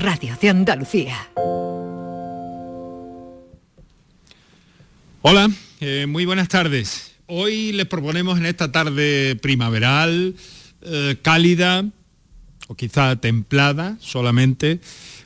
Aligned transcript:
Radio 0.00 0.34
de 0.40 0.48
Andalucía. 0.48 1.14
Hola, 5.20 5.50
eh, 5.80 6.06
muy 6.08 6.24
buenas 6.24 6.48
tardes. 6.48 7.16
Hoy 7.26 7.72
les 7.72 7.84
proponemos 7.84 8.38
en 8.38 8.46
esta 8.46 8.72
tarde 8.72 9.36
primaveral, 9.36 10.34
eh, 10.80 11.16
cálida 11.20 11.84
o 12.68 12.74
quizá 12.76 13.16
templada 13.16 13.98
solamente, 14.00 14.80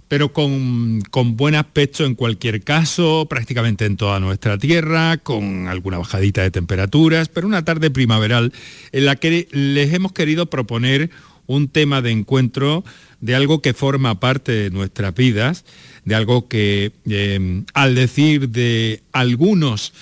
pero 0.09 0.33
con, 0.33 1.03
con, 1.09 1.37
buen 1.37 1.55
aspecto 1.55 2.05
en 2.05 2.17
cualquier 2.17 2.65
caso, 2.65 3.27
prácticamente 3.31 3.87
en 3.87 3.97
toda 3.97 4.19
nuestra 4.19 4.59
tierra, 4.59 5.19
con 5.19 5.69
alguna 5.69 5.99
bajadita 5.99 6.43
de 6.43 6.51
temperaturas, 6.51 7.29
pero 7.29 7.47
una 7.47 7.65
tarde 7.65 7.93
primaveral 7.93 8.53
en 8.91 9.07
la 9.07 9.15
que 9.15 9.47
les 9.53 9.95
hemos 9.95 10.13
querido 10.13 10.47
proponer 10.47 11.11
un 11.47 11.69
tema 11.69 12.03
de 12.03 12.11
encuentro 12.11 12.85
de 13.21 13.35
algo 13.35 13.63
que 13.63 13.75
forma 13.75 14.21
parte 14.21 14.53
de 14.53 14.71
nuestras 14.71 15.15
vidas, 15.15 15.65
de 16.05 16.15
algo 16.15 16.49
que 16.49 16.93
eh, 17.09 17.63
al 17.75 17.95
decir 17.95 18.49
de 18.49 19.03
algunos 19.13 19.93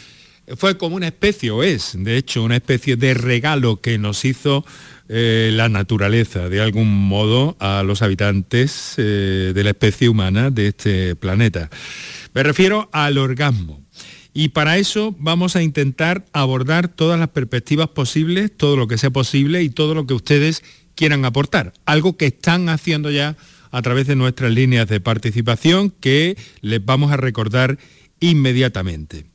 fue 0.57 0.77
como 0.77 0.97
una 0.97 1.07
especie, 1.07 1.51
o 1.51 1.62
es 1.62 1.93
de 1.97 2.17
hecho 2.17 2.43
una 2.43 2.57
especie 2.57 2.97
de 2.97 3.15
regalo 3.15 3.81
que 3.81 3.98
nos 3.98 4.25
hizo 4.25 4.65
eh, 5.09 5.51
la 5.53 5.69
naturaleza, 5.69 6.48
de 6.48 6.61
algún 6.61 6.89
modo, 6.89 7.56
a 7.61 7.83
los 7.83 8.03
habitantes 8.03 8.95
eh, 8.97 9.53
de 9.55 9.65
la 9.65 9.70
especie 9.70 10.09
humana 10.09 10.51
de 10.51 10.69
este 10.69 11.17
planeta. 11.17 11.70
Me 12.34 12.43
refiero 12.43 12.89
al 12.93 13.19
orgasmo. 13.19 13.81
Y 14.34 14.48
para 14.48 14.79
eso 14.79 15.15
vamos 15.19 15.56
a 15.56 15.62
intentar 15.62 16.25
abordar 16.33 16.89
todas 16.89 17.20
las 17.20 17.29
perspectivas 17.29 17.89
posibles, 17.89 18.51
todo 18.56 18.77
lo 18.77 18.89
que 18.89 18.97
sea 18.97 19.11
posible 19.11 19.62
y 19.62 19.69
todo 19.69 19.95
lo 19.95 20.06
que 20.06 20.15
ustedes 20.15 20.62
quieran 20.95 21.25
aportar. 21.25 21.73
Algo 21.85 22.17
que 22.17 22.27
están 22.27 22.69
haciendo 22.69 23.11
ya 23.11 23.37
a 23.71 23.83
través 23.83 24.07
de 24.07 24.17
nuestras 24.17 24.53
líneas 24.53 24.89
de 24.89 25.01
participación 25.01 25.91
que 25.91 26.37
les 26.61 26.85
vamos 26.85 27.13
a 27.13 27.17
recordar 27.17 27.79
inmediatamente. 28.21 29.27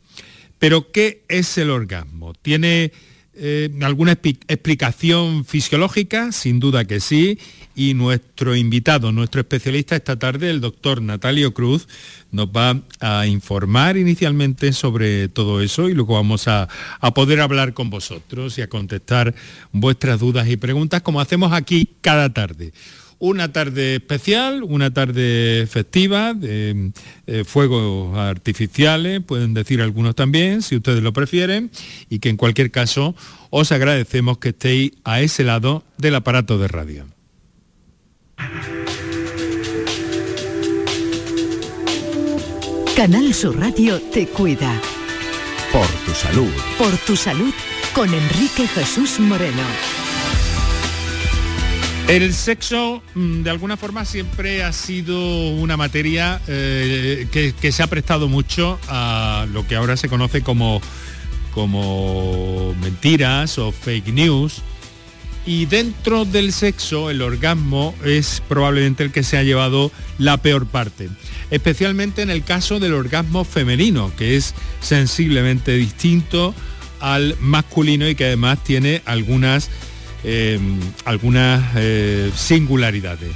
Pero, 0.59 0.91
¿qué 0.91 1.23
es 1.27 1.57
el 1.57 1.69
orgasmo? 1.69 2.33
¿Tiene 2.33 2.91
eh, 3.39 3.69
alguna 3.81 4.13
explicación 4.13 5.45
fisiológica? 5.45 6.31
Sin 6.31 6.59
duda 6.59 6.85
que 6.85 6.99
sí. 6.99 7.39
Y 7.75 7.93
nuestro 7.93 8.55
invitado, 8.55 9.11
nuestro 9.11 9.41
especialista 9.41 9.95
esta 9.95 10.17
tarde, 10.17 10.49
el 10.49 10.61
doctor 10.61 11.01
Natalio 11.01 11.53
Cruz, 11.53 11.87
nos 12.31 12.47
va 12.47 12.81
a 12.99 13.27
informar 13.27 13.97
inicialmente 13.97 14.73
sobre 14.73 15.29
todo 15.29 15.61
eso 15.61 15.87
y 15.87 15.93
luego 15.93 16.15
vamos 16.15 16.47
a, 16.47 16.67
a 16.99 17.13
poder 17.13 17.39
hablar 17.39 17.73
con 17.73 17.89
vosotros 17.91 18.57
y 18.57 18.63
a 18.63 18.69
contestar 18.69 19.35
vuestras 19.71 20.19
dudas 20.19 20.47
y 20.49 20.57
preguntas 20.57 21.03
como 21.03 21.21
hacemos 21.21 21.53
aquí 21.53 21.89
cada 22.01 22.33
tarde 22.33 22.73
una 23.19 23.51
tarde 23.51 23.95
especial, 23.95 24.63
una 24.63 24.93
tarde 24.93 25.67
festiva, 25.69 26.33
de 26.33 26.91
eh, 27.25 27.43
fuegos 27.43 28.17
artificiales, 28.17 29.21
pueden 29.21 29.53
decir 29.53 29.81
algunos 29.81 30.15
también, 30.15 30.61
si 30.61 30.75
ustedes 30.75 31.01
lo 31.01 31.13
prefieren, 31.13 31.71
y 32.09 32.19
que 32.19 32.29
en 32.29 32.37
cualquier 32.37 32.71
caso 32.71 33.15
os 33.49 33.71
agradecemos 33.71 34.37
que 34.37 34.49
estéis 34.49 34.91
a 35.03 35.21
ese 35.21 35.43
lado 35.43 35.83
del 35.97 36.15
aparato 36.15 36.57
de 36.57 36.67
radio. 36.67 37.05
Canal 42.95 43.33
Sur 43.33 43.59
Radio 43.59 44.01
te 44.11 44.27
cuida. 44.27 44.81
Por 45.71 45.87
tu 46.05 46.11
salud. 46.11 46.51
Por 46.77 46.97
tu 47.05 47.15
salud 47.15 47.53
con 47.93 48.11
Enrique 48.13 48.67
Jesús 48.67 49.19
Moreno. 49.19 49.63
El 52.07 52.33
sexo, 52.33 53.03
mm, 53.15 53.43
de 53.43 53.49
alguna 53.49 53.75
forma, 53.75 54.05
siempre 54.05 54.63
ha 54.63 54.71
sido 54.71 55.19
una 55.49 55.75
materia 55.75 56.39
eh, 56.47 57.27
que, 57.31 57.71
se 57.73 57.83
ha 57.83 57.87
prestado 57.87 58.29
mucho 58.29 58.79
a 58.87 59.45
lo 59.51 59.67
que 59.67 59.75
ahora 59.75 59.97
se 59.97 60.07
conoce 60.07 60.41
como, 60.41 60.81
como 61.53 62.73
mentiras 62.81 63.57
o 63.57 63.73
fake 63.73 64.13
news. 64.13 64.61
Y 65.45 65.65
dentro 65.65 66.23
del 66.23 66.53
sexo, 66.53 67.09
el 67.09 67.21
orgasmo 67.21 67.93
es 68.05 68.41
probablemente 68.47 69.03
el 69.03 69.11
que 69.11 69.23
se 69.23 69.37
ha 69.37 69.43
llevado 69.43 69.91
la 70.17 70.37
peor 70.37 70.65
parte. 70.65 71.09
Especialmente 71.51 72.21
en 72.21 72.29
el 72.29 72.43
caso 72.45 72.79
del 72.79 72.93
orgasmo 72.93 73.43
femenino, 73.43 74.13
que 74.17 74.37
es 74.37 74.53
sensiblemente 74.79 75.73
distinto 75.73 76.55
al 77.01 77.35
masculino 77.41 78.07
y 78.07 78.15
que 78.15 78.25
además 78.25 78.63
tiene 78.63 79.01
algunas 79.05 79.69
eh, 80.23 80.59
algunas 81.05 81.63
eh, 81.75 82.31
singularidades. 82.35 83.31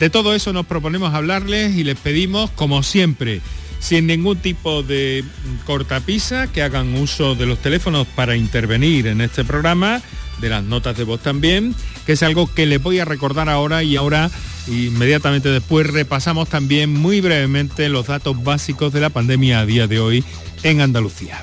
De 0.00 0.10
todo 0.10 0.34
eso 0.34 0.52
nos 0.52 0.66
proponemos 0.66 1.14
hablarles 1.14 1.76
y 1.76 1.84
les 1.84 1.98
pedimos, 1.98 2.50
como 2.50 2.82
siempre, 2.82 3.40
sin 3.78 4.06
ningún 4.06 4.38
tipo 4.38 4.82
de 4.82 5.24
cortapisa, 5.64 6.50
que 6.50 6.62
hagan 6.62 6.94
uso 6.94 7.34
de 7.34 7.46
los 7.46 7.58
teléfonos 7.58 8.06
para 8.06 8.36
intervenir 8.36 9.06
en 9.06 9.20
este 9.20 9.44
programa, 9.44 10.02
de 10.40 10.48
las 10.48 10.64
notas 10.64 10.96
de 10.96 11.04
voz 11.04 11.22
también, 11.22 11.74
que 12.04 12.12
es 12.12 12.22
algo 12.22 12.52
que 12.52 12.66
les 12.66 12.82
voy 12.82 12.98
a 12.98 13.04
recordar 13.04 13.48
ahora 13.48 13.82
y 13.82 13.96
ahora 13.96 14.30
inmediatamente 14.66 15.48
después 15.48 15.86
repasamos 15.86 16.48
también 16.48 16.92
muy 16.92 17.20
brevemente 17.20 17.88
los 17.88 18.06
datos 18.06 18.42
básicos 18.42 18.92
de 18.92 19.00
la 19.00 19.10
pandemia 19.10 19.60
a 19.60 19.66
día 19.66 19.86
de 19.86 20.00
hoy 20.00 20.24
en 20.62 20.80
Andalucía. 20.80 21.42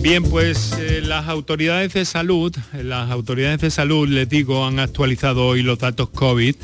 Bien, 0.00 0.22
pues 0.22 0.72
eh, 0.78 1.00
las 1.02 1.28
autoridades 1.28 1.92
de 1.92 2.04
salud, 2.04 2.54
las 2.72 3.10
autoridades 3.10 3.60
de 3.60 3.70
salud, 3.70 4.08
les 4.08 4.28
digo, 4.28 4.64
han 4.64 4.78
actualizado 4.78 5.44
hoy 5.44 5.62
los 5.62 5.80
datos 5.80 6.08
COVID 6.10 6.54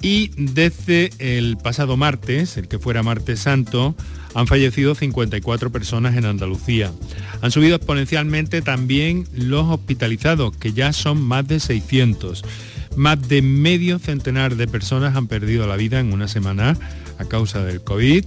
y 0.00 0.30
desde 0.36 1.10
el 1.18 1.58
pasado 1.58 1.96
martes, 1.96 2.56
el 2.56 2.68
que 2.68 2.78
fuera 2.78 3.02
martes 3.02 3.40
santo, 3.40 3.94
han 4.34 4.46
fallecido 4.46 4.94
54 4.94 5.70
personas 5.70 6.16
en 6.16 6.24
Andalucía. 6.24 6.90
Han 7.42 7.50
subido 7.50 7.76
exponencialmente 7.76 8.62
también 8.62 9.28
los 9.34 9.68
hospitalizados, 9.68 10.56
que 10.56 10.72
ya 10.72 10.92
son 10.92 11.22
más 11.22 11.46
de 11.46 11.60
600. 11.60 12.42
Más 12.96 13.28
de 13.28 13.42
medio 13.42 13.98
centenar 13.98 14.56
de 14.56 14.66
personas 14.66 15.14
han 15.14 15.26
perdido 15.26 15.66
la 15.66 15.76
vida 15.76 16.00
en 16.00 16.12
una 16.12 16.26
semana 16.26 16.76
a 17.18 17.24
causa 17.26 17.62
del 17.64 17.82
COVID. 17.82 18.24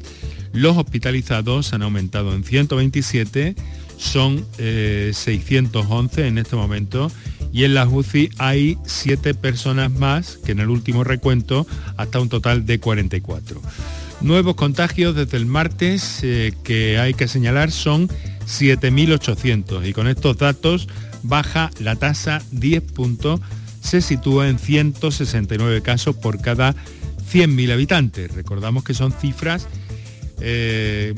Los 0.53 0.77
hospitalizados 0.77 1.73
han 1.73 1.81
aumentado 1.81 2.33
en 2.33 2.43
127 2.43 3.55
son 3.97 4.45
611 4.57 6.21
eh, 6.21 6.27
en 6.27 6.37
este 6.37 6.55
momento 6.55 7.11
y 7.51 7.63
en 7.63 7.73
la 7.73 7.87
UCI 7.87 8.31
hay 8.37 8.77
7 8.85 9.33
personas 9.33 9.91
más 9.91 10.37
que 10.37 10.51
en 10.51 10.59
el 10.59 10.69
último 10.69 11.03
recuento 11.03 11.65
hasta 11.97 12.19
un 12.19 12.29
total 12.29 12.65
de 12.65 12.79
44. 12.79 13.61
Nuevos 14.21 14.55
contagios 14.55 15.15
desde 15.15 15.37
el 15.37 15.45
martes 15.45 16.19
eh, 16.23 16.53
que 16.63 16.97
hay 16.99 17.13
que 17.13 17.27
señalar 17.27 17.71
son 17.71 18.09
7.800 18.47 19.87
y 19.87 19.93
con 19.93 20.07
estos 20.07 20.37
datos 20.37 20.87
baja 21.23 21.71
la 21.79 21.95
tasa 21.95 22.41
10 22.51 22.81
puntos, 22.91 23.39
se 23.81 24.01
sitúa 24.01 24.49
en 24.49 24.59
169 24.59 25.81
casos 25.81 26.15
por 26.15 26.41
cada 26.41 26.75
100.000 27.31 27.71
habitantes. 27.71 28.33
Recordamos 28.33 28.83
que 28.83 28.93
son 28.93 29.11
cifras 29.11 29.67
eh, 30.41 31.13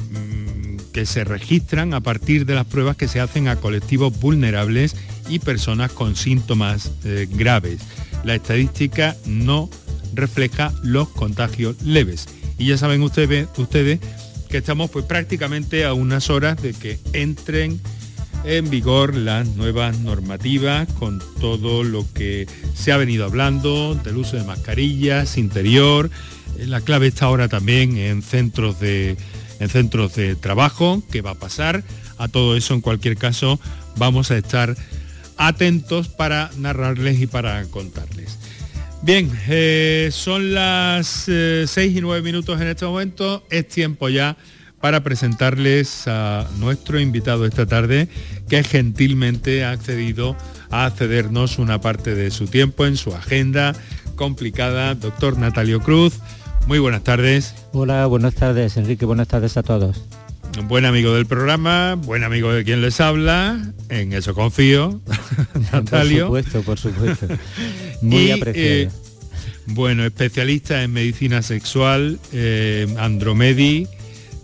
que 0.98 1.06
se 1.06 1.24
registran 1.24 1.94
a 1.94 2.02
partir 2.02 2.48
de 2.48 2.56
las 2.56 2.66
pruebas 2.66 2.98
que 2.98 3.08
se 3.08 3.20
hacen 3.20 3.48
a 3.48 3.58
colectivos 3.58 4.20
vulnerables 4.20 4.96
y 5.30 5.38
personas 5.38 5.92
con 5.92 6.16
síntomas 6.16 6.92
eh, 7.06 7.28
graves. 7.30 7.82
La 8.24 8.34
estadística 8.34 9.16
no 9.28 9.70
refleja 10.16 10.74
los 10.82 11.08
contagios 11.10 11.80
leves. 11.84 12.26
Y 12.58 12.66
ya 12.66 12.80
saben 12.80 13.04
ustedes, 13.04 13.48
ustedes 13.58 14.00
que 14.50 14.58
estamos 14.58 14.90
pues 14.90 15.06
prácticamente 15.06 15.86
a 15.86 15.94
unas 15.94 16.32
horas 16.32 16.60
de 16.64 16.74
que 16.74 16.98
entren 17.14 17.80
en 18.44 18.68
vigor 18.68 19.16
las 19.16 19.48
nuevas 19.50 20.00
normativas 20.00 20.92
con 20.94 21.22
todo 21.40 21.84
lo 21.84 22.12
que 22.16 22.48
se 22.74 22.92
ha 22.92 22.98
venido 22.98 23.26
hablando 23.26 23.94
del 23.94 24.18
uso 24.18 24.36
de 24.36 24.46
mascarillas, 24.46 25.38
interior. 25.38 26.10
La 26.58 26.82
clave 26.82 27.06
está 27.06 27.26
ahora 27.26 27.48
también 27.50 27.98
en 27.98 28.24
centros 28.24 28.80
de 28.80 29.16
en 29.60 29.70
centros 29.70 30.16
de 30.16 30.36
trabajo, 30.36 31.02
qué 31.12 31.22
va 31.22 31.32
a 31.32 31.36
pasar. 31.36 31.84
A 32.18 32.28
todo 32.28 32.56
eso, 32.56 32.74
en 32.74 32.82
cualquier 32.82 33.18
caso, 33.18 33.60
vamos 33.98 34.32
a 34.32 34.38
estar 34.38 34.76
atentos 35.38 36.08
para 36.08 36.50
narrarles 36.58 37.20
y 37.22 37.28
para 37.28 37.64
contarles. 37.66 38.38
Bien, 39.04 39.32
eh, 39.48 40.10
son 40.12 40.54
las 40.54 41.08
6 41.08 41.78
eh, 41.78 41.86
y 41.86 42.02
9 42.02 42.22
minutos 42.24 42.60
en 42.60 42.68
este 42.68 42.86
momento. 42.86 43.46
Es 43.50 43.68
tiempo 43.68 44.10
ya 44.10 44.36
para 44.82 45.04
presentarles 45.04 46.08
a 46.08 46.48
nuestro 46.60 47.00
invitado 47.00 47.46
esta 47.46 47.66
tarde, 47.66 48.08
que 48.50 48.64
gentilmente 48.64 49.64
ha 49.64 49.72
accedido 49.72 50.36
a 50.70 50.90
cedernos 50.90 51.60
una 51.60 51.82
parte 51.82 52.16
de 52.16 52.32
su 52.32 52.48
tiempo 52.48 52.86
en 52.86 52.98
su 52.98 53.14
agenda 53.14 53.74
complicada. 54.16 54.96
Doctor 54.96 55.38
Natalio 55.38 55.80
Cruz, 55.80 56.20
muy 56.68 56.80
buenas 56.80 57.04
tardes. 57.04 57.56
Hola, 57.72 58.06
buenas 58.08 58.36
tardes 58.36 58.76
Enrique, 58.78 59.06
buenas 59.06 59.30
tardes 59.30 59.56
a 59.58 59.64
todos. 59.64 60.04
Un 60.60 60.68
buen 60.68 60.86
amigo 60.86 61.14
del 61.14 61.26
programa, 61.26 61.96
buen 61.96 62.24
amigo 62.24 62.52
de 62.52 62.64
quien 62.64 62.82
les 62.82 63.00
habla, 63.00 63.74
en 63.90 64.12
eso 64.12 64.34
confío, 64.34 65.00
Natalio. 65.72 66.28
Por 66.28 66.44
supuesto, 66.44 66.62
por 66.64 66.80
supuesto. 66.80 67.28
Muy 68.02 68.32
apreciado. 68.32 68.68
Eh, 68.68 68.90
bueno, 69.68 70.06
especialista 70.06 70.84
en 70.84 70.94
medicina 70.94 71.42
sexual, 71.42 72.20
eh, 72.34 72.88
Andromedi, 72.98 73.88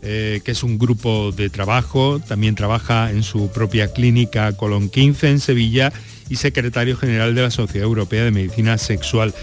eh, 0.01 0.41
que 0.43 0.51
es 0.51 0.63
un 0.63 0.77
grupo 0.77 1.31
de 1.31 1.49
trabajo, 1.49 2.19
también 2.19 2.55
trabaja 2.55 3.11
en 3.11 3.23
su 3.23 3.51
propia 3.51 3.91
clínica 3.91 4.55
Colón 4.55 4.89
15 4.89 5.29
en 5.29 5.39
Sevilla 5.39 5.91
y 6.29 6.35
secretario 6.35 6.95
general 6.95 7.35
de 7.35 7.41
la 7.41 7.51
Sociedad 7.51 7.85
Europea 7.87 8.23
de 8.23 8.31
Medicina 8.31 8.77
Sexual. 8.77 9.33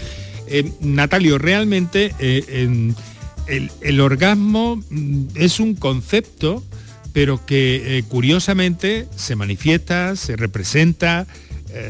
Eh, 0.51 0.71
Natalio, 0.81 1.37
realmente 1.37 2.13
el, 2.19 2.95
el, 3.81 4.01
orgasmo 4.01 4.81
mm, 4.89 5.27
es 5.35 5.59
un 5.59 5.75
concepto, 5.75 6.63
pero 7.13 7.45
que 7.45 8.03
curiosamente 8.07 9.07
se 9.15 9.35
manifiesta, 9.35 10.15
se 10.15 10.35
representa, 10.35 11.27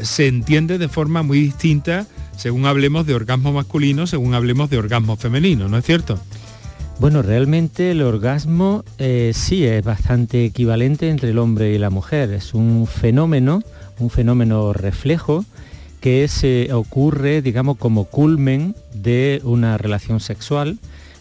se 0.02 0.26
entiende 0.26 0.78
de 0.78 0.88
forma 0.88 1.22
muy 1.22 1.40
distinta 1.40 2.06
según 2.36 2.66
hablemos 2.66 3.06
de 3.06 3.14
orgasmo 3.14 3.52
masculino, 3.52 4.06
según 4.08 4.34
hablemos 4.34 4.70
de 4.70 4.78
orgasmo 4.78 5.16
femenino, 5.16 5.68
¿no 5.68 5.78
es 5.78 5.84
cierto? 5.84 6.18
Bueno, 6.98 7.22
realmente 7.22 7.90
el 7.90 8.02
orgasmo 8.02 8.84
eh, 8.98 9.32
sí 9.34 9.64
es 9.64 9.84
bastante 9.84 10.44
equivalente 10.44 11.08
entre 11.08 11.30
el 11.30 11.38
hombre 11.38 11.72
y 11.72 11.78
la 11.78 11.90
mujer. 11.90 12.32
Es 12.32 12.54
un 12.54 12.86
fenómeno, 12.86 13.62
un 13.98 14.10
fenómeno 14.10 14.72
reflejo 14.72 15.44
que 16.02 16.28
se 16.28 16.72
ocurre, 16.74 17.40
digamos, 17.40 17.78
como 17.78 18.04
culmen 18.04 18.74
de 18.92 19.40
una 19.44 19.78
relación 19.78 20.20
sexual 20.20 20.78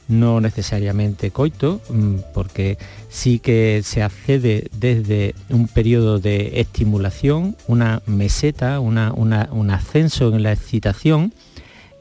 no 0.07 0.42
necesariamente 0.42 1.31
coito, 1.31 1.80
mm, 1.89 2.33
porque 2.33 2.78
sí 3.10 3.39
que 3.39 3.81
se 3.83 4.04
accede 4.04 4.68
desde 4.78 5.36
un 5.50 5.68
periodo 5.68 6.19
de 6.19 6.60
estimulación, 6.60 7.56
una 7.68 8.01
meseta, 8.07 8.81
un 8.81 9.69
ascenso 9.72 10.36
en 10.36 10.44
la 10.44 10.51
excitación, 10.51 11.31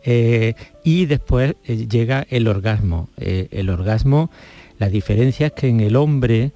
eh, 0.04 0.54
y 0.82 1.06
después 1.06 1.54
eh, 1.64 1.86
llega 1.86 2.26
el 2.30 2.48
orgasmo. 2.48 3.08
Eh, 3.16 3.48
el 3.52 3.70
orgasmo, 3.70 4.30
la 4.78 4.88
diferencia 4.88 5.48
es 5.48 5.52
que 5.52 5.68
en 5.68 5.80
el 5.80 5.94
hombre 5.94 6.52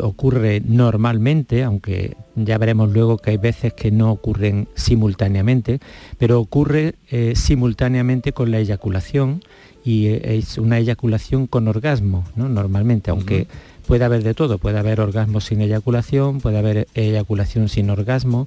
ocurre 0.00 0.62
normalmente, 0.64 1.64
aunque 1.64 2.16
ya 2.36 2.58
veremos 2.58 2.92
luego 2.92 3.18
que 3.18 3.30
hay 3.30 3.36
veces 3.36 3.72
que 3.72 3.90
no 3.90 4.12
ocurren 4.12 4.68
simultáneamente, 4.74 5.80
pero 6.18 6.40
ocurre 6.40 6.94
simultáneamente 7.34 8.32
con 8.32 8.50
la 8.50 8.58
eyaculación 8.58 9.40
y 9.84 10.06
es 10.06 10.58
una 10.58 10.78
eyaculación 10.78 11.46
con 11.46 11.68
orgasmo, 11.68 12.24
¿no? 12.36 12.48
normalmente, 12.48 13.10
aunque 13.10 13.46
puede 13.86 14.04
haber 14.04 14.22
de 14.22 14.34
todo, 14.34 14.58
puede 14.58 14.78
haber 14.78 15.00
orgasmo 15.00 15.40
sin 15.40 15.60
eyaculación, 15.60 16.40
puede 16.40 16.58
haber 16.58 16.88
eyaculación 16.94 17.68
sin 17.68 17.90
orgasmo, 17.90 18.46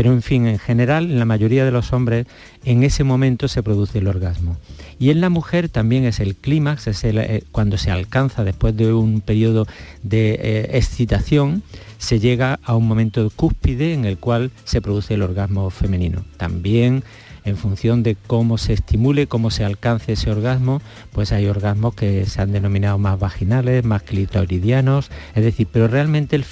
pero 0.00 0.14
en 0.14 0.22
fin, 0.22 0.46
en 0.46 0.58
general, 0.58 1.10
en 1.10 1.18
la 1.18 1.26
mayoría 1.26 1.62
de 1.62 1.70
los 1.70 1.92
hombres, 1.92 2.26
en 2.64 2.84
ese 2.84 3.04
momento 3.04 3.48
se 3.48 3.62
produce 3.62 3.98
el 3.98 4.06
orgasmo. 4.06 4.56
Y 4.98 5.10
en 5.10 5.20
la 5.20 5.28
mujer 5.28 5.68
también 5.68 6.06
es 6.06 6.20
el 6.20 6.36
clímax, 6.36 6.86
es 6.86 7.04
eh, 7.04 7.44
cuando 7.52 7.76
se 7.76 7.90
alcanza 7.90 8.42
después 8.42 8.74
de 8.74 8.94
un 8.94 9.20
periodo 9.20 9.66
de 10.02 10.38
eh, 10.40 10.70
excitación, 10.78 11.62
se 11.98 12.18
llega 12.18 12.60
a 12.62 12.76
un 12.76 12.88
momento 12.88 13.30
cúspide 13.36 13.92
en 13.92 14.06
el 14.06 14.16
cual 14.16 14.52
se 14.64 14.80
produce 14.80 15.12
el 15.12 15.22
orgasmo 15.22 15.68
femenino. 15.68 16.24
También 16.38 17.04
en 17.44 17.58
función 17.58 18.02
de 18.02 18.16
cómo 18.26 18.56
se 18.56 18.72
estimule, 18.72 19.26
cómo 19.26 19.50
se 19.50 19.66
alcance 19.66 20.14
ese 20.14 20.30
orgasmo, 20.30 20.80
pues 21.12 21.30
hay 21.30 21.44
orgasmos 21.44 21.94
que 21.94 22.24
se 22.24 22.40
han 22.40 22.52
denominado 22.52 22.96
más 22.96 23.18
vaginales, 23.18 23.84
más 23.84 24.02
clitoridianos, 24.02 25.10
es 25.34 25.44
decir, 25.44 25.68
pero 25.70 25.88
realmente 25.88 26.36
el 26.36 26.44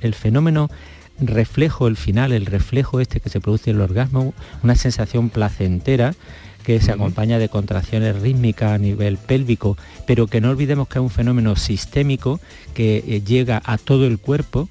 el 0.00 0.14
fenómeno 0.14 0.70
reflejo, 1.20 1.86
el 1.86 1.96
final, 1.96 2.32
el 2.32 2.46
reflejo 2.46 3.00
este 3.00 3.20
que 3.20 3.30
se 3.30 3.40
produce 3.40 3.70
en 3.70 3.76
el 3.76 3.82
orgasmo, 3.82 4.34
una 4.62 4.74
sensación 4.74 5.30
placentera, 5.30 6.14
que 6.64 6.80
se 6.80 6.92
acompaña 6.92 7.38
de 7.38 7.50
contracciones 7.50 8.20
rítmicas 8.20 8.72
a 8.72 8.78
nivel 8.78 9.18
pélvico, 9.18 9.76
pero 10.06 10.26
que 10.26 10.40
no 10.40 10.50
olvidemos 10.50 10.88
que 10.88 10.98
es 10.98 11.02
un 11.02 11.10
fenómeno 11.10 11.56
sistémico 11.56 12.40
que 12.72 13.04
eh, 13.06 13.22
llega 13.22 13.60
a 13.64 13.76
todo 13.76 14.06
el 14.06 14.18
cuerpo 14.18 14.68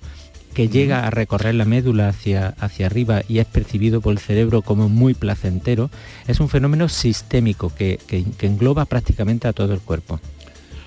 que 0.53 0.69
llega 0.69 1.05
a 1.05 1.09
recorrer 1.09 1.55
la 1.55 1.65
médula 1.65 2.09
hacia, 2.09 2.49
hacia 2.59 2.85
arriba 2.85 3.21
y 3.27 3.39
es 3.39 3.45
percibido 3.45 4.01
por 4.01 4.13
el 4.13 4.19
cerebro 4.19 4.61
como 4.61 4.87
muy 4.87 5.13
placentero, 5.13 5.89
es 6.27 6.39
un 6.39 6.47
fenómeno 6.47 6.89
sistémico 6.89 7.73
que, 7.75 7.99
engloba 8.41 8.85
prácticamente 8.85 9.47
a 9.47 9.53
todo 9.53 9.73
el 9.73 9.79
cuerpo. 9.79 10.19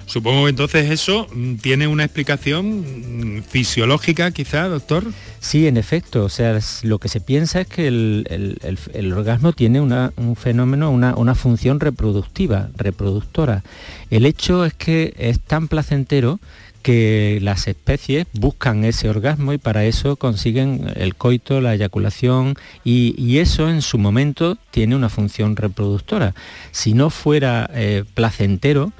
Supongo 0.06 0.44
que 0.44 0.50
entonces 0.50 0.91
eso 0.91 1.26
mm, 1.35 1.56
tiene 1.56 1.88
una 1.88 2.05
explicación 2.05 3.38
mm, 3.38 3.43
fisiológica 3.43 4.31
quizá, 4.31 4.69
doctor. 4.69 5.05
Sí, 5.41 5.67
en 5.67 5.76
efecto. 5.76 6.25
O 6.25 6.29
sea, 6.29 6.58
lo 6.82 6.99
que 6.99 7.08
se 7.08 7.20
piensa 7.20 7.61
es 7.61 7.67
que 7.67 7.88
el, 7.88 9.12
orgasmo 9.14 9.53
tiene 9.53 9.81
un 9.81 10.37
fenómeno, 10.37 10.91
una, 10.91 11.14
una, 11.17 11.35
función 11.35 11.81
reproductiva, 11.81 12.70
reproductora. 12.76 13.62
El 14.11 14.26
hecho 14.26 14.64
es 14.64 14.75
que 14.75 15.14
es 15.19 15.41
tan 15.41 15.69
placentero 15.69 16.38
que 16.87 17.41
las 17.43 17.67
especies 17.67 18.29
buscan 18.32 18.85
ese 18.85 19.09
orgasmo 19.09 19.52
y 19.52 19.59
para 19.59 19.85
eso 19.85 20.14
consiguen 20.14 20.93
el 20.94 21.17
coito, 21.17 21.61
la 21.61 21.75
eyaculación 21.75 22.55
y, 22.85 23.38
eso 23.38 23.69
en 23.69 23.82
su 23.82 23.99
momento 23.99 24.56
tiene 24.70 24.94
una 24.94 25.09
función 25.09 25.56
reproductora. 25.56 26.32
Si 26.70 26.94
no 26.94 27.11
fuera 27.11 27.69
eh, 27.75 28.05
placentero, 28.14 28.93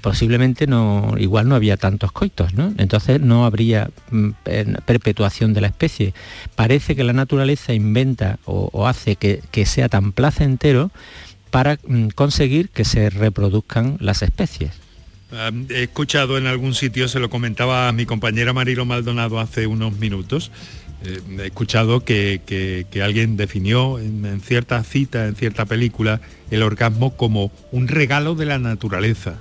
posiblemente 0.00 0.66
no, 0.66 1.14
igual 1.18 1.48
no 1.48 1.54
había 1.54 1.76
tantos 1.76 2.12
coitos, 2.12 2.54
¿no? 2.54 2.72
Entonces 2.78 3.20
no 3.20 3.44
habría 3.44 3.90
mm, 4.10 4.30
perpetuación 4.84 5.54
de 5.54 5.60
la 5.60 5.68
especie. 5.68 6.14
Parece 6.54 6.96
que 6.96 7.04
la 7.04 7.12
naturaleza 7.12 7.72
inventa 7.72 8.38
o, 8.44 8.86
hace 8.86 9.16
que, 9.16 9.66
sea 9.66 9.88
tan 9.88 10.12
placentero 10.12 10.90
para 11.50 11.78
mm, 11.86 12.08
conseguir 12.08 12.68
que 12.68 12.84
se 12.84 13.10
reproduzcan 13.10 13.96
las 14.00 14.22
especies 14.22 14.72
he 15.70 15.82
escuchado 15.82 16.38
en 16.38 16.46
algún 16.46 16.74
sitio, 16.74 17.08
se 17.08 17.18
lo 17.18 17.28
comentaba 17.28 17.88
a 17.88 17.92
mi 17.92 18.06
compañera 18.06 18.52
Marilo 18.52 18.84
Maldonado 18.84 19.40
hace 19.40 19.66
unos 19.66 19.98
minutos, 19.98 20.52
eh, 21.04 21.20
he 21.38 21.46
escuchado 21.46 22.04
que, 22.04 22.86
alguien 23.02 23.36
definió 23.36 23.98
en, 23.98 24.40
cierta 24.40 24.82
cita, 24.82 25.26
en 25.26 25.34
cierta 25.36 25.66
película, 25.66 26.20
el 26.50 26.62
orgasmo 26.62 27.16
como 27.16 27.52
un 27.72 27.88
regalo 27.88 28.34
de 28.34 28.46
la 28.46 28.58
naturaleza. 28.58 29.36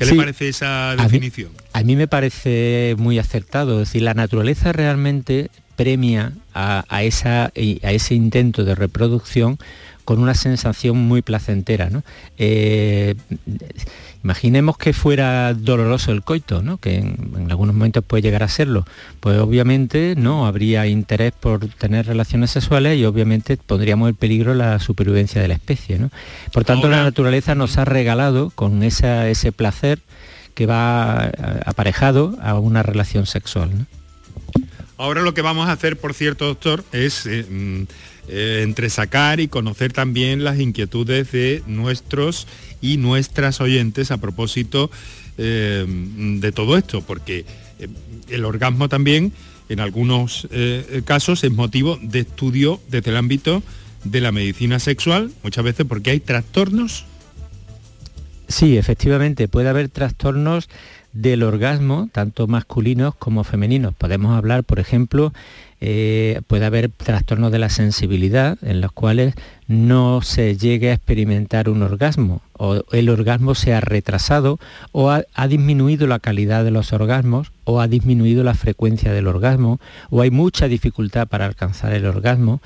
¿Qué 0.00 0.06
le 0.06 0.14
parece 0.16 0.48
esa 0.48 0.96
definición? 0.96 1.52
A 1.72 1.82
mí, 1.82 1.94
me 1.94 2.08
parece 2.08 2.94
muy 2.98 3.18
acertado, 3.18 3.82
es 3.82 3.88
decir, 3.88 4.02
la 4.02 4.14
naturaleza 4.14 4.72
realmente 4.72 5.50
premia 5.76 6.32
a, 6.54 7.02
esa, 7.02 7.46
a 7.46 7.92
ese 7.92 8.14
intento 8.14 8.64
de 8.64 8.74
reproducción 8.74 9.58
con 10.04 10.20
una 10.20 10.34
sensación 10.34 10.96
muy 10.98 11.22
placentera. 11.22 11.90
¿no? 11.90 12.02
Eh, 12.38 13.14
Imaginemos 14.22 14.76
que 14.76 14.92
fuera 14.92 15.54
doloroso 15.54 16.12
el 16.12 16.22
coito, 16.22 16.62
¿no? 16.62 16.76
que 16.76 16.96
en, 16.98 17.46
algunos 17.48 17.74
momentos 17.74 18.04
puede 18.04 18.22
llegar 18.22 18.42
a 18.42 18.48
serlo. 18.48 18.84
Pues 19.20 19.38
obviamente 19.38 20.14
no 20.14 20.46
habría 20.46 20.86
interés 20.86 21.32
por 21.32 21.66
tener 21.68 22.06
relaciones 22.06 22.50
sexuales 22.50 22.98
y 22.98 23.06
obviamente 23.06 23.56
pondríamos 23.56 24.10
en 24.10 24.16
peligro 24.16 24.54
la 24.54 24.78
supervivencia 24.78 25.40
de 25.40 25.48
la 25.48 25.54
especie. 25.54 25.98
¿no? 25.98 26.10
Por 26.52 26.64
tanto, 26.64 26.88
la 26.90 27.02
naturaleza 27.02 27.54
nos 27.54 27.78
ha 27.78 27.86
regalado 27.86 28.50
con 28.50 28.82
ese 28.82 29.52
placer 29.52 30.00
que 30.54 30.66
va 30.66 31.30
eh, 31.32 31.60
aparejado 31.64 32.36
a 32.42 32.58
una 32.58 32.82
relación 32.82 33.24
sexual. 33.24 33.70
Ahora 34.98 35.22
lo 35.22 35.32
que 35.32 35.40
vamos 35.40 35.70
a 35.70 35.72
hacer, 35.72 35.98
por 35.98 36.12
cierto, 36.12 36.44
doctor, 36.44 36.84
es 36.92 37.24
eh, 37.24 37.86
eh, 38.28 38.60
entresacar 38.62 39.40
y 39.40 39.48
conocer 39.48 39.92
también 39.92 40.44
las 40.44 40.58
inquietudes 40.58 41.32
de 41.32 41.62
nuestros 41.66 42.46
y 42.80 42.96
nuestras 42.96 43.60
oyentes 43.60 44.10
a 44.10 44.18
propósito 44.18 44.90
eh, 45.38 45.86
de 45.86 46.52
todo 46.52 46.76
esto, 46.76 47.02
porque 47.02 47.44
eh, 47.78 47.88
el 48.28 48.44
orgasmo 48.44 48.88
también 48.88 49.32
en 49.70 49.80
algunos 49.80 50.48
eh, 50.50 51.02
casos 51.04 51.44
es 51.44 51.52
motivo 51.52 51.98
de 52.02 52.20
estudio 52.20 52.80
desde 52.90 53.10
el 53.10 53.16
ámbito 53.16 53.62
de 54.04 54.20
la 54.20 54.32
medicina 54.32 54.78
sexual, 54.78 55.30
muchas 55.42 55.64
veces 55.64 55.86
porque 55.88 56.10
hay 56.10 56.20
trastornos. 56.20 57.06
Sí, 58.48 58.76
efectivamente, 58.76 59.46
puede 59.46 59.68
haber 59.68 59.88
trastornos 59.88 60.68
del 61.12 61.42
orgasmo, 61.42 62.08
tanto 62.12 62.46
masculinos 62.46 63.14
como 63.14 63.44
femeninos. 63.44 63.94
Podemos 63.94 64.36
hablar, 64.36 64.64
por 64.64 64.80
ejemplo, 64.80 65.32
eh, 65.80 66.42
puede 66.46 66.66
haber 66.66 66.90
trastornos 66.90 67.50
de 67.52 67.58
la 67.58 67.70
sensibilidad 67.70 68.58
en 68.62 68.80
los 68.82 68.92
cuales 68.92 69.34
no 69.66 70.20
se 70.20 70.56
llegue 70.56 70.90
a 70.90 70.94
experimentar 70.94 71.70
un 71.70 71.82
orgasmo 71.82 72.42
o 72.58 72.82
el 72.92 73.08
orgasmo 73.08 73.54
se 73.54 73.72
ha 73.72 73.80
retrasado 73.80 74.58
o 74.92 75.10
ha, 75.10 75.24
disminuido 75.48 76.06
la 76.06 76.18
calidad 76.18 76.64
de 76.64 76.70
los 76.70 76.92
orgasmos 76.92 77.52
o 77.64 77.80
ha 77.80 77.88
disminuido 77.88 78.44
la 78.44 78.54
frecuencia 78.54 79.12
del 79.12 79.26
orgasmo 79.26 79.80
o 80.10 80.20
hay 80.20 80.30
mucha 80.30 80.68
dificultad 80.68 81.26
para 81.28 81.46
alcanzar 81.46 81.94
el 81.94 82.04
orgasmo 82.04 82.60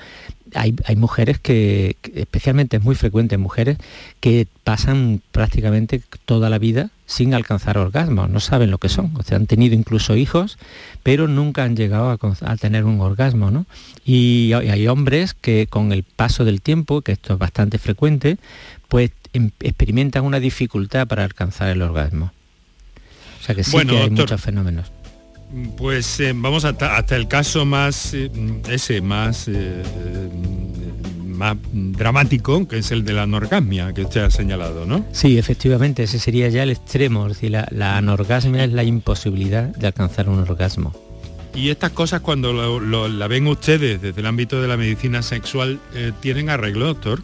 hay, 0.55 0.97
mujeres 0.97 1.39
que, 1.39 1.97
especialmente 2.15 2.77
es 2.77 2.83
muy 2.83 2.95
frecuente 2.95 3.35
en 3.35 3.41
mujeres, 3.41 3.77
que 4.21 4.47
pasan 4.63 5.21
prácticamente 5.33 6.01
toda 6.25 6.49
la 6.49 6.59
vida 6.59 6.91
sin 7.07 7.35
alcanzar 7.35 7.77
orgasmos, 7.77 8.31
no 8.31 8.41
saben 8.41 8.71
lo 8.71 8.79
que 8.79 8.89
son, 8.89 9.13
o 9.17 9.23
sea, 9.23 9.37
han 9.37 9.47
tenido 9.47 9.75
incluso 9.75 10.17
hijos, 10.17 10.59
pero 11.03 11.29
nunca 11.29 11.65
han 11.65 11.77
llegado 11.77 12.11
a, 12.11 12.57
tener 12.57 12.85
un 12.85 13.01
orgasmo, 13.01 13.51
¿no? 13.51 13.67
Y, 14.05 14.53
hay 14.53 14.87
hombres 14.89 15.35
que 15.35 15.67
con 15.69 15.93
el 15.93 16.03
paso 16.03 16.45
del 16.45 16.63
tiempo, 16.63 17.03
que 17.03 17.13
esto 17.13 17.35
es 17.35 17.39
bastante 17.39 17.79
frecuente, 17.79 18.39
pues 18.89 19.11
em, 19.33 19.51
experimentan 19.61 20.25
una 20.25 20.41
dificultad 20.41 21.07
para 21.07 21.25
alcanzar 21.25 21.69
el 21.69 21.83
orgasmo. 21.83 22.33
O 23.41 23.45
sea 23.45 23.55
que 23.55 23.65
sí 23.65 23.77
que 23.87 23.99
hay 23.99 24.11
muchos 24.11 24.41
fenómenos. 24.41 24.94
Pues 25.77 26.19
eh, 26.21 26.33
vamos 26.35 26.65
hasta, 26.65 26.97
hasta, 26.97 27.15
el 27.17 27.29
caso 27.29 27.65
más, 27.65 28.13
eh, 28.13 28.31
ese, 28.69 29.01
más, 29.01 29.47
eh, 29.47 29.83
más 31.27 31.57
dramático, 31.73 32.67
que 32.67 32.79
es 32.79 32.91
el 32.91 33.05
de 33.05 33.13
la 33.13 33.23
anorgasmia, 33.23 33.93
que 33.93 34.03
usted 34.03 34.23
ha 34.23 34.31
señalado, 34.31 34.85
¿no? 34.85 35.05
Sí, 35.13 35.39
efectivamente, 35.39 36.03
ese 36.03 36.19
sería 36.19 36.49
ya 36.49 36.65
el 36.65 36.71
extremo, 36.71 37.27
es 37.27 37.35
decir, 37.35 37.53
la, 37.53 37.69
la 37.71 37.97
anorgasmia 37.97 38.65
es 38.65 38.73
la 38.73 38.83
imposibilidad 38.83 39.65
de 39.65 39.87
alcanzar 39.87 40.29
un 40.29 40.41
orgasmo. 40.41 40.93
Y 41.55 41.71
estas 41.71 41.91
cosas 41.91 42.21
cuando 42.21 42.81
la 43.09 43.29
ven 43.29 43.47
ustedes 43.47 44.03
desde 44.03 44.21
el 44.21 44.27
ámbito 44.27 44.61
de 44.61 44.67
la 44.67 44.77
medicina 44.77 45.23
sexual, 45.23 45.79
¿tienen 46.21 46.51
arreglo, 46.51 46.87
doctor? 46.87 47.21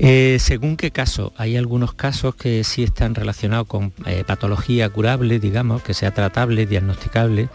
Eh, 0.00 0.36
según 0.38 0.76
qué 0.76 0.92
caso, 0.92 1.32
hay 1.36 1.56
algunos 1.56 1.92
casos 1.92 2.36
que 2.36 2.62
sí 2.62 2.84
están 2.84 3.16
relacionados 3.16 3.66
con 3.66 3.92
eh, 4.06 4.22
patología 4.24 4.88
curable, 4.90 5.40
digamos, 5.40 5.82
que 5.82 5.92
sea 5.92 6.12
tratable, 6.12 6.66
diagnosticable, 6.66 7.48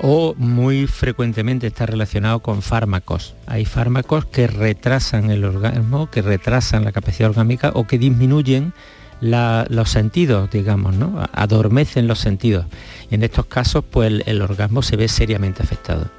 o 0.00 0.34
muy 0.36 0.88
frecuentemente 0.88 1.68
está 1.68 1.86
relacionado 1.86 2.40
con 2.40 2.62
fármacos. 2.62 3.36
Hay 3.46 3.64
fármacos 3.64 4.24
que 4.24 4.48
retrasan 4.48 5.30
el 5.30 5.44
orgasmo, 5.44 6.10
que 6.10 6.20
retrasan 6.20 6.84
la 6.84 6.90
capacidad 6.90 7.30
orgánica 7.30 7.70
o 7.74 7.86
que 7.86 7.98
disminuyen 7.98 8.72
los 9.20 9.88
sentidos, 9.88 10.50
digamos, 10.50 10.96
¿no? 10.96 11.24
Adormecen 11.32 12.08
los 12.08 12.18
sentidos. 12.18 12.66
Y 13.10 13.14
en 13.14 13.22
estos 13.22 13.46
casos, 13.46 13.84
pues 13.88 14.12
el 14.26 14.42
orgasmo 14.42 14.82
se 14.82 14.96
ve 14.96 15.08
seriamente 15.08 15.62
afectado. 15.62 16.10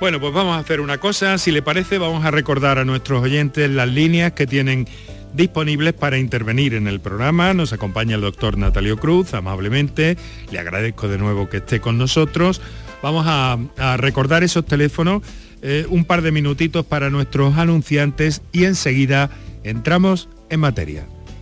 Bueno, 0.00 0.18
pues 0.18 0.32
vamos 0.32 0.56
a 0.56 0.60
hacer 0.60 0.80
una 0.80 0.96
cosa, 0.96 1.36
si 1.36 1.50
le 1.50 1.60
parece 1.60 1.98
vamos 1.98 2.24
a 2.24 2.30
recordar 2.30 2.78
a 2.78 2.86
nuestros 2.86 3.22
oyentes 3.22 3.70
las 3.70 3.86
líneas 3.86 4.32
que 4.32 4.46
tienen 4.46 4.88
disponibles 5.34 5.92
para 5.92 6.16
intervenir 6.16 6.72
en 6.72 6.86
el 6.86 7.00
programa. 7.00 7.52
Nos 7.52 7.74
acompaña 7.74 8.14
el 8.14 8.22
doctor 8.22 8.56
Natalio 8.56 8.96
Cruz, 8.96 9.34
amablemente. 9.34 10.16
Le 10.50 10.58
agradezco 10.58 11.06
de 11.06 11.18
nuevo 11.18 11.50
que 11.50 11.58
esté 11.58 11.80
con 11.80 11.98
nosotros. 11.98 12.62
Vamos 13.02 13.26
a, 13.28 13.58
recordar 13.98 14.42
esos 14.42 14.64
teléfonos, 14.64 15.22
eh, 15.60 15.84
un 15.90 16.06
par 16.06 16.22
de 16.22 16.32
minutitos 16.32 16.86
para 16.86 17.10
nuestros 17.10 17.58
anunciantes 17.58 18.40
y 18.52 18.64
enseguida 18.64 19.28
entramos 19.64 20.30
en 20.48 20.60
materia. 20.60 21.06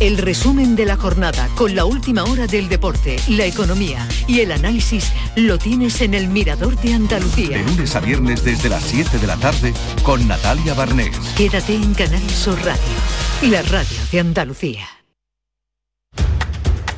El 0.00 0.16
resumen 0.16 0.76
de 0.76 0.86
la 0.86 0.96
jornada 0.96 1.48
con 1.56 1.74
la 1.74 1.84
última 1.84 2.22
hora 2.22 2.46
del 2.46 2.68
deporte, 2.68 3.16
la 3.26 3.46
economía 3.46 4.06
y 4.28 4.40
el 4.40 4.52
análisis 4.52 5.12
lo 5.34 5.58
tienes 5.58 6.00
en 6.02 6.14
el 6.14 6.28
Mirador 6.28 6.76
de 6.76 6.94
Andalucía. 6.94 7.58
De 7.58 7.64
lunes 7.64 7.96
a 7.96 8.00
viernes 8.00 8.44
desde 8.44 8.68
las 8.68 8.84
7 8.84 9.18
de 9.18 9.26
la 9.26 9.36
tarde 9.36 9.74
con 10.04 10.28
Natalia 10.28 10.74
Barnés. 10.74 11.16
Quédate 11.36 11.74
en 11.74 11.94
Canal 11.94 12.30
Sur 12.30 12.56
Radio, 12.64 13.50
la 13.50 13.62
radio 13.62 13.98
de 14.12 14.20
Andalucía. 14.20 14.86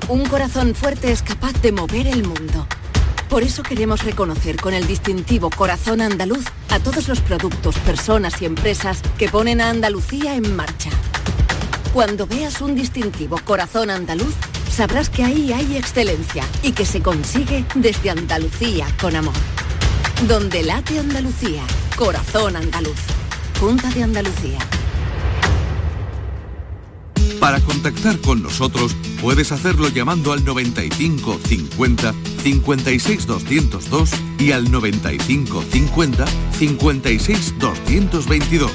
Un 0.09 0.27
corazón 0.27 0.75
fuerte 0.75 1.11
es 1.11 1.23
capaz 1.23 1.55
de 1.63 1.73
mover 1.73 2.07
el 2.07 2.23
mundo. 2.23 2.67
Por 3.31 3.43
eso 3.45 3.63
queremos 3.63 4.05
reconocer 4.05 4.57
con 4.57 4.75
el 4.75 4.87
distintivo 4.87 5.49
Corazón 5.49 6.03
Andaluz 6.03 6.45
a 6.69 6.81
todos 6.81 7.09
los 7.09 7.21
productos, 7.21 7.79
personas 7.79 8.43
y 8.43 8.45
empresas 8.45 9.01
que 9.17 9.31
ponen 9.31 9.63
a 9.63 9.71
Andalucía 9.71 10.35
en 10.35 10.55
marcha 10.55 10.91
cuando 11.93 12.27
veas 12.27 12.61
un 12.61 12.75
distintivo 12.75 13.39
corazón 13.45 13.91
andaluz, 13.91 14.35
sabrás 14.71 15.11
que 15.11 15.25
ahí 15.25 15.53
hay 15.53 15.77
excelencia 15.77 16.45
y 16.63 16.73
que 16.73 16.87
se 16.87 17.03
consigue 17.03 17.65
desde 17.75 18.11
Andalucía 18.11 18.87
con 19.01 19.17
amor. 19.17 19.35
Donde 20.29 20.63
late 20.63 20.99
Andalucía, 20.99 21.63
corazón 21.97 22.57
andaluz. 22.57 22.99
Junta 23.59 23.91
de 23.91 24.03
Andalucía. 24.05 24.59
Para 27.41 27.59
contactar 27.61 28.21
con 28.21 28.43
nosotros 28.43 28.95
puedes 29.21 29.51
hacerlo 29.51 29.89
llamando 29.89 30.33
al 30.33 30.45
95 30.45 31.41
50 31.43 32.15
56 32.43 33.27
202 33.27 34.11
y 34.39 34.53
al 34.53 34.71
95 34.71 35.65
50 35.71 36.25
56 36.59 37.55
222 37.59 38.71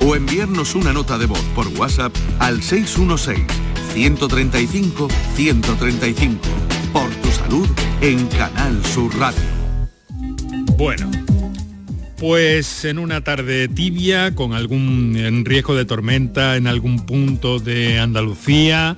o 0.00 0.16
enviarnos 0.16 0.74
una 0.74 0.92
nota 0.92 1.18
de 1.18 1.26
voz 1.26 1.42
por 1.54 1.68
WhatsApp 1.68 2.14
al 2.38 2.62
616 2.62 3.46
135 3.92 5.08
135. 5.34 6.38
Por 6.92 7.10
tu 7.16 7.30
salud 7.30 7.68
en 8.00 8.26
Canal 8.28 8.84
Sur 8.84 9.16
Radio. 9.18 9.40
Bueno, 10.76 11.10
pues 12.18 12.84
en 12.84 12.98
una 12.98 13.22
tarde 13.22 13.68
tibia, 13.68 14.34
con 14.34 14.52
algún 14.52 15.42
riesgo 15.44 15.74
de 15.74 15.84
tormenta 15.84 16.56
en 16.56 16.66
algún 16.66 17.06
punto 17.06 17.58
de 17.58 17.98
Andalucía, 17.98 18.96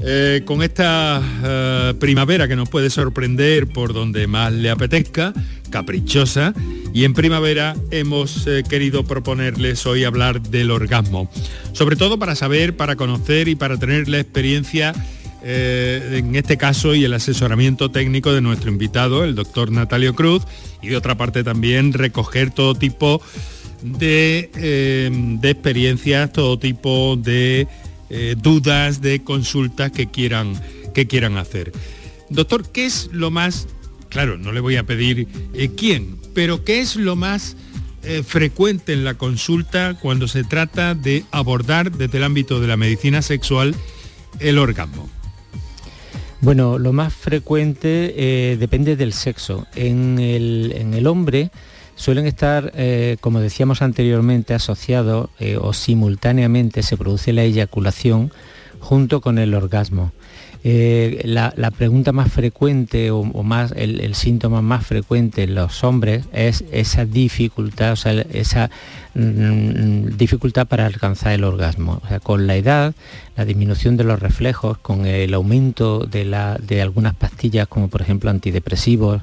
eh, 0.00 0.42
con 0.44 0.62
esta 0.62 1.20
eh, 1.42 1.94
primavera 1.98 2.46
que 2.46 2.54
nos 2.54 2.68
puede 2.68 2.88
sorprender 2.88 3.66
por 3.66 3.92
donde 3.92 4.28
más 4.28 4.52
le 4.52 4.70
apetezca, 4.70 5.32
caprichosa, 5.70 6.54
y 6.94 7.04
en 7.04 7.14
primavera 7.14 7.74
hemos 7.90 8.46
eh, 8.46 8.62
querido 8.68 9.04
proponerles 9.04 9.84
hoy 9.86 10.04
hablar 10.04 10.40
del 10.40 10.70
orgasmo, 10.70 11.28
sobre 11.72 11.96
todo 11.96 12.18
para 12.18 12.36
saber, 12.36 12.76
para 12.76 12.94
conocer 12.94 13.48
y 13.48 13.56
para 13.56 13.76
tener 13.76 14.08
la 14.08 14.20
experiencia 14.20 14.94
en 15.40 16.34
este 16.34 16.56
caso 16.56 16.96
y 16.96 17.04
el 17.04 17.14
asesoramiento 17.14 17.92
técnico 17.92 18.32
de 18.32 18.40
nuestro 18.40 18.70
invitado, 18.70 19.22
el 19.22 19.36
doctor 19.36 19.70
Natalio 19.70 20.14
Cruz, 20.16 20.42
y 20.82 20.88
de 20.88 20.96
otra 20.96 21.16
parte 21.16 21.44
también 21.44 21.92
recoger 21.92 22.50
todo 22.50 22.74
tipo 22.74 23.22
de, 23.82 24.50
experiencias, 25.42 26.32
todo 26.32 26.58
tipo 26.58 27.16
de 27.16 27.68
eh, 28.10 28.34
dudas, 28.36 29.00
de 29.00 29.22
consultas 29.22 29.92
que 29.92 30.06
quieran, 30.06 30.60
que 30.94 31.06
quieran 31.06 31.36
hacer. 31.36 31.72
Doctor, 32.30 32.70
¿qué 32.70 32.86
es 32.86 33.08
lo 33.12 33.30
más, 33.30 33.68
claro, 34.08 34.38
no 34.38 34.52
le 34.52 34.60
voy 34.60 34.76
a 34.76 34.84
pedir 34.84 35.28
eh, 35.54 35.70
quién, 35.76 36.16
pero 36.34 36.64
qué 36.64 36.80
es 36.80 36.96
lo 36.96 37.16
más 37.16 37.56
frecuente 38.26 38.94
en 38.94 39.04
la 39.04 39.14
consulta 39.14 39.98
cuando 40.00 40.28
se 40.28 40.42
trata 40.42 40.94
de 40.94 41.24
abordar 41.30 41.92
desde 41.92 42.16
el 42.16 42.24
ámbito 42.24 42.58
de 42.58 42.66
la 42.66 42.78
medicina 42.78 43.20
sexual 43.20 43.74
el 44.40 44.58
orgasmo? 44.58 45.10
Bueno, 46.40 46.78
lo 46.78 46.92
más 46.92 47.12
frecuente 47.12 48.14
eh, 48.16 48.56
depende 48.58 48.94
del 48.94 49.12
sexo. 49.12 49.66
En 49.74 50.18
el, 50.18 51.06
hombre 51.06 51.50
suelen 51.98 52.26
estar, 52.26 52.72
eh, 52.74 53.18
como 53.20 53.40
decíamos 53.40 53.82
anteriormente, 53.82 54.54
asociados 54.54 55.28
eh, 55.38 55.58
o 55.60 55.74
simultáneamente 55.74 56.82
se 56.82 56.96
produce 56.96 57.34
la 57.34 57.42
eyaculación 57.42 58.32
junto 58.80 59.20
con 59.20 59.38
el 59.38 59.54
orgasmo. 59.54 60.12
la, 60.62 61.70
pregunta 61.76 62.12
más 62.12 62.32
frecuente 62.32 63.10
o, 63.10 63.22
más 63.42 63.72
el, 63.76 64.14
síntoma 64.14 64.62
más 64.62 64.86
frecuente 64.86 65.42
en 65.44 65.54
los 65.54 65.84
hombres 65.84 66.24
es 66.32 66.64
esa 66.72 67.04
dificultad, 67.04 67.92
o 67.92 67.96
sea, 67.96 68.12
esa 68.32 68.70
Mm, 69.20 70.16
dificultad 70.16 70.68
para 70.68 70.86
alcanzar 70.86 71.32
el 71.32 71.42
orgasmo. 71.42 72.00
O 72.04 72.08
sea, 72.08 72.20
con 72.20 72.46
la 72.46 72.54
edad, 72.54 72.94
la 73.36 73.44
disminución 73.44 73.96
de 73.96 74.04
los 74.04 74.20
reflejos, 74.20 74.78
con 74.78 75.06
el 75.06 75.34
aumento 75.34 76.06
de, 76.06 76.24
la, 76.24 76.56
de 76.62 76.82
algunas 76.82 77.14
pastillas 77.14 77.66
como 77.66 77.88
por 77.88 78.00
ejemplo 78.00 78.30
antidepresivos 78.30 79.22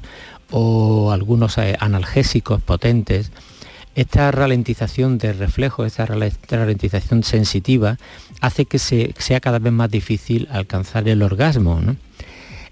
o 0.50 1.10
algunos 1.12 1.58
eh, 1.58 1.76
analgésicos 1.80 2.62
potentes, 2.62 3.32
esta 3.94 4.30
ralentización 4.30 5.16
de 5.18 5.32
reflejos, 5.32 5.86
esta 5.86 6.06
ralentización 6.06 7.22
sensitiva, 7.22 7.96
hace 8.40 8.66
que 8.66 8.78
sea 8.78 9.40
cada 9.40 9.58
vez 9.58 9.72
más 9.72 9.90
difícil 9.90 10.48
alcanzar 10.50 11.08
el 11.08 11.22
orgasmo. 11.22 11.80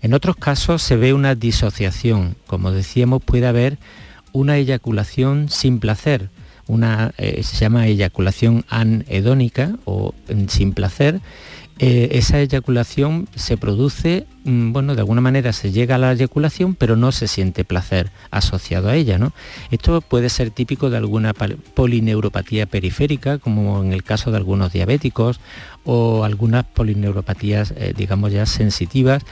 En 0.03 0.13
otros 0.13 0.37
casos 0.37 0.83
se 0.83 0.97
ve 0.97 1.15
una 1.15 1.35
disociación, 1.35 2.37
como 2.47 2.73
decíamos, 2.73 3.23
puede 3.23 3.47
haber 3.47 3.79
una 4.33 4.59
eyaculación 4.59 5.49
sin 5.49 5.81
placer, 5.81 6.29
una, 6.67 7.13
eh, 7.17 7.43
se 7.43 7.57
llama 7.57 7.87
eyaculación 7.87 8.67
anhedónica 8.69 9.77
o 9.87 10.15
sin 10.49 10.75
placer, 10.75 11.21
eh, 11.81 12.11
esa 12.13 12.41
eyaculación 12.41 13.27
se 13.35 13.57
produce, 13.57 14.27
mm, 14.45 14.73
bueno, 14.73 14.95
de 14.95 15.01
alguna 15.01 15.21
manera 15.21 15.53
se 15.53 15.73
llega 15.73 15.97
a 15.97 15.99
la 15.99 16.13
eyaculación, 16.13 16.77
pero 16.77 16.95
no 16.95 17.11
se 17.11 17.27
siente 17.27 17.65
placer 17.65 18.11
asociado 18.31 18.89
a 18.89 18.95
ella, 18.95 19.19
¿no? 19.19 19.33
Esto 19.73 20.01
puede 20.01 20.29
ser 20.29 20.51
típico 20.51 20.89
de 20.89 20.99
alguna 20.99 21.35
polineuropatía 21.35 22.67
periférica, 22.67 23.39
como 23.39 23.83
en 23.83 23.93
el 23.93 24.05
caso 24.05 24.31
de 24.31 24.37
algunos 24.37 24.73
diabéticos, 24.73 25.41
o 25.85 26.25
algunas 26.25 26.65
polineuropatías, 26.65 27.73
eh, 27.77 27.93
digamos 27.97 28.33
ya 28.33 28.47
sensitivas, 28.47 29.25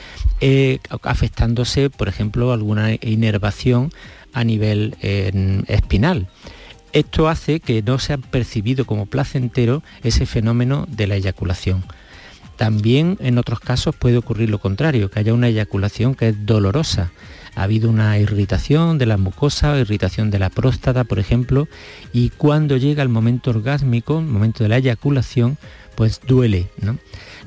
afectándose, 1.03 1.91
por 1.91 2.09
ejemplo, 2.09 2.53
alguna 2.53 2.93
inervación 3.01 3.93
a 4.33 4.43
nivel 4.45 4.97
espinal. 5.69 6.27
Esto 6.93 7.29
hace 7.29 7.61
que 7.61 7.83
no 7.83 7.99
sea 7.99 8.19
percibido 8.19 8.85
como 8.85 9.07
placentero 9.07 9.83
ese 10.03 10.27
fenómeno 10.27 10.87
de 10.91 11.07
la 11.07 11.17
eyaculación. 11.17 11.85
También 12.63 13.19
en 13.19 13.39
otros 13.39 13.59
casos 13.59 13.93
puede 13.97 14.19
ocurrir 14.19 14.49
lo 14.49 14.61
contrario, 14.61 15.11
que 15.11 15.19
haya 15.19 15.35
una 15.35 15.49
eyaculación 15.49 16.15
que 16.15 16.29
es 16.29 16.47
dolorosa. 16.47 17.11
Ha 17.57 17.65
habido 17.65 17.91
una 17.91 18.17
irritación 18.21 18.99
de 18.99 19.07
la 19.07 19.17
mucosa, 19.17 19.77
irritación 19.81 20.31
de 20.31 20.39
la 20.39 20.49
próstata, 20.49 21.03
por 21.03 21.19
ejemplo, 21.19 21.67
y 22.13 22.29
cuando 22.29 22.77
llega 22.77 23.03
el 23.03 23.09
momento 23.09 23.51
orgásmico, 23.51 24.21
el 24.21 24.27
momento 24.27 24.63
de 24.63 24.69
la 24.69 24.77
eyaculación, 24.77 25.59
pues 25.97 26.21
duele. 26.25 26.69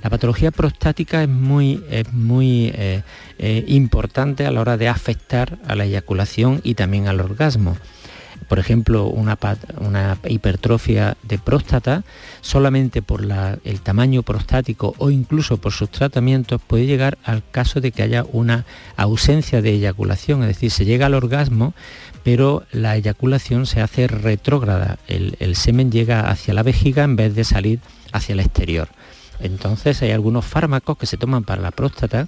La 0.03 0.09
patología 0.09 0.51
prostática 0.51 1.23
es 1.23 1.29
muy, 1.29 1.81
muy 2.11 2.73
eh, 2.75 3.03
eh, 3.39 3.63
importante 3.69 4.45
a 4.45 4.51
la 4.51 4.59
hora 4.59 4.75
de 4.75 4.89
afectar 4.89 5.59
a 5.65 5.75
la 5.75 5.85
eyaculación 5.85 6.59
y 6.61 6.73
también 6.73 7.07
al 7.07 7.21
orgasmo 7.21 7.77
por 8.47 8.59
ejemplo, 8.59 9.07
una, 9.07 9.37
hipertrofia 10.27 11.17
de 11.23 11.37
próstata, 11.37 12.03
solamente 12.41 13.01
por 13.01 13.21
el 13.63 13.81
tamaño 13.81 14.23
prostático 14.23 14.93
o 14.97 15.09
incluso 15.09 15.57
por 15.57 15.71
sus 15.71 15.89
tratamientos 15.89 16.61
puede 16.65 16.85
llegar 16.85 17.17
al 17.23 17.43
caso 17.49 17.81
de 17.81 17.91
que 17.91 18.03
haya 18.03 18.25
una 18.31 18.65
ausencia 18.97 19.61
de 19.61 19.71
eyaculación, 19.71 20.41
es 20.43 20.49
decir, 20.49 20.71
se 20.71 20.85
llega 20.85 21.07
al 21.07 21.13
orgasmo, 21.13 21.73
pero 22.23 22.63
la 22.71 22.95
eyaculación 22.95 23.65
se 23.65 23.81
hace 23.81 24.07
retrógrada, 24.07 24.97
el 25.07 25.55
semen 25.55 25.91
llega 25.91 26.29
hacia 26.29 26.53
la 26.53 26.63
vejiga 26.63 27.03
en 27.03 27.15
vez 27.15 27.35
de 27.35 27.43
salir 27.43 27.79
hacia 28.11 28.33
el 28.33 28.39
exterior. 28.39 28.89
Entonces 29.39 30.01
hay 30.01 30.11
algunos 30.11 30.45
fármacos 30.45 30.97
que 30.97 31.05
se 31.05 31.17
toman 31.17 31.43
para 31.43 31.61
la 31.61 31.71
próstata 31.71 32.27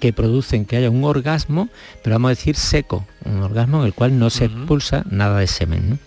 que 0.00 0.12
producen 0.12 0.64
que 0.64 0.76
haya 0.76 0.90
un 0.90 1.04
orgasmo, 1.04 1.68
pero 2.02 2.14
vamos 2.14 2.30
a 2.30 2.34
decir 2.34 2.56
seco, 2.56 3.06
un 3.24 3.42
orgasmo 3.42 3.80
en 3.80 3.86
el 3.86 3.94
cual 3.94 4.18
no 4.18 4.30
se 4.30 4.46
expulsa 4.46 5.04
nada 5.08 5.38
de 5.38 5.46
semen. 5.46 6.00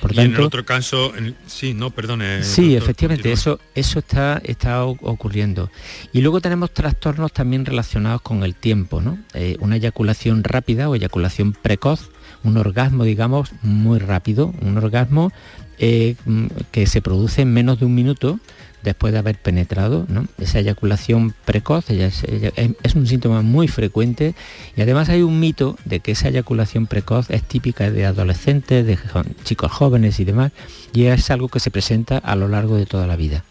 Por 0.00 0.14
tanto, 0.14 0.32
en 0.32 0.34
el 0.34 0.46
otro 0.46 0.64
caso, 0.64 1.12
sí, 1.46 1.74
no, 1.74 1.90
perdone. 1.90 2.42
Sí, 2.42 2.74
efectivamente, 2.74 3.30
eso, 3.30 3.60
eso 3.76 4.00
está, 4.00 4.42
está 4.44 4.84
ocurriendo. 4.84 5.70
Y 6.12 6.22
luego 6.22 6.40
tenemos 6.40 6.72
trastornos 6.72 7.32
también 7.32 7.64
relacionados 7.64 8.20
con 8.20 8.42
el 8.42 8.56
tiempo, 8.56 9.00
¿no? 9.00 9.18
Eh, 9.32 9.56
una 9.60 9.76
eyaculación 9.76 10.42
rápida 10.42 10.88
o 10.88 10.96
eyaculación 10.96 11.52
precoz, 11.52 12.10
un 12.42 12.56
orgasmo, 12.56 13.04
digamos, 13.04 13.52
muy 13.62 14.00
rápido, 14.00 14.52
un 14.60 14.76
orgasmo 14.76 15.32
eh, 15.78 16.16
que 16.72 16.86
se 16.86 17.00
produce 17.00 17.42
en 17.42 17.52
menos 17.52 17.78
de 17.78 17.86
un 17.86 17.94
minuto, 17.94 18.40
después 18.82 19.12
de 19.12 19.18
haber 19.18 19.36
penetrado. 19.38 20.06
Esa 20.38 20.60
eyaculación 20.60 21.34
precoz 21.44 21.90
es, 21.90 22.24
un 22.94 23.06
síntoma 23.06 23.42
muy 23.42 23.68
frecuente 23.68 24.34
y 24.76 24.82
además 24.82 25.08
hay 25.08 25.22
un 25.22 25.40
mito 25.40 25.76
de 25.84 26.00
que 26.00 26.12
esa 26.12 26.28
eyaculación 26.28 26.86
precoz 26.86 27.30
es 27.30 27.42
típica 27.42 27.90
de 27.90 28.06
adolescentes, 28.06 28.86
de 28.86 28.98
chicos 29.44 29.72
jóvenes 29.72 30.20
y 30.20 30.24
demás, 30.24 30.52
y 30.92 31.04
es 31.04 31.30
algo 31.30 31.48
que 31.48 31.60
se 31.60 31.70
presenta 31.70 32.18
a 32.18 32.36
lo 32.36 32.48
largo 32.48 32.76
de 32.76 32.86
toda 32.86 33.06
la 33.06 33.16
vida. 33.16 33.44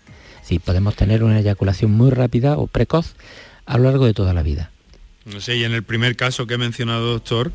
Es 0.49 0.59
podemos 0.59 0.95
tener 0.95 1.23
una 1.23 1.39
eyaculación 1.39 1.91
muy 1.91 2.11
rápida 2.11 2.57
o 2.57 2.67
precoz 2.67 3.15
a 3.65 3.77
lo 3.77 3.85
largo 3.85 4.05
de 4.05 4.13
toda 4.13 4.33
la 4.33 4.43
vida. 4.43 4.71
No 5.25 5.39
sé, 5.39 5.55
y 5.55 5.63
en 5.63 5.73
el 5.73 5.83
primer 5.83 6.15
caso 6.15 6.47
que 6.47 6.55
he 6.55 6.57
mencionado, 6.57 7.11
doctor, 7.11 7.51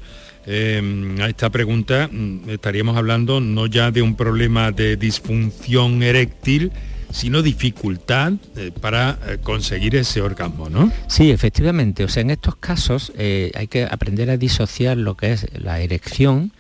eh, 0.47 1.17
a 1.21 1.29
esta 1.29 1.51
pregunta 1.51 2.09
mm, 2.11 2.51
estaríamos 2.51 2.97
hablando 2.97 3.41
no 3.41 3.67
ya 3.67 3.91
de 3.91 4.03
un 4.03 4.15
problema 4.15 4.71
de 4.71 4.97
disfunción 4.97 6.03
eréctil, 6.03 6.71
sino 7.17 7.41
dificultad 7.41 8.35
eh, 8.57 8.71
para 8.79 9.19
eh, 9.27 9.39
conseguir 9.43 9.97
ese 9.97 10.21
orgasmo, 10.21 10.69
¿no? 10.69 10.93
Sí, 11.07 11.31
efectivamente. 11.31 12.05
O 12.05 12.09
sea, 12.09 12.21
en 12.21 12.29
estos 12.29 12.57
casos 12.57 13.11
eh, 13.17 13.53
hay 13.55 13.69
que 13.69 13.85
aprender 13.85 14.29
a 14.29 14.37
disociar 14.37 14.99
lo 14.99 15.17
que 15.17 15.33
es 15.33 15.47
la 15.55 15.81
erección, 15.81 16.53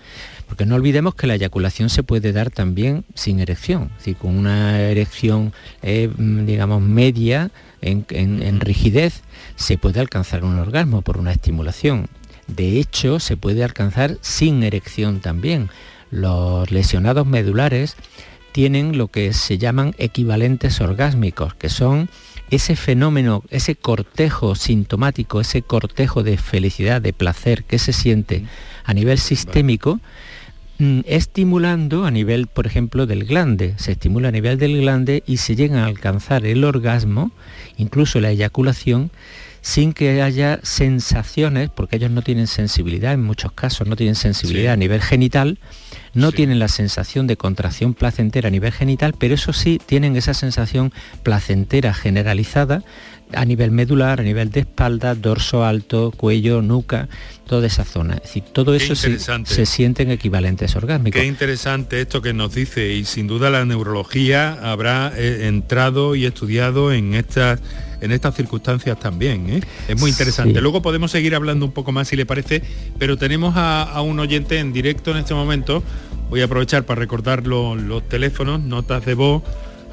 porque 0.49 0.64
no 0.64 0.77
olvidemos 0.77 1.14
que 1.14 1.27
la 1.27 1.35
eyaculación 1.35 1.90
se 1.90 2.03
puede 2.03 2.33
dar 2.33 2.51
también 2.51 3.05
sin 3.14 3.38
erección, 3.40 3.90
es 4.03 4.16
con 4.16 4.35
una 4.35 4.81
erección, 4.81 5.53
digamos, 5.83 6.81
media, 6.81 7.51
en 7.83 8.61
rigidez, 8.61 9.23
se 9.57 9.77
puede 9.77 10.01
alcanzar 10.01 10.45
un 10.45 10.59
orgasmo 10.59 11.03
por 11.03 11.19
una 11.19 11.33
estimulación. 11.33 12.07
De 12.47 12.79
hecho, 12.79 13.19
se 13.19 13.37
puede 13.37 13.64
alcanzar 13.64 14.19
sin 14.21 14.62
erección 14.62 15.21
también. 15.21 15.69
Los 16.12 16.71
lesionados 16.71 17.27
medulares 17.27 17.97
tienen 18.57 18.97
lo 18.97 19.09
que 19.09 19.35
se 19.35 19.59
llaman 19.59 19.95
equivalentes 19.99 20.81
orgásmicos, 20.81 21.53
que 21.53 21.69
son 21.69 22.09
ese 22.51 22.75
fenómeno, 22.75 23.42
ese 23.51 23.75
cortejo 23.75 24.55
sintomático, 24.55 25.42
ese 25.42 25.61
cortejo 25.61 26.23
de 26.23 26.38
felicidad, 26.38 27.03
de 27.03 27.12
placer 27.12 27.64
que 27.64 27.79
se 27.79 27.92
siente 27.92 28.45
a 28.83 28.95
nivel 28.95 29.19
sistémico, 29.19 30.01
mm, 30.79 31.01
estimulando 31.05 32.07
a 32.07 32.11
nivel, 32.11 32.47
por 32.47 32.66
ejemplo, 32.66 33.05
del 33.05 33.27
glande. 33.27 33.75
Se 33.77 33.92
estimula 33.92 34.29
a 34.29 34.33
nivel 34.33 34.57
del 34.57 34.81
glande 34.81 35.23
y 35.27 35.37
se 35.37 35.55
llega 35.55 35.85
a 35.85 35.87
alcanzar 35.88 36.47
el 36.47 36.64
orgasmo, 36.64 37.33
incluso 37.77 38.21
la 38.21 38.31
eyaculación, 38.31 39.11
sin 39.66 39.94
que 39.94 40.22
haya 40.22 40.61
sensaciones, 40.62 41.70
porque 41.70 41.96
ellos 41.96 42.12
no 42.12 42.22
tienen 42.22 42.46
sensibilidad, 42.46 43.12
en 43.12 43.24
muchos 43.24 43.50
casos 43.50 43.88
no 43.88 43.96
tienen 43.96 44.14
sensibilidad 44.14 44.74
a 44.74 44.76
nivel 44.76 45.02
genital, 45.02 45.59
no 46.14 46.31
tienen 46.31 46.61
la 46.61 46.68
sensación 46.68 47.26
de 47.26 47.37
contracción 47.37 47.92
placentera 47.92 48.46
a 48.46 48.52
nivel 48.52 48.70
genital, 48.70 49.16
pero 49.18 49.35
eso 49.35 49.52
sí 49.52 49.81
tienen 49.85 50.14
esa 50.14 50.35
sensación 50.35 50.92
placentera 51.24 51.92
generalizada 51.94 52.85
a 53.33 53.45
nivel 53.45 53.71
medular, 53.71 54.21
a 54.21 54.23
nivel 54.23 54.51
de 54.51 54.61
espalda, 54.61 55.15
dorso 55.15 55.65
alto, 55.65 56.12
cuello, 56.17 56.62
nuca, 56.62 57.09
toda 57.47 57.67
esa 57.67 57.85
zona. 57.85 58.15
Es 58.15 58.23
decir, 58.23 58.45
todo 58.53 58.75
eso 58.75 58.95
se, 58.95 59.19
se, 59.19 59.67
sienten 59.67 60.11
equivalentes 60.11 60.77
orgánicos. 60.77 61.21
Qué 61.21 61.27
interesante 61.27 62.01
esto 62.01 62.23
que 62.23 62.33
nos 62.33 62.55
dice 62.55 62.93
y 62.93 63.05
sin 63.05 63.27
duda 63.27 63.51
la 63.51 63.65
neurología 63.65 64.53
habrá 64.62 65.12
eh, 65.17 65.47
entrado 65.49 66.15
y 66.15 66.25
estudiado 66.25 66.93
en 66.93 67.15
estas 67.15 67.61
en 68.01 68.12
estas 68.12 68.35
circunstancias 68.35 69.01
también. 69.01 69.49
¿eh? 69.49 69.61
Es 69.89 69.99
muy 69.99 70.11
interesante. 70.11 70.61
Luego 70.61 70.83
podemos 70.83 71.11
seguir 71.11 71.35
hablando 71.35 71.65
un 71.65 71.73
poco 71.73 71.93
más 71.93 72.09
si 72.09 72.17
le 72.17 72.27
parece, 72.27 72.62
pero 72.99 73.17
tenemos 73.17 73.55
a, 73.57 74.01
un 74.03 74.21
oyente 74.21 74.59
en 74.59 74.73
directo 74.75 75.12
en 75.12 75.17
este 75.17 75.33
momento. 75.33 75.83
Voy 76.29 76.43
a 76.43 76.45
aprovechar 76.45 76.85
para 76.85 77.01
recordar 77.01 77.47
los 77.47 78.09
teléfonos, 78.09 78.61
notas 78.61 79.07
de 79.07 79.15
voz 79.15 79.43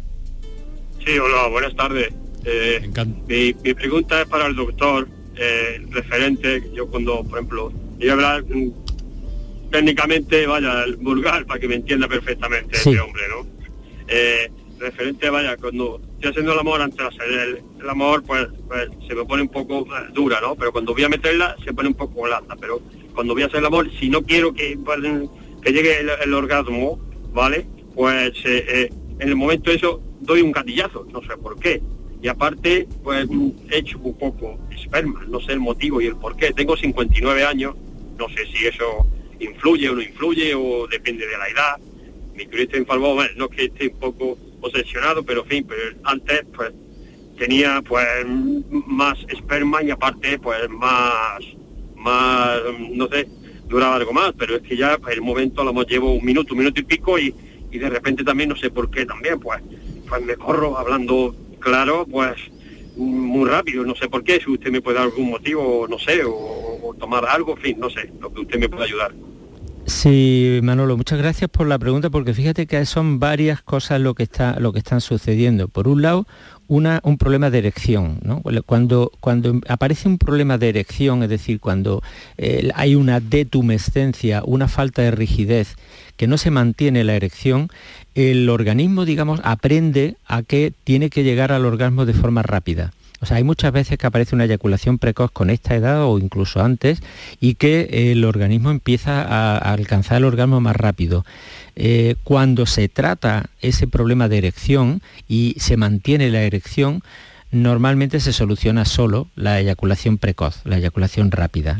Sí, 1.05 1.17
hola, 1.17 1.47
buenas 1.47 1.75
tardes. 1.75 2.13
Eh, 2.45 2.89
mi, 3.27 3.53
mi, 3.61 3.73
pregunta 3.73 4.21
es 4.21 4.27
para 4.27 4.47
el 4.47 4.55
doctor, 4.55 5.09
eh, 5.35 5.85
referente, 5.89 6.63
yo 6.73 6.87
cuando, 6.87 7.21
por 7.23 7.39
ejemplo, 7.39 7.73
voy 7.97 8.09
a 8.09 8.13
hablar 8.13 8.45
mm, 8.45 8.71
técnicamente, 9.71 10.45
vaya, 10.45 10.85
vulgar, 10.99 11.45
para 11.45 11.59
que 11.59 11.67
me 11.67 11.75
entienda 11.75 12.07
perfectamente 12.07 12.77
este 12.77 12.99
hombre, 12.99 13.23
¿no? 13.29 13.47
Eh, 14.07 14.51
referente, 14.77 15.29
vaya, 15.29 15.55
cuando 15.57 16.01
estoy 16.13 16.31
haciendo 16.31 16.53
el 16.53 16.59
amor 16.59 16.81
antes 16.81 16.97
de 16.97 17.05
hacer 17.05 17.63
el, 17.79 17.89
amor, 17.89 18.23
pues, 18.23 18.47
pues, 18.67 18.89
se 19.07 19.15
me 19.15 19.23
pone 19.25 19.43
un 19.43 19.49
poco 19.49 19.87
dura, 20.13 20.41
¿no? 20.41 20.55
Pero 20.55 20.71
cuando 20.71 20.93
voy 20.93 21.03
a 21.03 21.09
meterla, 21.09 21.55
se 21.63 21.73
pone 21.73 21.89
un 21.89 21.95
poco 21.95 22.23
blanda, 22.23 22.55
pero 22.59 22.81
cuando 23.15 23.33
voy 23.33 23.43
a 23.43 23.45
hacer 23.45 23.59
el 23.59 23.65
amor, 23.65 23.89
si 23.99 24.09
no 24.09 24.21
quiero 24.23 24.53
que, 24.53 24.77
pues, 24.83 24.99
que 25.61 25.71
llegue 25.71 25.99
el, 25.99 26.33
orgasmo, 26.33 26.99
¿vale? 27.33 27.65
Pues 27.95 28.33
en 28.45 29.29
el 29.29 29.35
momento 29.35 29.71
eso 29.71 30.01
doy 30.19 30.41
un 30.41 30.51
gatillazo, 30.51 31.05
no 31.11 31.21
sé 31.21 31.37
por 31.37 31.59
qué. 31.59 31.81
Y 32.21 32.27
aparte, 32.27 32.87
pues 33.03 33.27
he 33.69 33.77
hecho 33.77 33.97
un 33.99 34.17
poco 34.17 34.59
esperma, 34.69 35.23
no 35.27 35.39
sé 35.39 35.53
el 35.53 35.59
motivo 35.59 36.01
y 36.01 36.07
el 36.07 36.15
por 36.15 36.35
qué. 36.35 36.51
Tengo 36.53 36.77
59 36.77 37.43
años, 37.43 37.75
no 38.17 38.29
sé 38.29 38.45
si 38.45 38.65
eso 38.65 39.07
influye 39.43 39.89
o 39.89 39.95
no 39.95 40.01
influye 40.01 40.53
o 40.55 40.87
depende 40.87 41.25
de 41.27 41.37
la 41.37 41.47
edad. 41.49 41.77
Mi 42.35 42.45
curiosidad 42.45 42.79
informó, 42.79 43.15
bueno, 43.15 43.31
no 43.37 43.49
que 43.49 43.65
esté 43.65 43.87
un 43.87 43.99
poco 43.99 44.37
obsesionado, 44.61 45.23
pero 45.23 45.41
en 45.43 45.47
fin, 45.47 45.65
pero 45.67 45.81
antes 46.03 46.43
pues 46.55 46.71
tenía 47.37 47.81
pues 47.81 48.05
más 48.87 49.17
esperma 49.27 49.83
y 49.83 49.91
aparte 49.91 50.37
pues 50.39 50.69
más, 50.69 51.39
más, 51.95 52.59
no 52.91 53.07
sé, 53.07 53.27
duraba 53.67 53.95
algo 53.95 54.13
más, 54.13 54.33
pero 54.37 54.55
es 54.55 54.61
que 54.61 54.77
ya 54.77 54.97
pues, 54.97 55.15
el 55.15 55.21
momento 55.21 55.63
lo 55.63 55.83
llevo 55.83 56.13
un 56.13 56.23
minuto, 56.23 56.53
un 56.53 56.59
minuto 56.59 56.79
y 56.81 56.83
pico 56.83 57.17
y, 57.17 57.33
y 57.71 57.79
de 57.79 57.89
repente 57.89 58.23
también 58.23 58.49
no 58.49 58.55
sé 58.55 58.69
por 58.69 58.89
qué 58.91 59.05
también, 59.05 59.39
pues 59.39 59.61
pues 60.11 60.25
me 60.25 60.35
corro 60.35 60.77
hablando 60.77 61.33
claro, 61.61 62.05
pues 62.05 62.35
muy 62.97 63.49
rápido, 63.49 63.85
no 63.85 63.95
sé 63.95 64.09
por 64.09 64.25
qué, 64.25 64.41
si 64.41 64.51
usted 64.51 64.69
me 64.69 64.81
puede 64.81 64.97
dar 64.97 65.05
algún 65.05 65.29
motivo, 65.29 65.87
no 65.89 65.97
sé, 65.97 66.21
o, 66.25 66.93
tomar 66.99 67.25
algo, 67.25 67.53
en 67.53 67.61
fin, 67.61 67.79
no 67.79 67.89
sé, 67.89 68.11
lo 68.19 68.31
que 68.33 68.41
usted 68.41 68.59
me 68.59 68.67
pueda 68.67 68.83
ayudar. 68.83 69.13
Sí, 69.85 70.59
Manolo, 70.63 70.95
muchas 70.95 71.17
gracias 71.19 71.49
por 71.49 71.67
la 71.67 71.77
pregunta 71.77 72.09
porque 72.09 72.33
fíjate 72.33 72.67
que 72.67 72.85
son 72.85 73.19
varias 73.19 73.61
cosas 73.61 73.99
lo 73.99 74.13
que 74.13 74.23
está 74.23 74.59
lo 74.59 74.71
que 74.73 74.79
están 74.79 75.01
sucediendo. 75.01 75.67
Por 75.67 75.87
un 75.87 76.01
lado, 76.01 76.25
un 76.71 77.17
problema 77.17 77.49
de 77.49 77.57
erección. 77.57 78.19
¿no? 78.23 78.41
Cuando, 78.65 79.11
cuando 79.19 79.59
aparece 79.67 80.07
un 80.07 80.17
problema 80.17 80.57
de 80.57 80.69
erección, 80.69 81.23
es 81.23 81.29
decir, 81.29 81.59
cuando 81.59 82.01
eh, 82.37 82.69
hay 82.75 82.95
una 82.95 83.19
detumescencia, 83.19 84.41
una 84.45 84.67
falta 84.67 85.01
de 85.01 85.11
rigidez, 85.11 85.75
que 86.15 86.27
no 86.27 86.37
se 86.37 86.51
mantiene 86.51 87.03
la 87.03 87.15
erección, 87.15 87.69
el 88.15 88.49
organismo, 88.49 89.05
digamos, 89.05 89.41
aprende 89.43 90.15
a 90.25 90.43
que 90.43 90.71
tiene 90.83 91.09
que 91.09 91.23
llegar 91.23 91.51
al 91.51 91.65
orgasmo 91.65 92.05
de 92.05 92.13
forma 92.13 92.41
rápida. 92.41 92.93
O 93.21 93.25
sea, 93.25 93.37
hay 93.37 93.43
muchas 93.43 93.71
veces 93.71 93.97
que 93.97 94.07
aparece 94.07 94.35
una 94.35 94.45
eyaculación 94.45 94.97
precoz 94.97 95.31
con 95.31 95.51
esta 95.51 95.75
edad 95.75 96.05
o 96.05 96.17
incluso 96.17 96.61
antes 96.63 97.01
y 97.39 97.53
que 97.53 98.11
el 98.11 98.25
organismo 98.25 98.71
empieza 98.71 99.21
a, 99.21 99.57
alcanzar 99.57 100.17
el 100.17 100.25
orgasmo 100.25 100.59
más 100.59 100.75
rápido. 100.75 101.23
Eh, 101.75 102.15
cuando 102.23 102.65
se 102.65 102.89
trata 102.89 103.49
ese 103.61 103.87
problema 103.87 104.27
de 104.27 104.39
erección 104.39 105.01
y 105.27 105.55
se 105.59 105.77
mantiene 105.77 106.31
la 106.31 106.41
erección, 106.41 107.03
normalmente 107.51 108.19
se 108.19 108.33
soluciona 108.33 108.85
solo 108.85 109.27
la 109.35 109.59
eyaculación 109.59 110.17
precoz, 110.17 110.61
la 110.63 110.77
eyaculación 110.77 111.31
rápida. 111.31 111.79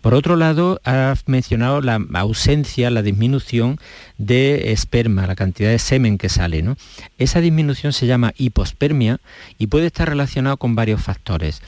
Por 0.00 0.12
otro 0.12 0.36
lado, 0.36 0.80
has 0.84 1.26
mencionado 1.28 1.80
la 1.80 1.98
ausencia, 2.14 2.90
la 2.90 3.00
disminución 3.00 3.78
de 4.18 4.72
esperma, 4.72 5.26
la 5.26 5.34
cantidad 5.34 5.70
de 5.70 5.78
semen 5.78 6.18
que 6.18 6.28
sale. 6.28 6.62
Esa 7.16 7.40
disminución 7.40 7.94
se 7.94 8.06
llama 8.06 8.34
hipospermia 8.36 9.18
y 9.56 9.68
puede 9.68 9.86
estar 9.86 10.08
relacionado 10.08 10.58
con 10.58 10.74
varios 10.74 11.00
factores. 11.02 11.62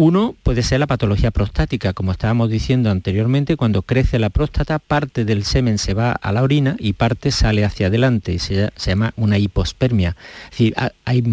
Uno 0.00 0.36
puede 0.44 0.62
ser 0.62 0.78
la 0.78 0.86
patología 0.86 1.32
prostática, 1.32 1.92
como 1.92 2.12
estábamos 2.12 2.50
diciendo 2.50 2.88
anteriormente, 2.88 3.56
cuando 3.56 3.82
crece 3.82 4.20
la 4.20 4.30
próstata, 4.30 4.78
parte 4.78 5.24
del 5.24 5.44
semen 5.44 5.76
se 5.76 5.92
va 5.92 6.12
a 6.12 6.30
la 6.30 6.44
orina 6.44 6.76
y 6.78 6.92
parte 6.92 7.32
sale 7.32 7.64
hacia 7.64 7.88
adelante 7.88 8.32
y 8.32 8.38
se, 8.38 8.70
llama 8.78 9.12
una 9.16 9.38
hipospermia. 9.38 10.14
Es 10.44 10.50
decir, 10.50 10.74
hay, 11.04 11.24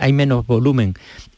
hay 0.00 0.12
menos 0.12 0.44
volumen 0.44 0.94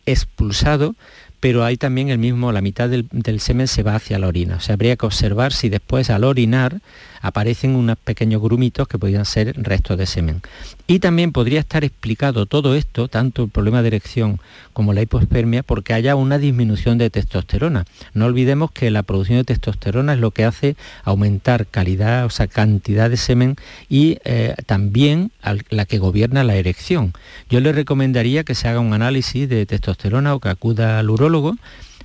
expulsado 0.07 0.97
pero 1.43 1.65
hay 1.65 1.77
también 1.77 2.09
el 2.09 2.19
mismo, 2.19 2.53
la 2.53 2.61
mitad 2.61 2.89
del, 2.89 3.41
semen 3.41 3.67
se 3.67 3.83
va 3.83 3.97
hacia 3.97 4.17
la 4.21 4.29
orina. 4.29 4.59
O 4.59 4.61
sea, 4.61 4.75
habría 4.75 4.95
que 4.95 5.07
observar 5.07 5.53
si 5.53 5.69
después 5.69 6.09
al 6.09 6.23
orinar 6.23 6.81
aparecen 7.23 7.77
unos 7.77 7.97
pequeños 7.97 8.43
grumitos 8.43 8.89
que 8.89 8.99
podrían 8.99 9.25
ser 9.25 9.55
restos 9.57 9.97
de 9.97 10.07
semen. 10.07 10.43
Y 10.87 10.99
también 10.99 11.33
podría 11.33 11.61
estar 11.61 11.85
explicado 11.85 12.47
todo 12.47 12.75
esto, 12.75 13.09
tanto 13.09 13.45
el 13.45 13.49
problema 13.49 13.81
de 13.81 13.89
erección 13.89 14.41
como 14.73 14.93
la 14.93 15.03
hipospermia, 15.03 15.63
porque 15.63 15.95
haya 15.95 16.17
una 16.17 16.39
disminución 16.39 16.99
de 16.99 17.09
testosterona. 17.09 17.85
No 18.13 18.27
olvidemos 18.27 18.73
que 18.73 18.91
la 18.91 19.05
producción 19.05 19.39
de 19.39 19.45
testosterona 19.45 20.15
es 20.15 20.19
lo 20.19 20.33
que 20.33 20.45
hace 20.45 20.77
aumentar 21.05 21.67
calidad, 21.67 22.27
o 22.27 22.31
sea, 22.31 22.49
cantidad 22.49 23.09
de 23.09 23.17
semen 23.17 23.57
y 23.89 24.19
eh, 24.25 24.55
también 24.67 25.31
la 25.71 25.85
que 25.85 25.99
gobierna 25.99 26.45
la 26.45 26.57
erección. 26.57 27.13
Yo 27.49 27.61
le 27.61 27.73
recomendaría 27.73 28.45
que 28.45 28.55
se 28.55 28.69
haga 28.69 28.81
un 28.81 28.93
análisis 28.93 29.49
de 29.49 29.65
testosterona 29.65 30.35
o 30.35 30.41
que 30.41 30.49
acuda 30.49 30.99
al 30.99 31.11
urólogo 31.11 31.57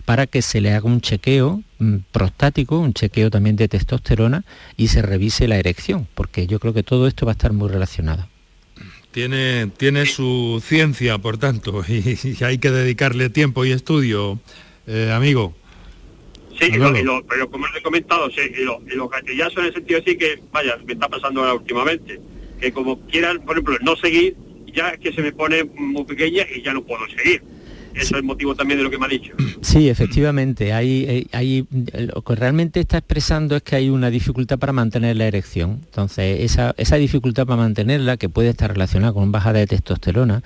para 0.05 0.27
que 0.27 0.41
se 0.41 0.61
le 0.61 0.73
haga 0.73 0.87
un 0.87 1.01
chequeo 1.01 1.63
prostático, 2.11 2.79
un 2.79 2.93
chequeo 2.93 3.29
también 3.29 3.55
de 3.55 3.67
testosterona 3.67 4.43
y 4.75 4.87
se 4.87 5.01
revise 5.01 5.47
la 5.47 5.57
erección, 5.57 6.07
porque 6.15 6.47
yo 6.47 6.59
creo 6.59 6.73
que 6.73 6.83
todo 6.83 7.07
esto 7.07 7.25
va 7.25 7.31
a 7.31 7.33
estar 7.33 7.53
muy 7.53 7.69
relacionado. 7.69 8.27
Tiene, 9.11 9.67
tiene 9.77 10.05
su 10.05 10.61
ciencia, 10.63 11.17
por 11.17 11.37
tanto, 11.37 11.83
y, 11.87 12.43
hay 12.43 12.57
que 12.57 12.71
dedicarle 12.71 13.29
tiempo 13.29 13.65
y 13.65 13.71
estudio, 13.71 14.39
eh, 14.85 15.11
amigo. 15.13 15.55
Sí, 16.59 16.71
pero 17.29 17.49
como 17.51 17.65
he 17.77 17.81
comentado, 17.83 18.31
sí, 18.31 18.41
y, 18.59 18.63
lo, 18.63 18.81
y 18.87 18.93
en 18.93 19.65
el 19.65 19.73
sentido 19.73 19.99
así 19.99 20.17
que, 20.17 20.41
vaya, 20.51 20.77
me 20.85 20.93
está 20.93 21.07
pasando 21.07 21.41
ahora 21.41 21.53
últimamente, 21.53 22.19
que 22.59 22.71
como 22.71 22.99
quieran, 23.01 23.41
por 23.41 23.55
ejemplo, 23.55 23.77
no 23.81 23.95
seguir, 23.95 24.35
ya 24.73 24.89
es 24.89 24.99
que 24.99 25.13
se 25.13 25.21
me 25.21 25.31
pone 25.31 25.63
muy 25.63 26.03
pequeña 26.05 26.45
y 26.55 26.63
ya 26.63 26.73
no 26.73 26.81
puedo 26.83 27.07
seguir 27.09 27.43
eso 27.97 28.15
es 28.15 28.19
el 28.19 28.23
motivo 28.23 28.55
también 28.55 28.77
de 28.79 28.83
lo 28.83 28.89
que 28.89 28.97
me 28.97 29.05
ha 29.05 29.09
dicho. 29.09 29.33
Sí, 29.61 29.89
efectivamente, 29.89 30.73
hay, 30.73 31.27
hay, 31.31 31.65
lo 32.13 32.21
que 32.21 32.35
realmente 32.35 32.79
está 32.79 32.99
expresando 32.99 33.55
es 33.55 33.63
que 33.63 33.75
hay 33.75 33.89
una 33.89 34.09
dificultad 34.09 34.59
para 34.59 34.73
mantener 34.73 35.15
la 35.15 35.25
erección. 35.25 35.81
Entonces, 35.85 36.41
esa, 36.41 36.73
esa 36.77 36.95
dificultad 36.97 37.45
para 37.45 37.57
mantenerla, 37.57 38.17
que 38.17 38.29
puede 38.29 38.49
estar 38.49 38.71
relacionada 38.71 39.13
con 39.13 39.31
baja 39.31 39.53
de 39.53 39.65
testosterona, 39.67 40.43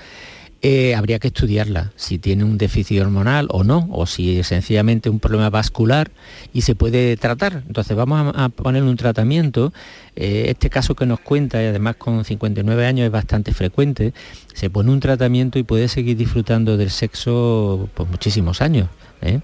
eh, 0.64 0.94
habría 0.94 1.18
que 1.18 1.30
estudiarla, 1.30 1.92
si 1.96 2.20
tiene 2.20 2.44
un 2.44 2.60
déficit 2.60 3.02
hormonal 3.02 3.48
o 3.50 3.64
no, 3.64 3.88
o 3.92 4.06
si 4.06 4.38
es 4.40 4.48
sencillamente 4.48 5.10
un 5.10 5.20
problema 5.20 5.50
vascular 5.50 6.12
y 6.54 6.62
se 6.62 6.76
puede 6.76 7.18
tratar. 7.18 7.64
Entonces 7.66 7.98
vamos 7.98 8.32
a, 8.36 8.50
poner 8.50 8.84
un 8.84 8.96
tratamiento. 8.96 9.74
Eh, 10.16 10.46
este 10.50 10.70
caso 10.70 10.94
que 10.94 11.08
nos 11.08 11.20
cuenta, 11.20 11.64
y 11.64 11.66
además 11.66 11.96
con 11.96 12.24
59 12.24 12.86
años 12.86 13.06
es 13.06 13.12
bastante 13.12 13.54
frecuente, 13.54 14.14
se 14.54 14.70
pone 14.70 14.92
un 14.92 15.00
tratamiento 15.00 15.58
y 15.58 15.64
puede 15.64 15.88
seguir 15.88 16.16
disfrutando 16.16 16.78
del 16.78 16.92
sexo 16.92 17.90
por 17.96 18.08
muchísimos 18.08 18.62
años. 18.62 18.88
¿eh? 19.22 19.40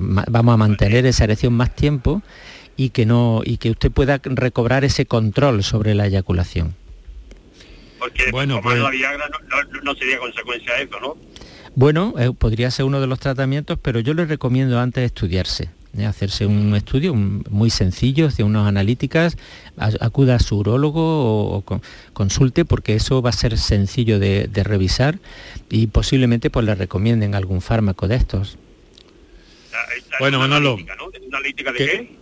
vamos 0.00 0.52
a 0.52 0.56
mantener 0.56 1.06
esa 1.06 1.24
erección 1.24 1.54
más 1.54 1.74
tiempo 1.74 2.20
y 2.76 2.90
que, 2.90 3.06
no, 3.06 3.42
y 3.44 3.56
que 3.56 3.70
usted 3.70 3.90
pueda 3.90 4.20
recobrar 4.22 4.84
ese 4.84 5.06
control 5.06 5.62
sobre 5.62 5.94
la 5.94 6.06
eyaculación. 6.06 6.74
Porque 7.98 8.30
bueno, 8.30 8.60
pues, 8.62 8.78
la 8.78 8.90
Viagra 8.90 9.28
no, 9.82 9.94
sería 9.94 10.18
consecuencia 10.18 10.74
de 10.74 10.82
eso, 10.84 11.00
¿no? 11.00 11.16
Bueno, 11.74 12.14
eh, 12.18 12.32
podría 12.36 12.70
ser 12.70 12.84
uno 12.84 13.00
de 13.00 13.06
los 13.06 13.20
tratamientos, 13.20 13.78
pero 13.80 14.00
yo 14.00 14.14
le 14.14 14.24
recomiendo 14.24 14.78
antes 14.78 15.04
estudiarse. 15.04 15.70
¿eh? 15.96 16.06
hacerse 16.06 16.46
un 16.46 16.74
estudio 16.74 17.14
muy 17.14 17.70
sencillo, 17.70 18.26
hacia 18.26 18.44
unas 18.44 18.66
analíticas, 18.66 19.36
acuda 20.00 20.36
a 20.36 20.38
su 20.38 20.58
urólogo 20.58 21.56
o, 21.56 21.80
consulte 22.12 22.64
porque 22.64 22.94
eso 22.94 23.22
va 23.22 23.30
a 23.30 23.32
ser 23.32 23.56
sencillo 23.58 24.18
de, 24.18 24.48
revisar 24.64 25.18
y 25.70 25.86
posiblemente 25.86 26.50
pues 26.50 26.66
le 26.66 26.74
recomienden 26.74 27.34
algún 27.34 27.60
fármaco 27.60 28.08
de 28.08 28.16
estos. 28.16 28.58
Bueno, 30.18 30.38
Manolo. 30.38 30.74
¿Una 30.74 31.38
analítica 31.38 31.72
de 31.72 31.78
qué? 31.78 32.18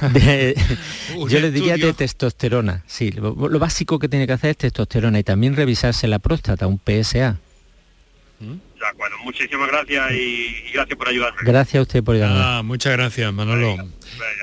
yo 1.28 1.40
le 1.40 1.50
diría 1.50 1.76
de 1.76 1.92
testosterona, 1.92 2.82
sí, 2.86 3.10
lo, 3.10 3.34
básico 3.58 3.98
que 3.98 4.08
tiene 4.08 4.26
que 4.26 4.32
hacer 4.32 4.50
es 4.50 4.58
testosterona 4.58 5.18
y 5.18 5.24
también 5.24 5.56
revisarse 5.56 6.06
la 6.08 6.18
próstata, 6.18 6.66
un 6.66 6.78
PSA. 6.78 7.38
De 8.84 8.90
acuerdo, 8.90 9.16
muchísimas 9.24 9.68
gracias 9.68 10.12
y, 10.12 10.72
gracias 10.74 10.98
por 10.98 11.08
ayudarme. 11.08 11.38
Gracias 11.42 11.78
a 11.78 11.82
usted 11.82 12.04
por 12.04 12.16
ayudarme. 12.16 12.38
Ah, 12.38 12.62
muchas 12.62 12.92
gracias, 12.92 13.32
Manolo. 13.32 13.76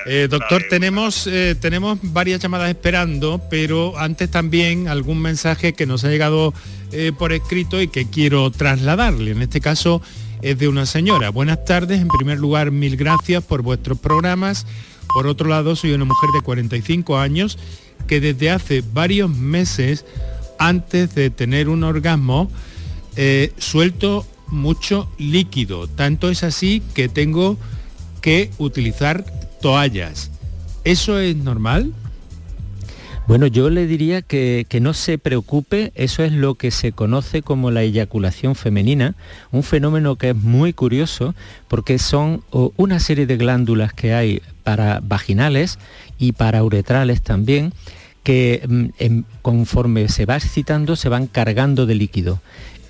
Eh, 0.06 0.26
doctor, 0.28 0.64
tenemos, 0.68 1.28
eh, 1.28 1.54
tenemos 1.60 1.98
varias 2.02 2.40
llamadas 2.40 2.68
esperando, 2.68 3.40
pero 3.48 3.96
antes 3.98 4.30
también 4.30 4.88
algún 4.88 5.22
mensaje 5.22 5.74
que 5.74 5.86
nos 5.86 6.04
ha 6.04 6.08
llegado 6.08 6.52
eh, 6.90 7.12
por 7.16 7.32
escrito 7.32 7.80
y 7.80 7.88
que 7.88 8.10
quiero 8.10 8.50
trasladarle. 8.50 9.30
En 9.30 9.42
este 9.42 9.60
caso 9.60 10.02
es 10.40 10.58
de 10.58 10.66
una 10.66 10.86
señora. 10.86 11.30
Buenas 11.30 11.64
tardes, 11.64 12.00
en 12.00 12.08
primer 12.08 12.38
lugar, 12.38 12.72
mil 12.72 12.96
gracias 12.96 13.44
por 13.44 13.62
vuestros 13.62 13.98
programas 13.98 14.66
por 15.12 15.26
otro 15.26 15.48
lado, 15.48 15.76
soy 15.76 15.92
una 15.92 16.04
mujer 16.04 16.30
de 16.34 16.40
45 16.40 17.18
años 17.18 17.58
que 18.06 18.20
desde 18.20 18.50
hace 18.50 18.82
varios 18.92 19.30
meses, 19.30 20.04
antes 20.58 21.14
de 21.14 21.30
tener 21.30 21.68
un 21.68 21.84
orgasmo, 21.84 22.50
eh, 23.16 23.52
suelto 23.58 24.26
mucho 24.48 25.10
líquido. 25.18 25.86
Tanto 25.88 26.30
es 26.30 26.42
así 26.42 26.82
que 26.94 27.08
tengo 27.08 27.56
que 28.20 28.50
utilizar 28.58 29.24
toallas. 29.60 30.30
¿Eso 30.84 31.18
es 31.18 31.36
normal? 31.36 31.92
Bueno, 33.28 33.46
yo 33.46 33.70
le 33.70 33.86
diría 33.86 34.20
que, 34.20 34.66
no 34.80 34.94
se 34.94 35.16
preocupe, 35.16 35.92
eso 35.94 36.24
es 36.24 36.32
lo 36.32 36.56
que 36.56 36.72
se 36.72 36.90
conoce 36.90 37.42
como 37.42 37.70
la 37.70 37.82
eyaculación 37.82 38.56
femenina, 38.56 39.14
un 39.52 39.62
fenómeno 39.62 40.16
que 40.16 40.30
es 40.30 40.36
muy 40.36 40.72
curioso 40.72 41.34
porque 41.68 41.98
son 41.98 42.42
una 42.50 42.98
serie 42.98 43.26
de 43.26 43.36
glándulas 43.36 43.92
que 43.92 44.12
hay 44.12 44.42
para 44.64 45.00
vaginales 45.00 45.78
y 46.18 46.32
para 46.32 46.64
uretrales 46.64 47.22
también, 47.22 47.72
que 48.24 48.62
mm, 48.68 49.20
conforme 49.40 50.08
se 50.08 50.26
va 50.26 50.36
excitando 50.36 50.96
se 50.96 51.08
van 51.08 51.28
cargando 51.28 51.86
de 51.86 51.94
líquido. 51.94 52.40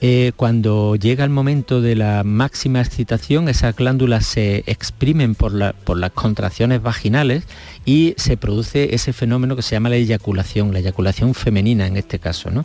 Eh, 0.05 0.33
cuando 0.35 0.97
llega 0.97 1.23
el 1.23 1.31
momento 1.31 1.81
de 1.81 1.95
la 1.95 2.25
máxima 2.25 2.81
excitación, 2.81 3.49
esas 3.49 3.77
glándulas 3.77 4.27
se 4.27 4.65
exprimen 4.67 5.37
por, 5.37 5.53
las 5.53 6.11
contracciones 6.13 6.83
vaginales 6.83 7.45
y 7.85 8.15
se 8.17 8.37
produce 8.37 8.97
ese 8.97 9.13
fenómeno 9.13 9.55
que 9.55 9.63
se 9.63 9.77
llama 9.77 9.91
la 9.91 9.97
eyaculación, 9.97 10.73
la 10.73 10.81
eyaculación 10.81 11.35
femenina 11.35 11.87
en 11.87 11.97
este 11.97 12.19
caso, 12.19 12.51
¿no? 12.51 12.65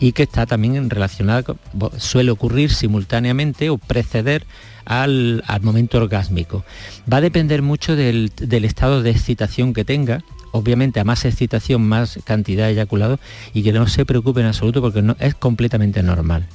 y 0.00 0.12
que 0.12 0.22
está 0.22 0.46
también 0.46 0.88
relacionada, 0.88 1.44
suele 1.98 2.30
ocurrir 2.30 2.72
simultáneamente 2.72 3.68
o 3.68 3.76
preceder 3.76 4.46
al, 4.86 5.44
momento 5.60 5.98
orgásmico. 5.98 6.64
Va 7.12 7.18
a 7.18 7.20
depender 7.20 7.60
mucho 7.60 7.96
del, 7.96 8.32
estado 8.64 9.02
de 9.02 9.10
excitación 9.10 9.74
que 9.74 9.84
tenga, 9.84 10.24
obviamente 10.52 11.00
a 11.00 11.04
más 11.04 11.26
excitación, 11.26 11.82
más 11.82 12.18
cantidad 12.24 12.64
de 12.64 12.72
eyaculado 12.72 13.20
y 13.52 13.62
que 13.62 13.74
no 13.74 13.86
se 13.88 14.06
preocupe 14.06 14.40
en 14.40 14.46
absoluto 14.46 14.80
porque 14.80 15.04
es 15.18 15.34
completamente 15.34 16.02
normal. 16.02 16.48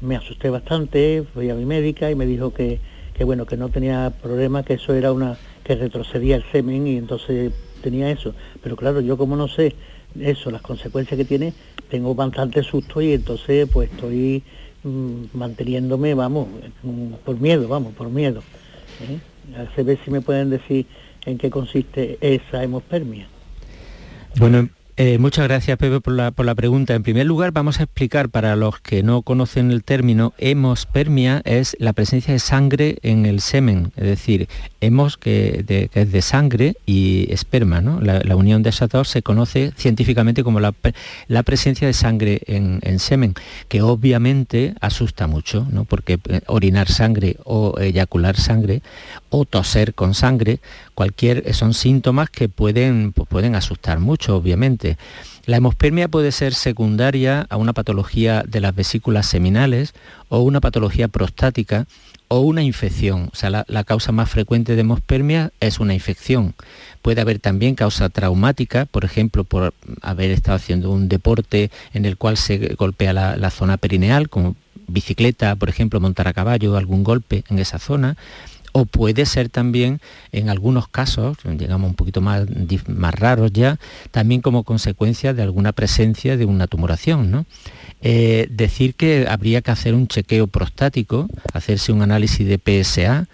me 0.00 0.16
asusté 0.16 0.50
bastante, 0.50 1.24
fui 1.34 1.50
a 1.50 1.54
mi 1.54 1.64
médica 1.64 2.10
y 2.10 2.14
me 2.14 2.26
dijo 2.26 2.52
que, 2.52 2.78
bueno, 3.24 3.44
que 3.44 3.56
no 3.56 3.68
tenía 3.68 4.12
problema, 4.22 4.62
que 4.62 4.74
eso 4.74 4.94
era 4.94 5.12
una, 5.12 5.36
que 5.62 5.74
retrocedía 5.74 6.36
el 6.36 6.44
semen 6.50 6.86
y 6.86 6.96
entonces 6.96 7.52
tenía 7.82 8.10
eso. 8.10 8.34
Pero 8.62 8.76
claro, 8.76 9.00
yo 9.00 9.16
como 9.16 9.36
no 9.36 9.46
sé 9.46 9.74
eso, 10.18 10.50
las 10.50 10.62
consecuencias 10.62 11.16
que 11.18 11.24
tiene, 11.24 11.52
tengo 11.90 12.14
bastante 12.14 12.62
susto 12.62 13.00
y 13.00 13.12
entonces 13.12 13.68
pues 13.70 13.90
estoy 13.90 14.42
mm, 14.84 15.24
manteniéndome, 15.34 16.14
vamos, 16.14 16.48
por 17.24 17.38
miedo, 17.38 17.68
vamos, 17.68 17.92
por 17.94 18.08
miedo. 18.08 18.42
¿eh? 19.00 19.18
A 19.56 19.66
si 20.04 20.10
me 20.10 20.20
pueden 20.20 20.50
decir 20.50 20.86
en 21.26 21.36
qué 21.36 21.50
consiste 21.50 22.18
esa 22.20 22.62
hemospermia. 22.62 23.28
Bueno, 24.38 24.68
eh, 25.02 25.18
muchas 25.18 25.48
gracias, 25.48 25.78
Pepe, 25.78 25.98
por 26.00 26.12
la, 26.12 26.54
pregunta. 26.54 26.94
En 26.94 27.02
primer 27.02 27.24
lugar, 27.24 27.52
vamos 27.52 27.80
a 27.80 27.84
explicar 27.84 28.28
para 28.28 28.54
los 28.54 28.80
que 28.80 29.02
no 29.02 29.22
conocen 29.22 29.70
el 29.70 29.82
término, 29.82 30.34
hemospermia 30.36 31.40
es 31.46 31.74
la 31.78 31.94
presencia 31.94 32.34
de 32.34 32.38
sangre 32.38 32.98
en 33.02 33.24
el 33.24 33.40
semen, 33.40 33.92
es 33.96 34.04
decir, 34.04 34.48
hemos 34.82 35.16
que, 35.16 35.88
es 35.94 36.12
de 36.12 36.22
sangre 36.22 36.76
y 36.84 37.32
esperma, 37.32 37.80
¿no? 37.80 37.98
La, 38.00 38.36
unión 38.36 38.62
de 38.62 38.68
esas 38.68 38.90
dos 38.90 39.08
se 39.08 39.22
conoce 39.22 39.72
científicamente 39.74 40.44
como 40.44 40.60
la, 40.60 40.72
presencia 41.44 41.86
de 41.86 41.94
sangre 41.94 42.42
en, 42.46 42.80
en, 42.82 42.98
semen, 42.98 43.32
que 43.68 43.80
obviamente 43.80 44.74
asusta 44.82 45.26
mucho, 45.26 45.66
¿no? 45.70 45.84
Porque 45.86 46.18
eh, 46.28 46.42
orinar 46.46 46.88
sangre 46.88 47.36
o 47.44 47.78
eyacular 47.80 48.36
sangre 48.36 48.82
o 49.30 49.44
toser 49.44 49.94
con 49.94 50.14
sangre, 50.14 50.60
cualquier, 50.94 51.54
son 51.54 51.72
síntomas 51.72 52.28
que 52.30 52.48
pueden, 52.48 53.12
pues 53.12 53.28
pueden 53.28 53.54
asustar 53.54 53.98
mucho, 54.00 54.36
obviamente. 54.36 54.98
La 55.46 55.56
hemospermia 55.56 56.08
puede 56.08 56.32
ser 56.32 56.52
secundaria 56.54 57.46
a 57.48 57.56
una 57.56 57.72
patología 57.72 58.44
de 58.46 58.60
las 58.60 58.74
vesículas 58.74 59.26
seminales 59.26 59.94
o 60.28 60.40
una 60.40 60.60
patología 60.60 61.08
prostática 61.08 61.86
o 62.28 62.40
una 62.40 62.62
infección. 62.62 63.30
O 63.32 63.36
sea, 63.36 63.50
la, 63.50 63.64
la, 63.66 63.82
causa 63.82 64.12
más 64.12 64.30
frecuente 64.30 64.74
de 64.74 64.82
hemospermia 64.82 65.52
es 65.60 65.80
una 65.80 65.94
infección. 65.94 66.54
Puede 67.02 67.20
haber 67.20 67.38
también 67.38 67.74
causa 67.74 68.08
traumática, 68.10 68.84
por 68.86 69.04
ejemplo, 69.04 69.44
por 69.44 69.74
haber 70.02 70.30
estado 70.30 70.56
haciendo 70.56 70.90
un 70.90 71.08
deporte 71.08 71.70
en 71.94 72.04
el 72.04 72.16
cual 72.16 72.36
se 72.36 72.74
golpea 72.74 73.12
la, 73.12 73.36
la 73.36 73.50
zona 73.50 73.76
perineal, 73.78 74.28
como 74.28 74.54
bicicleta, 74.86 75.56
por 75.56 75.68
ejemplo, 75.68 76.00
montar 76.00 76.28
a 76.28 76.32
caballo, 76.32 76.76
algún 76.76 77.02
golpe 77.02 77.44
en 77.48 77.58
esa 77.58 77.78
zona 77.78 78.16
o 78.72 78.84
puede 78.84 79.26
ser 79.26 79.48
también, 79.48 80.00
en 80.32 80.48
algunos 80.48 80.88
casos, 80.88 81.38
llegamos 81.58 81.90
un 81.90 81.96
poquito 81.96 82.20
más, 82.20 82.46
más 82.86 83.14
raros 83.14 83.52
ya, 83.52 83.78
también 84.10 84.40
como 84.40 84.64
consecuencia 84.64 85.34
de 85.34 85.42
alguna 85.42 85.72
presencia 85.72 86.36
de 86.36 86.44
una 86.44 86.66
tumoración. 86.66 87.30
¿no? 87.30 87.46
Eh, 88.02 88.46
decir 88.50 88.94
que 88.94 89.26
habría 89.28 89.60
que 89.60 89.70
hacer 89.70 89.94
un 89.94 90.08
chequeo 90.08 90.46
prostático, 90.46 91.28
hacerse 91.52 91.92
un 91.92 92.02
análisis 92.02 92.46
de 92.46 92.58
PSA, 92.58 93.26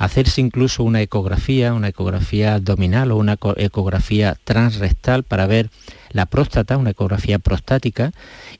hacerse 0.00 0.40
incluso 0.40 0.82
una 0.82 1.02
ecografía, 1.02 1.74
una 1.74 1.88
ecografía 1.88 2.54
abdominal 2.54 3.12
o 3.12 3.18
una 3.18 3.36
ecografía 3.56 4.34
transrectal 4.44 5.24
para 5.24 5.46
ver 5.46 5.68
la 6.08 6.24
próstata, 6.24 6.78
una 6.78 6.90
ecografía 6.90 7.38
prostática, 7.38 8.12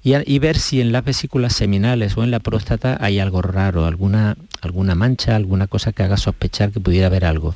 y, 0.02 0.38
ver 0.38 0.58
si 0.58 0.82
en 0.82 0.92
las 0.92 1.02
vesículas 1.02 1.54
seminales 1.54 2.14
o 2.18 2.24
en 2.24 2.30
la 2.30 2.40
próstata 2.40 2.98
hay 3.00 3.20
algo 3.20 3.40
raro, 3.40 3.86
alguna, 3.86 4.36
alguna 4.60 4.94
mancha, 4.94 5.34
alguna 5.34 5.66
cosa 5.66 5.92
que 5.92 6.02
haga 6.02 6.18
sospechar 6.18 6.72
que 6.72 6.80
pudiera 6.80 7.06
haber 7.06 7.24
algo. 7.24 7.54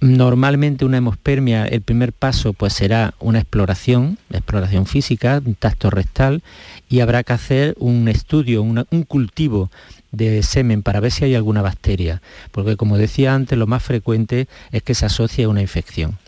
Normalmente 0.00 0.86
una 0.86 0.96
hemospermia, 0.96 1.66
el 1.66 1.82
primer 1.82 2.14
paso 2.14 2.54
pues 2.54 2.72
será 2.72 3.12
una 3.20 3.38
exploración, 3.38 4.16
exploración 4.30 4.86
física, 4.86 5.42
un 5.44 5.54
tacto 5.54 5.90
rectal, 5.90 6.42
y 6.88 7.00
habrá 7.00 7.22
que 7.22 7.34
hacer 7.34 7.74
un 7.78 8.08
estudio, 8.08 8.62
un 8.62 9.02
cultivo 9.06 9.70
de 10.14 10.42
semen 10.42 10.82
para 10.82 11.00
ver 11.00 11.10
si 11.10 11.24
hay 11.24 11.34
alguna 11.34 11.62
bacteria, 11.62 12.22
porque 12.50 12.76
como 12.76 12.98
decía 12.98 13.34
antes, 13.34 13.58
lo 13.58 13.66
más 13.66 13.82
frecuente 13.82 14.48
es 14.72 14.82
que 14.82 14.94
se 14.94 15.06
asocie 15.06 15.44
a 15.44 15.48
una 15.48 15.60
infección. 15.60 16.18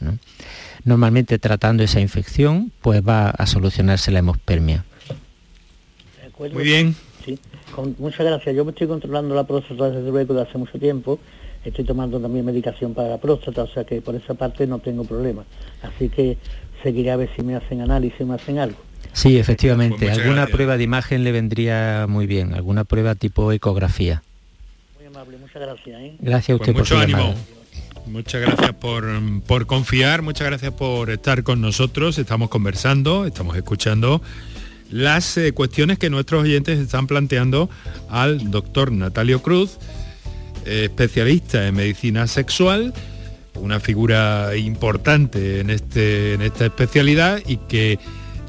Normalmente 0.84 1.38
tratando 1.38 1.82
esa 1.82 2.00
infección, 2.00 2.72
pues 2.80 3.02
va 3.06 3.30
a 3.30 3.46
solucionarse 3.46 4.10
la 4.10 4.20
hemospermia. 4.20 4.84
Muy 6.38 6.64
bien. 6.64 6.94
Sí, 7.24 7.38
muchas 7.98 8.26
gracias. 8.26 8.54
Yo 8.54 8.64
me 8.64 8.70
estoy 8.70 8.86
controlando 8.86 9.34
la 9.34 9.44
próstata 9.44 9.90
desde 9.90 10.10
luego 10.10 10.34
de 10.34 10.42
hace 10.42 10.58
mucho 10.58 10.78
tiempo. 10.78 11.18
Estoy 11.64 11.84
tomando 11.84 12.20
también 12.20 12.44
medicación 12.44 12.94
para 12.94 13.08
la 13.08 13.18
próstata, 13.18 13.64
o 13.64 13.66
sea 13.66 13.84
que 13.84 14.00
por 14.00 14.14
esa 14.14 14.34
parte 14.34 14.66
no 14.66 14.78
tengo 14.78 15.02
problema. 15.02 15.44
Así 15.82 16.08
que 16.08 16.38
seguiré 16.82 17.10
a 17.10 17.16
ver 17.16 17.30
si 17.34 17.42
me 17.42 17.56
hacen 17.56 17.80
análisis, 17.80 18.24
me 18.24 18.34
hacen 18.34 18.58
algo. 18.58 18.78
Sí, 19.12 19.38
efectivamente. 19.38 20.06
Pues 20.06 20.18
alguna 20.18 20.46
prueba 20.46 20.76
de 20.76 20.84
imagen 20.84 21.24
le 21.24 21.32
vendría 21.32 22.06
muy 22.08 22.26
bien, 22.26 22.54
alguna 22.54 22.84
prueba 22.84 23.14
tipo 23.14 23.52
ecografía. 23.52 24.22
Muy 24.98 25.06
amable, 25.06 25.38
muchas 25.38 25.62
gracias. 25.62 26.00
¿eh? 26.00 26.16
Gracias 26.20 26.50
a 26.50 26.60
usted 26.60 26.72
pues 26.72 26.90
mucho 26.90 26.98
ánimo. 26.98 27.34
Muchas 28.06 28.40
gracias 28.40 28.72
por, 28.74 29.66
confiar, 29.66 30.22
muchas 30.22 30.46
gracias 30.46 30.72
por 30.72 31.10
estar 31.10 31.42
con 31.42 31.60
nosotros. 31.60 32.18
Estamos 32.18 32.48
conversando, 32.48 33.26
estamos 33.26 33.56
escuchando 33.56 34.22
las 34.90 35.36
eh, 35.36 35.52
cuestiones 35.52 35.98
que 35.98 36.08
nuestros 36.08 36.44
oyentes 36.44 36.78
están 36.78 37.08
planteando 37.08 37.68
al 38.08 38.52
doctor 38.52 38.92
Natalio 38.92 39.42
Cruz, 39.42 39.78
eh, 40.64 40.84
especialista 40.84 41.66
en 41.66 41.74
medicina 41.74 42.28
sexual, 42.28 42.94
una 43.54 43.80
figura 43.80 44.56
importante 44.56 45.58
en, 45.60 45.70
este, 45.70 46.34
en 46.34 46.42
esta 46.42 46.66
especialidad 46.66 47.40
y 47.44 47.56
que 47.56 47.98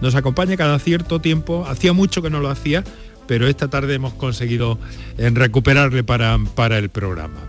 nos 0.01 0.15
acompaña 0.15 0.57
cada 0.57 0.79
cierto 0.79 1.19
tiempo. 1.19 1.65
Hacía 1.67 1.93
mucho 1.93 2.21
que 2.21 2.29
no 2.29 2.39
lo 2.39 2.49
hacía, 2.49 2.83
pero 3.27 3.47
esta 3.47 3.69
tarde 3.69 3.95
hemos 3.95 4.13
conseguido 4.13 4.77
eh, 5.17 5.29
recuperarle 5.33 6.03
para, 6.03 6.37
para 6.55 6.77
el 6.77 6.89
programa. 6.89 7.39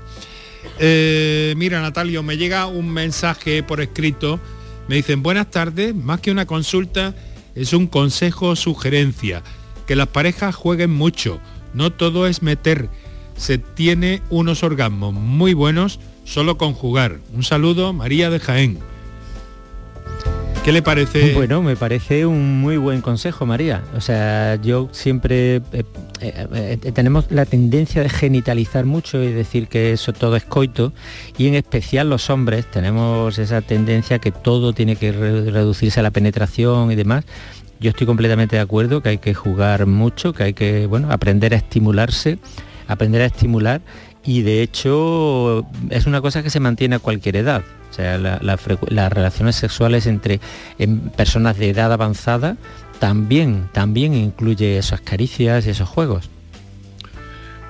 Eh, 0.78 1.54
mira, 1.56 1.80
Natalio, 1.80 2.22
me 2.22 2.36
llega 2.36 2.66
un 2.66 2.90
mensaje 2.90 3.62
por 3.62 3.80
escrito. 3.80 4.40
Me 4.88 4.96
dicen, 4.96 5.22
buenas 5.22 5.50
tardes, 5.50 5.94
más 5.94 6.20
que 6.20 6.30
una 6.30 6.46
consulta, 6.46 7.14
es 7.54 7.72
un 7.72 7.86
consejo 7.86 8.48
o 8.48 8.56
sugerencia. 8.56 9.42
Que 9.86 9.96
las 9.96 10.08
parejas 10.08 10.54
jueguen 10.54 10.90
mucho. 10.90 11.40
No 11.74 11.92
todo 11.92 12.26
es 12.26 12.42
meter. 12.42 12.88
Se 13.36 13.58
tiene 13.58 14.22
unos 14.30 14.62
orgasmos 14.62 15.12
muy 15.12 15.54
buenos 15.54 16.00
solo 16.24 16.58
con 16.58 16.74
jugar. 16.74 17.18
Un 17.34 17.42
saludo, 17.42 17.92
María 17.92 18.30
de 18.30 18.40
Jaén. 18.40 18.78
¿Qué 20.68 20.72
le 20.72 20.82
parece? 20.82 21.32
Bueno, 21.32 21.62
me 21.62 21.76
parece 21.76 22.26
un 22.26 22.60
muy 22.60 22.76
buen 22.76 23.00
consejo, 23.00 23.46
María. 23.46 23.82
O 23.96 24.02
sea, 24.02 24.56
yo 24.56 24.90
siempre 24.92 25.56
eh, 25.56 25.62
eh, 26.20 26.78
eh, 26.82 26.92
tenemos 26.92 27.30
la 27.30 27.46
tendencia 27.46 28.02
de 28.02 28.10
genitalizar 28.10 28.84
mucho 28.84 29.22
y 29.22 29.32
decir 29.32 29.68
que 29.68 29.92
eso 29.92 30.12
todo 30.12 30.36
es 30.36 30.44
coito 30.44 30.92
y 31.38 31.46
en 31.46 31.54
especial 31.54 32.10
los 32.10 32.28
hombres 32.28 32.70
tenemos 32.70 33.38
esa 33.38 33.62
tendencia 33.62 34.18
que 34.18 34.30
todo 34.30 34.74
tiene 34.74 34.96
que 34.96 35.10
reducirse 35.10 36.00
a 36.00 36.02
la 36.02 36.10
penetración 36.10 36.92
y 36.92 36.96
demás. 36.96 37.24
Yo 37.80 37.88
estoy 37.88 38.06
completamente 38.06 38.56
de 38.56 38.60
acuerdo 38.60 39.00
que 39.00 39.08
hay 39.08 39.18
que 39.18 39.32
jugar 39.32 39.86
mucho, 39.86 40.34
que 40.34 40.42
hay 40.42 40.52
que 40.52 40.84
bueno, 40.84 41.10
aprender 41.10 41.54
a 41.54 41.56
estimularse, 41.56 42.38
aprender 42.88 43.22
a 43.22 43.24
estimular 43.24 43.80
y 44.22 44.42
de 44.42 44.60
hecho 44.60 45.66
es 45.88 46.04
una 46.04 46.20
cosa 46.20 46.42
que 46.42 46.50
se 46.50 46.60
mantiene 46.60 46.96
a 46.96 46.98
cualquier 46.98 47.36
edad. 47.36 47.62
Sea, 47.98 48.16
las 48.16 49.12
relaciones 49.12 49.56
sexuales 49.56 50.06
entre 50.06 50.38
personas 51.16 51.58
de 51.58 51.70
edad 51.70 51.92
avanzada 51.92 52.56
también, 53.00 53.68
también 53.72 54.14
incluye 54.14 54.78
esas 54.78 55.00
caricias 55.00 55.66
y 55.66 55.70
esos 55.70 55.88
juegos. 55.88 56.30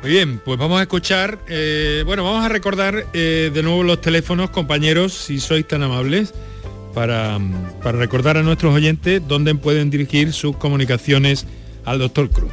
Muy 0.02 0.10
bien, 0.10 0.38
pues 0.44 0.58
vamos 0.58 0.80
a 0.80 0.82
escuchar, 0.82 1.38
eh, 1.48 2.02
bueno, 2.04 2.24
vamos 2.24 2.44
a 2.44 2.50
recordar 2.50 3.06
eh, 3.14 3.50
de 3.52 3.62
nuevo 3.62 3.82
los 3.82 4.02
teléfonos, 4.02 4.50
compañeros, 4.50 5.14
si 5.14 5.40
sois 5.40 5.66
tan 5.66 5.82
amables, 5.82 6.34
para, 6.92 7.38
para 7.82 7.98
recordar 7.98 8.36
a 8.36 8.42
nuestros 8.42 8.74
oyentes 8.74 9.22
dónde 9.26 9.54
pueden 9.54 9.88
dirigir 9.88 10.34
sus 10.34 10.58
comunicaciones 10.58 11.46
al 11.86 12.00
doctor 12.00 12.30
Cruz. 12.30 12.52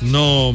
no, 0.00 0.54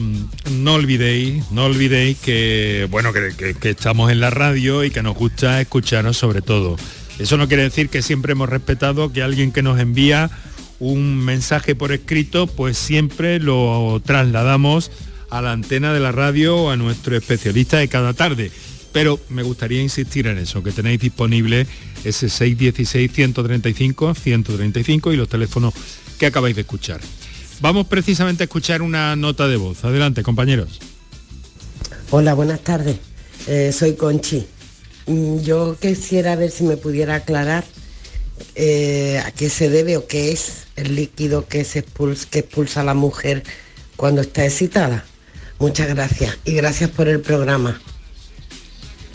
no 0.52 0.74
olvidéis, 0.74 1.52
no 1.52 1.66
olvidéis 1.66 2.18
que, 2.18 2.88
bueno, 2.90 3.12
que, 3.14 3.70
estamos 3.70 4.12
en 4.12 4.20
la 4.20 4.30
radio 4.30 4.84
y 4.84 4.92
que 4.92 5.04
nos 5.04 5.16
gusta 5.16 5.62
escucharos 5.62 6.18
sobre 6.18 6.42
todo. 6.42 6.76
Eso 7.20 7.38
no 7.38 7.48
quiere 7.48 7.64
decir 7.64 7.90
que 7.90 8.02
siempre 8.02 8.34
hemos 8.34 8.50
respetado 8.50 9.14
que 9.14 9.22
alguien 9.22 9.52
que 9.52 9.62
nos 9.62 9.80
envía 9.80 10.32
un 10.80 11.18
mensaje 11.18 11.76
por 11.76 11.92
escrito, 11.92 12.48
pues 12.48 12.76
siempre 12.78 13.40
lo 13.40 14.02
trasladamos 14.04 14.90
a 15.30 15.42
la 15.42 15.52
antena 15.52 15.94
de 15.94 16.00
la 16.00 16.12
radio 16.12 16.58
o 16.58 16.72
a 16.72 16.78
nuestro 16.78 17.16
especialista 17.16 17.78
de 17.78 17.88
cada 17.88 18.14
tarde. 18.14 18.52
Pero 18.92 19.20
me 19.30 19.44
gustaría 19.44 19.82
insistir 19.82 20.28
en 20.28 20.38
eso, 20.38 20.62
que 20.64 20.72
tenéis 20.72 21.00
disponible 21.00 21.66
ese 22.04 22.28
616-135-135 22.28 25.14
y 25.14 25.16
los 25.16 25.30
teléfonos 25.30 25.74
que 26.20 26.28
acabáis 26.28 26.56
de 26.56 26.62
escuchar. 26.62 27.02
Vamos 27.64 27.88
precisamente 27.88 28.44
a 28.44 28.48
escuchar 28.48 28.82
una 28.82 29.16
nota 29.16 29.48
de 29.48 29.56
voz. 29.56 29.86
Adelante, 29.86 30.22
compañeros. 30.22 30.82
Hola, 32.10 32.34
buenas 32.34 32.60
tardes. 32.60 32.98
Eh, 33.48 33.72
soy 33.72 33.96
Conchi. 33.96 34.46
Mm, 35.08 35.40
yo 35.44 35.78
quisiera 35.80 36.36
ver 36.36 36.52
si 36.52 36.66
me 36.66 36.76
pudiera 36.76 37.16
aclarar 37.16 37.64
eh, 38.56 39.24
a 39.26 39.32
qué 39.32 39.50
se 39.50 39.70
debe 39.70 39.96
o 39.96 40.08
qué 40.08 40.34
es 40.34 40.66
el 40.76 40.98
líquido 40.98 41.48
que, 41.48 41.64
se 41.64 41.80
expulsa, 41.80 42.28
que 42.30 42.40
expulsa 42.40 42.84
la 42.84 42.96
mujer 42.96 43.44
cuando 43.96 44.20
está 44.20 44.44
excitada. 44.44 45.06
Muchas 45.58 45.88
gracias 45.88 46.38
y 46.44 46.56
gracias 46.56 46.90
por 46.90 47.08
el 47.08 47.22
programa. 47.22 47.80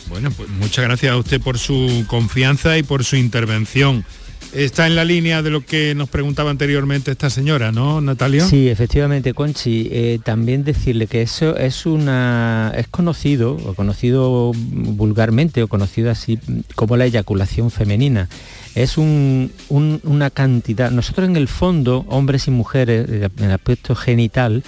Bueno, 0.09 0.31
pues 0.31 0.49
muchas 0.49 0.87
gracias 0.87 1.13
a 1.13 1.19
usted 1.19 1.39
por 1.39 1.59
su 1.59 2.07
confianza 2.07 2.79
y 2.79 2.83
por 2.83 3.05
su 3.05 3.17
intervención. 3.17 4.07
Está 4.53 4.87
en 4.87 4.97
la 4.97 5.05
línea 5.05 5.43
de 5.43 5.51
lo 5.51 5.61
que 5.61 5.95
nos 5.95 6.09
preguntaba 6.09 6.51
anteriormente 6.51 7.11
esta 7.11 7.29
señora, 7.29 7.71
¿no, 7.71 8.01
Natalia? 8.01 8.45
Sí, 8.47 8.69
efectivamente, 8.69 9.35
Conchi. 9.35 9.89
Eh, 9.91 10.21
también 10.25 10.65
decirle 10.65 11.07
que 11.07 11.21
eso 11.21 11.57
es 11.57 11.85
una 11.85 12.73
es 12.75 12.89
conocido, 12.89 13.53
o 13.53 13.75
conocido 13.75 14.53
vulgarmente, 14.55 15.63
o 15.63 15.69
conocido 15.69 16.11
así 16.11 16.39
como 16.75 16.97
la 16.97 17.05
eyaculación 17.05 17.71
femenina. 17.71 18.29
Es 18.75 18.97
una 18.97 20.31
cantidad. 20.31 20.91
Nosotros 20.91 21.29
en 21.29 21.37
el 21.37 21.49
fondo, 21.49 22.07
hombres 22.09 22.49
y 22.49 22.51
mujeres, 22.51 23.07
en 23.09 23.45
el 23.45 23.51
aspecto 23.51 23.95
genital, 23.95 24.63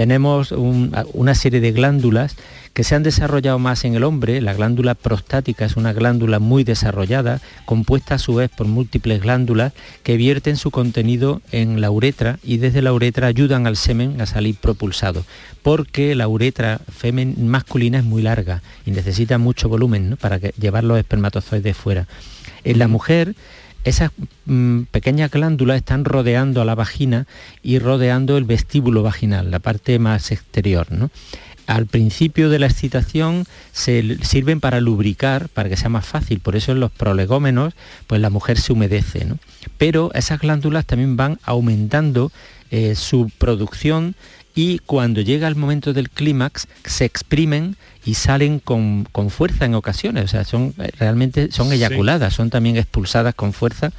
tenemos 0.00 0.50
una 0.52 1.34
serie 1.34 1.60
de 1.60 1.72
glándulas 1.72 2.34
que 2.72 2.84
se 2.84 2.94
han 2.94 3.02
desarrollado 3.02 3.58
más 3.58 3.84
en 3.84 3.94
el 3.94 4.02
hombre. 4.02 4.40
La 4.40 4.54
glándula 4.54 4.94
prostática 4.94 5.66
es 5.66 5.76
una 5.76 5.92
glándula 5.92 6.38
muy 6.38 6.64
desarrollada, 6.64 7.42
compuesta 7.66 8.14
a 8.14 8.18
su 8.18 8.36
vez 8.36 8.50
por 8.50 8.66
múltiples 8.66 9.20
glándulas 9.20 9.74
que 10.02 10.16
vierten 10.16 10.56
su 10.56 10.70
contenido 10.70 11.42
en 11.52 11.82
la 11.82 11.90
uretra 11.90 12.38
y 12.42 12.56
desde 12.56 12.80
la 12.80 12.94
uretra 12.94 13.26
ayudan 13.26 13.66
al 13.66 13.76
semen 13.76 14.22
a 14.22 14.24
salir 14.24 14.54
propulsado, 14.54 15.26
porque 15.62 16.14
la 16.14 16.28
uretra 16.28 16.80
masculina 17.36 17.98
es 17.98 18.04
muy 18.04 18.22
larga 18.22 18.62
y 18.86 18.92
necesita 18.92 19.36
mucho 19.36 19.68
volumen 19.68 20.16
para 20.18 20.38
llevar 20.38 20.84
los 20.84 20.98
espermatozoides 20.98 21.76
fuera. 21.76 22.06
En 22.64 22.78
la 22.78 22.88
mujer 22.88 23.34
esas 23.84 24.10
mm, 24.46 24.82
pequeñas 24.90 25.30
glándulas 25.30 25.78
están 25.78 26.04
rodeando 26.04 26.60
a 26.60 26.64
la 26.64 26.74
vagina 26.74 27.26
y 27.62 27.78
rodeando 27.78 28.36
el 28.36 28.44
vestíbulo 28.44 29.02
vaginal, 29.02 29.50
la 29.50 29.58
parte 29.58 29.98
más 29.98 30.30
exterior. 30.30 30.86
Al 31.66 31.86
principio 31.86 32.50
de 32.50 32.58
la 32.58 32.66
excitación 32.66 33.44
se 33.72 34.18
sirven 34.22 34.60
para 34.60 34.80
lubricar, 34.80 35.48
para 35.48 35.68
que 35.68 35.76
sea 35.76 35.88
más 35.88 36.04
fácil, 36.04 36.40
por 36.40 36.56
eso 36.56 36.72
en 36.72 36.80
los 36.80 36.90
prolegómenos 36.90 37.74
pues 38.06 38.20
la 38.20 38.30
mujer 38.30 38.58
se 38.58 38.72
humedece. 38.72 39.26
Pero 39.78 40.10
esas 40.14 40.40
glándulas 40.40 40.84
también 40.84 41.16
van 41.16 41.38
aumentando 41.44 42.32
eh, 42.72 42.94
su 42.94 43.30
producción 43.38 44.14
y 44.54 44.78
cuando 44.80 45.20
llega 45.20 45.48
el 45.48 45.56
momento 45.56 45.92
del 45.92 46.10
clímax 46.10 46.66
se 46.84 47.04
exprimen 47.04 47.76
y 48.04 48.14
salen 48.14 48.58
con, 48.58 49.06
fuerza 49.28 49.64
en 49.64 49.74
ocasiones, 49.74 50.24
o 50.24 50.28
sea, 50.28 50.44
son 50.44 50.74
realmente 50.98 51.52
son 51.52 51.72
eyaculadas, 51.72 52.34
son 52.34 52.50
también 52.50 52.76
expulsadas 52.76 53.34
con 53.34 53.52
fuerza 53.52 53.92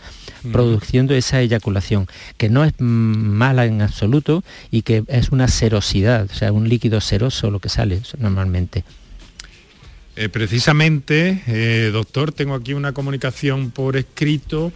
produciendo 0.52 1.14
esa 1.14 1.39
eyaculación, 1.39 2.08
que 2.38 2.49
no 2.49 2.64
es 2.64 2.74
mala 2.80 3.66
en 3.66 3.82
absoluto 3.82 4.43
y 4.72 4.82
que 4.82 5.04
es 5.08 5.30
una 5.30 5.47
serosidad, 5.47 6.28
o 6.32 6.34
sea, 6.34 6.52
un 6.52 6.68
líquido 6.68 6.99
seroso 6.99 7.52
lo 7.52 7.60
que 7.60 7.70
sale 7.70 8.02
normalmente. 8.18 8.84
Eh, 10.16 10.30
precisamente, 10.30 11.43
eh, 11.47 11.89
doctor, 11.93 12.32
tengo 12.32 12.56
aquí 12.56 12.74
una 12.74 12.91
comunicación 12.91 13.72
por 13.72 13.97
escrito 13.97 14.74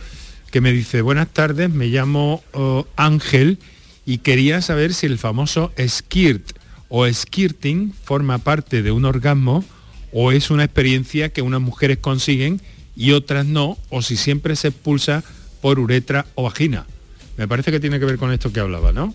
que 0.51 0.61
me 0.61 0.71
dice, 0.71 1.01
buenas 1.01 1.27
tardes, 1.29 1.69
me 1.69 1.87
llamo 1.87 2.43
oh, 2.53 2.87
Ángel 2.95 3.59
y 4.05 4.19
quería 4.19 4.61
saber 4.61 4.93
si 4.93 5.05
el 5.05 5.17
famoso 5.17 5.71
skirt 5.87 6.57
o 6.89 7.11
skirting 7.11 7.93
forma 8.03 8.37
parte 8.37 8.81
de 8.81 8.91
un 8.91 9.05
orgasmo 9.05 9.63
o 10.11 10.31
es 10.31 10.49
una 10.51 10.63
experiencia 10.63 11.29
que 11.29 11.41
unas 11.41 11.61
mujeres 11.61 11.97
consiguen 11.97 12.61
y 12.95 13.11
otras 13.11 13.45
no, 13.45 13.77
o 13.89 14.01
si 14.01 14.15
siempre 14.15 14.55
se 14.55 14.69
expulsa 14.69 15.23
por 15.61 15.79
uretra 15.79 16.25
o 16.35 16.43
vagina. 16.43 16.85
Me 17.37 17.47
parece 17.47 17.71
que 17.71 17.79
tiene 17.79 17.99
que 17.99 18.05
ver 18.05 18.17
con 18.17 18.31
esto 18.31 18.53
que 18.53 18.61
hablaba, 18.61 18.93
¿no? 18.93 19.13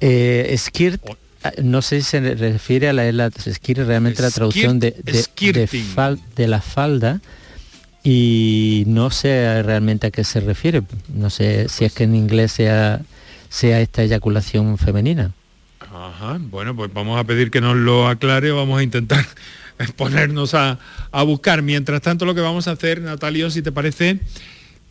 Eh, 0.00 0.54
skirt 0.58 1.00
Ah, 1.42 1.52
no 1.62 1.80
sé 1.80 2.02
si 2.02 2.10
se 2.10 2.34
refiere 2.34 2.88
a 2.90 2.92
la, 2.92 3.10
la 3.12 3.30
realmente 3.74 4.20
la 4.20 4.30
traducción 4.30 4.78
de, 4.78 4.90
de, 4.90 6.48
la 6.48 6.60
falda 6.60 7.22
y 8.02 8.84
no 8.86 9.10
sé 9.10 9.62
realmente 9.62 10.06
a 10.08 10.10
qué 10.10 10.24
se 10.24 10.40
refiere. 10.40 10.82
No 11.12 11.30
sé 11.30 11.68
si 11.68 11.84
es 11.84 11.94
que 11.94 12.04
en 12.04 12.14
inglés 12.14 12.52
sea, 12.52 13.00
sea 13.48 13.80
esta 13.80 14.02
eyaculación 14.02 14.78
femenina. 14.78 15.32
Ajá, 15.80 16.38
bueno, 16.40 16.74
pues 16.76 16.92
vamos 16.92 17.18
a 17.18 17.24
pedir 17.24 17.50
que 17.50 17.60
nos 17.60 17.76
lo 17.76 18.06
aclare 18.08 18.52
o 18.52 18.56
vamos 18.56 18.78
a 18.78 18.82
intentar 18.82 19.24
ponernos 19.96 20.54
a, 20.54 20.78
a 21.10 21.22
buscar. 21.22 21.62
Mientras 21.62 22.00
tanto, 22.00 22.24
lo 22.24 22.34
que 22.34 22.40
vamos 22.40 22.68
a 22.68 22.72
hacer, 22.72 23.00
Natalio, 23.00 23.50
si 23.50 23.60
te 23.60 23.72
parece, 23.72 24.20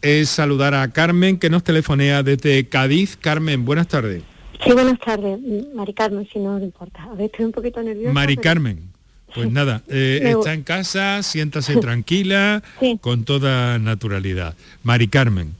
es 0.02 0.30
saludar 0.30 0.74
a 0.74 0.92
Carmen, 0.92 1.40
que 1.40 1.50
nos 1.50 1.64
telefonea 1.64 2.24
desde 2.24 2.68
Cádiz. 2.68 3.18
Carmen, 3.18 3.66
buenas 3.66 3.88
tardes. 3.88 4.24
Sí, 4.64 4.74
buenas 4.74 5.00
tardes, 5.00 5.40
Mari 5.74 5.94
Carmen, 5.94 6.28
si 6.32 6.40
no 6.40 6.60
importa. 6.60 7.04
A 7.04 7.14
ver, 7.14 7.28
estoy 7.28 7.46
un 7.46 7.54
poquito 7.54 7.82
nerviosa. 7.82 8.14
Mari 8.14 8.36
Carmen, 8.36 8.92
pues 9.34 9.52
nada, 9.52 9.84
eh, 9.88 10.34
está 10.38 10.54
en 10.54 10.64
casa, 10.64 11.24
siéntase 11.24 11.78
tranquila, 11.78 12.64
con 13.02 13.24
toda 13.24 13.78
naturalidad. 13.80 14.56
Mari 14.84 15.08
Carmen, 15.08 15.56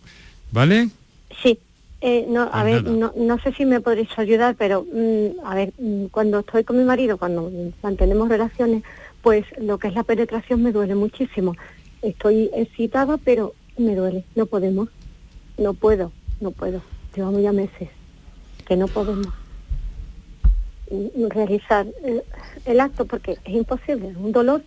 ¿vale? 0.52 0.90
Sí, 1.42 1.60
eh, 2.02 2.26
no, 2.28 2.44
a 2.44 2.62
pues 2.62 2.66
ver, 2.66 2.84
no, 2.84 3.14
no, 3.16 3.40
sé 3.40 3.54
si 3.54 3.66
me 3.66 3.82
podréis 3.82 4.10
ayudar, 4.18 4.56
pero 4.58 4.86
mm, 4.92 5.46
a 5.46 5.56
ver, 5.56 5.74
mm, 5.78 6.06
cuando 6.06 6.40
estoy 6.40 6.64
con 6.64 6.78
mi 6.78 6.84
marido, 6.84 7.18
cuando 7.18 7.52
mantenemos 7.84 8.30
relaciones, 8.30 8.84
pues 9.22 9.46
lo 9.58 9.78
que 9.78 9.90
es 9.90 9.96
la 9.96 10.04
penetración 10.04 10.64
me 10.64 10.72
duele 10.72 10.96
muchísimo. 10.96 11.56
Estoy 12.02 12.50
excitada, 12.56 13.18
pero 13.18 13.54
me 13.78 13.96
duele, 13.96 14.24
no 14.36 14.46
podemos, 14.46 14.90
no 15.58 15.74
puedo, 15.74 16.12
no 16.40 16.52
puedo. 16.52 16.82
Llevamos 17.16 17.42
ya 17.42 17.52
meses 17.52 17.90
que 18.66 18.78
no 18.78 18.88
podemos 18.88 19.28
realizar 21.30 21.86
el, 22.66 22.80
acto 22.80 23.06
porque 23.06 23.38
es 23.44 23.54
imposible, 23.54 24.08
un 24.18 24.32
dolor 24.32 24.64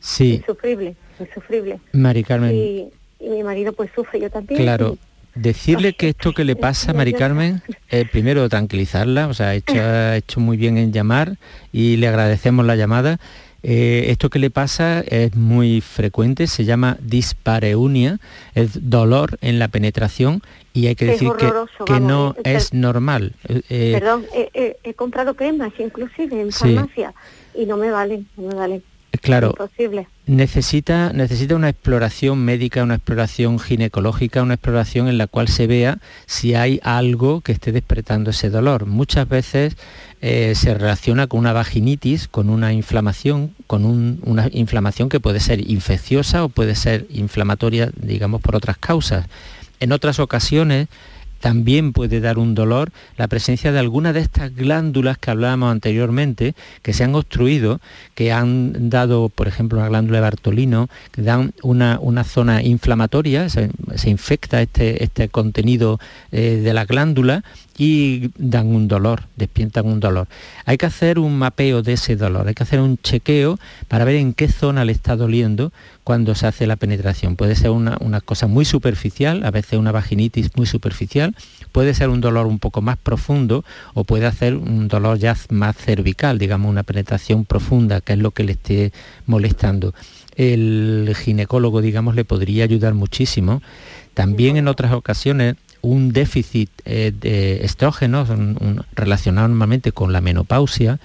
sí. 0.00 0.36
insufrible, 0.36 0.96
insufrible. 1.18 1.80
Mari 1.92 2.24
Carmen. 2.24 2.54
Y, 2.54 2.88
mi 3.20 3.42
marido 3.42 3.72
pues 3.72 3.90
sufre, 3.94 4.20
yo 4.20 4.30
también. 4.30 4.60
Claro. 4.62 4.96
Decirle 5.34 5.92
que 5.94 6.10
esto 6.10 6.32
que 6.32 6.44
le 6.44 6.56
pasa, 6.56 6.92
Mari 6.94 7.12
Carmen, 7.12 7.62
es 7.88 8.08
primero 8.08 8.48
tranquilizarla, 8.48 9.26
o 9.26 9.34
sea, 9.34 9.48
ha 9.48 9.54
hecho, 9.54 9.74
ha 9.74 10.16
hecho 10.16 10.40
muy 10.40 10.56
bien 10.56 10.78
en 10.78 10.92
llamar 10.92 11.36
y 11.72 11.96
le 11.96 12.08
agradecemos 12.08 12.64
la 12.64 12.76
llamada. 12.76 13.18
Eh, 13.64 14.06
esto 14.10 14.30
que 14.30 14.38
le 14.38 14.50
pasa 14.50 15.00
es 15.00 15.34
muy 15.34 15.80
frecuente, 15.80 16.46
se 16.46 16.64
llama 16.64 16.96
dispareunia, 17.00 18.20
es 18.54 18.88
dolor 18.88 19.36
en 19.40 19.58
la 19.58 19.68
penetración 19.68 20.42
y 20.78 20.86
hay 20.86 20.94
que 20.94 21.06
decir 21.06 21.32
que, 21.86 22.00
no 22.00 22.36
es, 22.44 22.72
normal. 22.72 23.34
Eh, 23.48 23.62
eh, 23.68 23.90
perdón, 23.98 24.26
he 24.32 24.94
comprado 24.94 25.34
cremas 25.34 25.72
inclusive 25.78 26.40
en 26.40 26.52
farmacia 26.52 27.14
y 27.52 27.66
no 27.66 27.76
me 27.76 27.90
valen, 27.90 28.28
no 28.36 28.48
me 28.48 28.54
valen. 28.54 28.82
Claro, 29.22 29.54
necesita, 30.26 31.12
necesita 31.12 31.56
una 31.56 31.70
exploración 31.70 32.44
médica, 32.44 32.82
una 32.82 32.96
exploración 32.96 33.58
ginecológica, 33.58 34.42
una 34.42 34.54
exploración 34.54 35.08
en 35.08 35.16
la 35.18 35.26
cual 35.26 35.48
se 35.48 35.66
vea 35.66 35.98
si 36.26 36.54
hay 36.54 36.78
algo 36.84 37.40
que 37.40 37.52
esté 37.52 37.72
despertando 37.72 38.30
ese 38.30 38.50
dolor. 38.50 38.86
Muchas 38.86 39.26
veces 39.26 39.76
eh, 40.20 40.52
se 40.54 40.74
relaciona 40.74 41.26
con 41.26 41.40
una 41.40 41.54
vaginitis, 41.54 42.28
con 42.28 42.50
una 42.50 42.72
inflamación, 42.74 43.54
con 43.66 43.86
una 44.22 44.48
inflamación 44.52 45.08
que 45.08 45.20
puede 45.20 45.40
ser 45.40 45.68
infecciosa 45.68 46.44
o 46.44 46.50
puede 46.50 46.74
ser 46.74 47.06
inflamatoria, 47.08 47.90
digamos, 47.96 48.42
por 48.42 48.56
otras 48.56 48.76
causas. 48.76 49.26
En 49.80 49.92
otras 49.92 50.18
ocasiones 50.18 50.88
también 51.40 51.92
puede 51.92 52.20
dar 52.20 52.38
un 52.38 52.54
dolor 52.54 52.90
la 53.16 53.28
presencia 53.28 53.72
de 53.72 53.78
alguna 53.78 54.12
de 54.12 54.20
estas 54.20 54.54
glándulas 54.54 55.18
que 55.18 55.30
hablábamos 55.30 55.70
anteriormente, 55.70 56.54
que 56.82 56.92
se 56.92 57.04
han 57.04 57.14
obstruido, 57.14 57.80
que 58.14 58.32
han 58.32 58.90
dado, 58.90 59.28
por 59.28 59.48
ejemplo, 59.48 59.78
una 59.78 59.88
glándula 59.88 60.18
de 60.18 60.22
Bartolino, 60.22 60.88
que 61.12 61.22
dan 61.22 61.52
una, 61.62 62.24
zona 62.24 62.62
inflamatoria, 62.62 63.48
se, 63.48 63.70
infecta 64.06 64.60
este, 64.60 65.04
este 65.04 65.28
contenido 65.28 66.00
eh, 66.32 66.60
de 66.62 66.74
la 66.74 66.84
glándula 66.84 67.44
y 67.78 68.32
dan 68.36 68.66
un 68.66 68.88
dolor, 68.88 69.22
despiertan 69.36 69.86
un 69.86 70.00
dolor. 70.00 70.26
Hay 70.64 70.76
que 70.76 70.86
hacer 70.86 71.20
un 71.20 71.38
mapeo 71.38 71.80
de 71.82 71.92
ese 71.92 72.16
dolor, 72.16 72.48
hay 72.48 72.54
que 72.54 72.64
hacer 72.64 72.80
un 72.80 72.98
chequeo 72.98 73.58
para 73.86 74.04
ver 74.04 74.16
en 74.16 74.34
qué 74.34 74.48
zona 74.48 74.84
le 74.84 74.90
está 74.90 75.14
doliendo 75.14 75.72
cuando 76.02 76.34
se 76.34 76.48
hace 76.48 76.66
la 76.66 76.74
penetración. 76.74 77.36
Puede 77.36 77.54
ser 77.54 77.70
una, 77.70 78.20
cosa 78.20 78.48
muy 78.48 78.64
superficial, 78.64 79.44
a 79.44 79.52
veces 79.52 79.78
una 79.78 79.92
vaginitis 79.92 80.56
muy 80.56 80.66
superficial, 80.66 81.36
puede 81.70 81.94
ser 81.94 82.08
un 82.08 82.20
dolor 82.20 82.46
un 82.48 82.58
poco 82.58 82.82
más 82.82 82.96
profundo 82.96 83.64
o 83.94 84.02
puede 84.02 84.26
hacer 84.26 84.56
un 84.56 84.88
dolor 84.88 85.18
ya 85.18 85.36
más 85.50 85.76
cervical, 85.76 86.38
digamos 86.38 86.68
una 86.68 86.82
penetración 86.82 87.44
profunda, 87.44 88.00
que 88.00 88.14
es 88.14 88.18
lo 88.18 88.32
que 88.32 88.42
le 88.42 88.52
esté 88.52 88.92
molestando. 89.26 89.94
El 90.34 91.14
ginecólogo, 91.16 91.80
digamos, 91.80 92.16
le 92.16 92.24
podría 92.24 92.64
ayudar 92.64 92.94
muchísimo. 92.94 93.62
También 94.14 94.56
en 94.56 94.66
otras 94.66 94.92
ocasiones 94.92 95.56
un 95.82 96.12
déficit 96.12 96.70
eh, 96.84 97.12
de 97.18 97.64
estrógenos 97.64 98.28
relacionado 98.94 99.48
normalmente 99.48 99.92
con 99.92 100.12
la 100.12 100.20
menopausia 100.20 100.98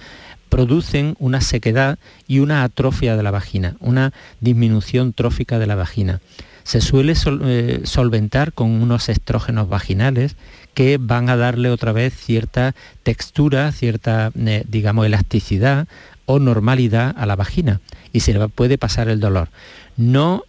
producen 0.48 1.16
una 1.18 1.40
sequedad 1.40 1.98
y 2.28 2.38
una 2.38 2.62
atrofia 2.62 3.16
de 3.16 3.22
la 3.22 3.32
vagina, 3.32 3.76
una 3.80 4.12
disminución 4.40 5.12
trófica 5.12 5.58
de 5.58 5.66
la 5.66 5.74
vagina. 5.74 6.20
Se 6.62 6.80
suele 6.80 7.14
eh, 7.42 7.80
solventar 7.84 8.52
con 8.52 8.70
unos 8.70 9.08
estrógenos 9.08 9.68
vaginales 9.68 10.36
que 10.72 10.98
van 11.00 11.28
a 11.28 11.36
darle 11.36 11.70
otra 11.70 11.92
vez 11.92 12.14
cierta 12.16 12.74
textura, 13.02 13.70
cierta, 13.72 14.30
eh, 14.36 14.64
digamos, 14.68 15.06
elasticidad 15.06 15.88
o 16.26 16.38
normalidad 16.38 17.14
a 17.18 17.26
la 17.26 17.36
vagina 17.36 17.80
y 18.12 18.20
se 18.20 18.32
le 18.32 18.48
puede 18.48 18.78
pasar 18.78 19.08
el 19.08 19.20
dolor. 19.20 19.48
No 19.96 20.44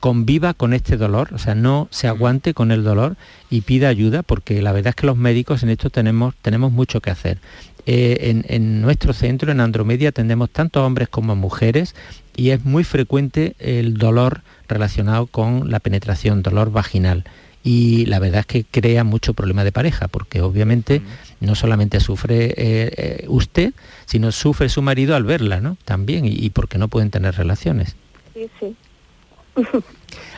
conviva 0.00 0.52
con 0.52 0.72
este 0.72 0.96
dolor, 0.96 1.32
o 1.32 1.38
sea, 1.38 1.54
no 1.54 1.86
se 1.90 2.08
aguante 2.08 2.54
con 2.54 2.72
el 2.72 2.82
dolor 2.82 3.16
y 3.50 3.60
pida 3.60 3.88
ayuda, 3.88 4.22
porque 4.24 4.62
la 4.62 4.72
verdad 4.72 4.90
es 4.90 4.96
que 4.96 5.06
los 5.06 5.16
médicos 5.16 5.62
en 5.62 5.70
esto 5.70 5.90
tenemos, 5.90 6.34
tenemos 6.42 6.72
mucho 6.72 7.00
que 7.00 7.10
hacer. 7.10 7.38
Eh, 7.86 8.42
en, 8.48 8.80
nuestro 8.80 9.12
centro, 9.12 9.52
en 9.52 9.60
Andromedia, 9.60 10.08
atendemos 10.08 10.50
tanto 10.50 10.84
hombres 10.84 11.08
como 11.08 11.36
mujeres 11.36 11.94
y 12.36 12.50
es 12.50 12.64
muy 12.64 12.82
frecuente 12.82 13.54
el 13.58 13.94
dolor 13.94 14.42
relacionado 14.68 15.26
con 15.26 15.70
la 15.70 15.78
penetración, 15.78 16.42
dolor 16.42 16.72
vaginal. 16.72 17.24
Y 17.62 18.06
la 18.06 18.18
verdad 18.18 18.40
es 18.40 18.46
que 18.46 18.64
crea 18.64 19.04
mucho 19.04 19.34
problema 19.34 19.64
de 19.64 19.70
pareja, 19.70 20.08
porque 20.08 20.40
obviamente 20.40 21.00
no 21.40 21.54
solamente 21.54 22.00
sufre 22.00 22.46
eh, 22.46 22.54
eh, 22.56 23.24
usted, 23.28 23.72
sino 24.06 24.32
sufre 24.32 24.68
su 24.68 24.82
marido 24.82 25.14
al 25.14 25.24
verla, 25.24 25.60
¿no? 25.60 25.76
También, 25.84 26.24
y, 26.24 26.30
y 26.30 26.50
porque 26.50 26.78
no 26.78 26.88
pueden 26.88 27.10
tener 27.10 27.36
relaciones. 27.36 27.94
Sí, 28.34 28.48
sí. 28.58 28.76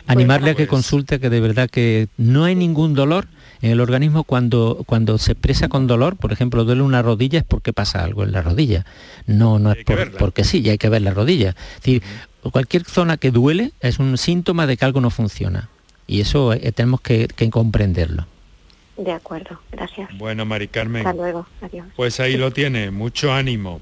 Animarle 0.07 0.51
a 0.51 0.55
que 0.55 0.67
consulte 0.67 1.19
que 1.19 1.29
de 1.29 1.39
verdad 1.39 1.69
que 1.69 2.07
no 2.17 2.43
hay 2.43 2.55
ningún 2.55 2.93
dolor 2.93 3.27
en 3.61 3.71
el 3.71 3.79
organismo 3.79 4.25
cuando, 4.25 4.83
cuando 4.85 5.17
se 5.17 5.31
expresa 5.31 5.69
con 5.69 5.87
dolor, 5.87 6.17
por 6.17 6.33
ejemplo, 6.33 6.65
duele 6.65 6.81
una 6.81 7.01
rodilla 7.01 7.39
es 7.39 7.45
porque 7.45 7.71
pasa 7.71 8.03
algo 8.03 8.23
en 8.23 8.33
la 8.33 8.41
rodilla. 8.41 8.85
No, 9.25 9.57
no 9.59 9.71
es 9.71 9.85
porque 10.19 10.43
sí, 10.43 10.61
ya 10.61 10.73
hay 10.73 10.77
que 10.77 10.89
ver 10.89 11.01
la 11.01 11.11
rodilla. 11.11 11.49
Es 11.49 11.75
decir, 11.77 12.03
cualquier 12.51 12.83
zona 12.83 13.15
que 13.15 13.31
duele 13.31 13.71
es 13.79 13.99
un 13.99 14.17
síntoma 14.17 14.67
de 14.67 14.75
que 14.75 14.83
algo 14.83 14.99
no 14.99 15.09
funciona. 15.09 15.69
Y 16.07 16.19
eso 16.19 16.51
eh, 16.51 16.73
tenemos 16.73 16.99
que, 16.99 17.29
que 17.29 17.49
comprenderlo. 17.49 18.27
De 18.97 19.11
acuerdo, 19.11 19.59
gracias. 19.71 20.09
Bueno, 20.17 20.45
Mari 20.45 20.67
Carmen. 20.67 21.07
Hasta 21.07 21.17
luego, 21.17 21.47
adiós. 21.61 21.87
Pues 21.95 22.19
ahí 22.19 22.35
lo 22.35 22.51
tiene, 22.51 22.91
mucho 22.91 23.33
ánimo. 23.33 23.79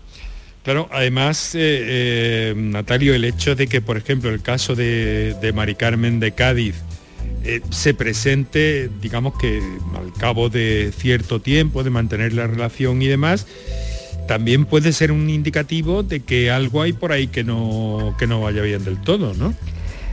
Claro, 0.63 0.87
además, 0.91 1.55
eh, 1.55 1.59
eh, 1.59 2.53
Natalio, 2.55 3.15
el 3.15 3.25
hecho 3.25 3.55
de 3.55 3.67
que, 3.67 3.81
por 3.81 3.97
ejemplo, 3.97 4.29
el 4.29 4.41
caso 4.41 4.75
de, 4.75 5.51
Mari 5.55 5.73
Carmen 5.73 6.19
de 6.19 6.33
Cádiz, 6.33 6.75
eh, 7.43 7.61
se 7.71 7.95
presente, 7.95 8.89
digamos 9.01 9.37
que 9.39 9.59
al 9.95 10.13
cabo 10.13 10.49
de 10.49 10.93
cierto 10.95 11.41
tiempo, 11.41 11.83
de 11.83 11.89
mantener 11.89 12.33
la 12.33 12.45
relación 12.45 13.01
y 13.01 13.07
demás, 13.07 13.47
también 14.27 14.65
puede 14.65 14.93
ser 14.93 15.11
un 15.11 15.31
indicativo 15.31 16.03
de 16.03 16.19
que 16.19 16.51
algo 16.51 16.83
hay 16.83 16.93
por 16.93 17.11
ahí 17.11 17.27
que 17.27 17.43
no, 17.43 18.15
que 18.19 18.27
no 18.27 18.41
vaya 18.41 18.61
bien 18.61 18.85
del 18.85 19.01
todo, 19.01 19.33
¿no? 19.33 19.55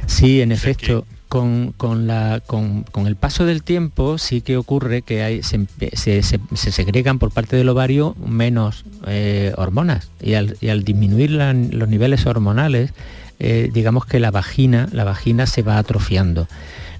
Sí, 0.07 0.41
en 0.41 0.53
efecto. 0.53 1.07
Con, 1.29 1.75
la, 2.07 2.41
con, 2.47 2.85
el 3.07 3.17
paso 3.17 3.45
del 3.45 3.63
tiempo 3.63 4.17
sí 4.17 4.41
que 4.41 4.57
ocurre 4.57 5.03
que 5.03 5.43
se, 5.43 6.23
segregan 6.23 7.19
por 7.19 7.33
parte 7.33 7.55
del 7.55 7.69
ovario 7.69 8.17
menos 8.25 8.87
eh, 9.07 9.53
hormonas 9.57 10.09
y 10.23 10.35
al, 10.35 10.85
disminuir 10.85 11.31
los 11.33 11.89
niveles 11.89 12.25
hormonales, 12.25 12.95
eh, 13.41 13.69
digamos 13.73 14.07
que 14.07 14.21
la 14.21 14.31
vagina, 14.31 14.89
la 14.91 15.05
vagina 15.05 15.47
se 15.47 15.63
va 15.63 15.77
atrofiando. 15.77 16.49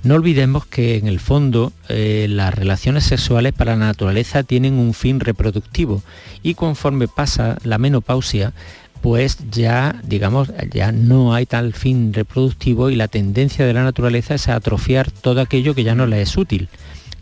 No 0.05 0.15
olvidemos 0.15 0.65
que 0.65 0.97
en 0.97 1.09
el 1.09 1.19
fondo 1.19 1.73
eh, 1.89 2.27
las 2.31 2.55
relaciones 2.55 3.05
sexuales 3.05 3.53
para 3.53 3.73
la 3.73 3.87
naturaleza 3.87 4.45
tienen 4.45 4.75
un 4.75 4.95
fin 4.95 5.19
reproductivo 5.19 6.03
y 6.43 6.55
conforme 6.55 7.09
pasa 7.09 7.59
la 7.65 7.79
menopausia, 7.79 8.53
pues 9.01 9.39
ya, 9.51 10.01
digamos, 10.03 10.53
ya 10.71 10.93
no 10.93 11.35
hay 11.35 11.47
tal 11.47 11.73
fin 11.75 12.13
reproductivo 12.13 12.91
y 12.91 12.97
la 12.97 13.09
tendencia 13.09 13.67
de 13.67 13.73
la 13.73 13.85
naturaleza 13.85 14.35
es 14.35 14.49
a 14.49 14.55
atrofiar 14.55 15.11
todo 15.11 15.41
aquello 15.41 15.75
que 15.75 15.85
ya 15.85 15.95
no 15.95 16.07
le 16.07 16.23
es 16.23 16.37
útil. 16.37 16.69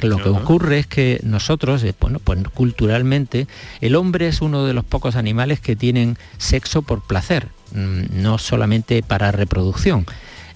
Lo 0.01 0.19
que 0.19 0.29
ocurre 0.29 0.81
es 0.81 0.87
que 0.87 1.21
nosotros, 1.23 1.83
eh, 1.83 1.95
bueno, 1.99 2.19
pues 2.23 2.39
culturalmente, 2.53 3.47
el 3.81 3.97
hombre 3.97 4.29
es 4.29 4.43
uno 4.43 4.67
de 4.67 4.75
los 4.75 4.85
pocos 4.85 5.17
animales 5.17 5.61
que 5.61 5.75
tienen 5.75 6.19
sexo 6.37 6.83
por 6.83 7.01
placer, 7.07 7.49
mm, 7.73 8.23
no 8.23 8.37
solamente 8.37 9.03
para 9.03 9.33
reproducción. 9.33 10.05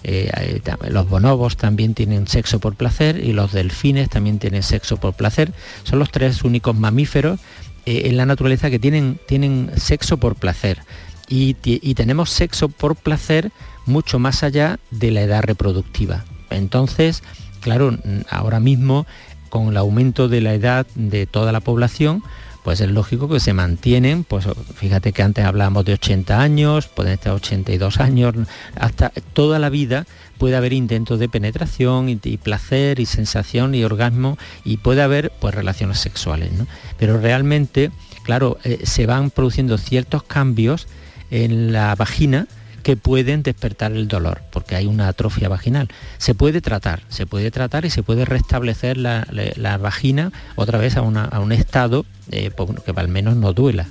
Eh, 0.03 0.61
los 0.89 1.09
bonobos 1.09 1.57
también 1.57 1.93
tienen 1.93 2.27
sexo 2.27 2.59
por 2.59 2.75
placer 2.75 3.23
y 3.23 3.33
los 3.33 3.51
delfines 3.51 4.09
también 4.09 4.39
tienen 4.39 4.63
sexo 4.63 4.97
por 4.97 5.13
placer. 5.13 5.53
Son 5.83 5.99
los 5.99 6.11
tres 6.11 6.43
únicos 6.43 6.75
mamíferos 6.75 7.39
eh, 7.85 8.03
en 8.05 8.17
la 8.17 8.25
naturaleza 8.25 8.69
que 8.69 8.79
tienen, 8.79 9.19
tienen 9.27 9.71
sexo 9.75 10.17
por 10.17 10.35
placer. 10.35 10.79
Y, 11.33 11.53
tenemos 11.93 12.29
sexo 12.29 12.67
por 12.67 12.97
placer 12.97 13.51
mucho 13.85 14.19
más 14.19 14.43
allá 14.43 14.79
de 14.91 15.11
la 15.11 15.21
edad 15.21 15.43
reproductiva. 15.43 16.25
Entonces, 16.49 17.23
claro, 17.61 17.97
ahora 18.29 18.59
mismo 18.59 19.07
con 19.49 19.69
el 19.69 19.77
aumento 19.77 20.27
de 20.27 20.41
la 20.41 20.53
edad 20.53 20.85
de 20.95 21.25
toda 21.27 21.53
la 21.53 21.61
población, 21.61 22.21
pues 22.63 22.81
es 22.81 22.91
lógico 22.91 23.29
que 23.29 23.39
se 23.39 23.53
mantienen, 23.53 24.25
pues 24.25 24.45
fíjate 24.75 25.13
que 25.13 25.23
antes 25.23 25.45
hablábamos 25.45 25.85
de 25.85 25.93
80 25.93 26.39
años, 26.39 26.87
pueden 26.87 27.13
estar 27.13 27.33
82 27.33 27.99
años, 27.99 28.35
hasta 28.75 29.09
toda 29.33 29.57
la 29.57 29.69
vida 29.69 30.05
puede 30.37 30.55
haber 30.55 30.73
intentos 30.73 31.19
de 31.19 31.29
penetración 31.29 32.09
y, 32.09 32.15
placer 32.37 32.99
y 32.99 33.05
sensación 33.05 33.73
y 33.73 33.83
orgasmo 33.83 34.37
y 34.65 34.77
puede 34.77 35.01
haber 35.01 35.31
pues 35.39 35.55
relaciones 35.55 35.99
sexuales, 35.99 36.51
¿no? 36.51 36.67
Pero 36.97 37.19
realmente, 37.19 37.91
claro, 38.23 38.57
eh, 38.63 38.79
se 38.83 39.05
van 39.05 39.29
produciendo 39.29 39.77
ciertos 39.77 40.23
cambios 40.23 40.87
en 41.31 41.73
la 41.73 41.95
vagina 41.95 42.47
que 42.83 42.97
pueden 42.97 43.43
despertar 43.43 43.91
el 43.91 44.07
dolor, 44.07 44.41
porque 44.51 44.75
hay 44.75 44.85
una 44.85 45.07
atrofia 45.07 45.49
vaginal. 45.49 45.89
Se 46.17 46.35
puede 46.35 46.61
tratar, 46.61 47.01
se 47.09 47.25
puede 47.25 47.51
tratar 47.51 47.85
y 47.85 47.89
se 47.89 48.03
puede 48.03 48.25
restablecer 48.25 48.97
la, 48.97 49.77
vagina 49.79 50.31
otra 50.55 50.77
vez 50.77 50.97
a, 50.97 51.01
un 51.01 51.51
estado 51.51 52.05
eh, 52.31 52.51
pues, 52.55 52.69
que 52.85 52.93
al 52.95 53.07
menos 53.07 53.35
no 53.35 53.53
duela. 53.53 53.87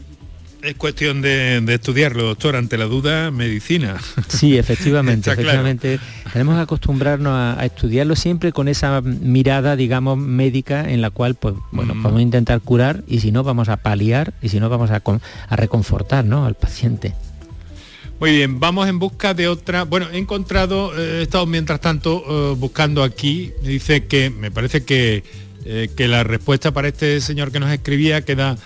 Es 0.62 0.74
cuestión 0.74 1.22
de, 1.22 1.64
estudiarlo, 1.68 2.22
doctor. 2.24 2.54
Ante 2.54 2.76
la 2.76 2.84
duda, 2.84 3.30
medicina. 3.30 3.96
Sí, 4.28 4.58
efectivamente, 4.58 5.30
efectivamente. 5.32 5.98
Tenemos 6.34 6.56
que 6.56 6.60
acostumbrarnos 6.60 7.32
a, 7.32 7.64
estudiarlo 7.64 8.14
siempre 8.14 8.52
con 8.52 8.68
esa 8.68 9.00
mirada, 9.00 9.74
digamos, 9.74 10.18
médica 10.18 10.90
en 10.90 11.00
la 11.00 11.08
cual, 11.08 11.34
pues, 11.34 11.54
bueno, 11.72 11.94
mm. 11.94 12.02
vamos 12.02 12.18
a 12.18 12.22
intentar 12.22 12.60
curar 12.60 13.02
y 13.06 13.20
si 13.20 13.32
no, 13.32 13.42
vamos 13.42 13.70
a 13.70 13.78
paliar 13.78 14.34
y 14.42 14.50
si 14.50 14.60
no, 14.60 14.68
vamos 14.68 14.90
a, 14.90 15.02
a 15.48 15.56
reconfortar 15.56 16.26
¿no? 16.26 16.44
al 16.44 16.56
paciente. 16.56 17.14
Muy 18.20 18.32
bien, 18.32 18.60
vamos 18.60 18.86
en 18.86 18.98
busca 18.98 19.32
de 19.32 19.48
otra. 19.48 19.84
Bueno, 19.84 20.06
he 20.12 20.18
encontrado, 20.18 20.92
eh, 20.94 21.20
he 21.20 21.22
estado 21.22 21.46
mientras 21.46 21.80
tanto 21.80 22.52
eh, 22.52 22.54
buscando 22.54 23.02
aquí, 23.02 23.50
me 23.62 23.70
dice 23.70 24.04
que 24.04 24.28
me 24.28 24.50
parece 24.50 24.84
que, 24.84 25.24
eh, 25.64 25.88
que 25.96 26.06
la 26.06 26.22
respuesta 26.22 26.70
para 26.70 26.88
este 26.88 27.22
señor 27.22 27.50
que 27.50 27.60
nos 27.60 27.72
escribía 27.72 28.22
queda 28.22 28.58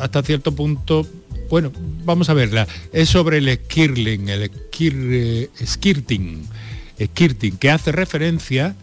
hasta 0.00 0.24
cierto 0.24 0.52
punto. 0.52 1.06
Bueno, 1.48 1.70
vamos 2.04 2.28
a 2.28 2.34
verla. 2.34 2.66
Es 2.92 3.08
sobre 3.08 3.38
el 3.38 3.54
skirling, 3.54 4.28
el 4.28 4.50
skirting, 5.64 6.48
skirting, 7.02 7.56
que 7.56 7.70
hace 7.70 7.92
referencia 7.92 8.74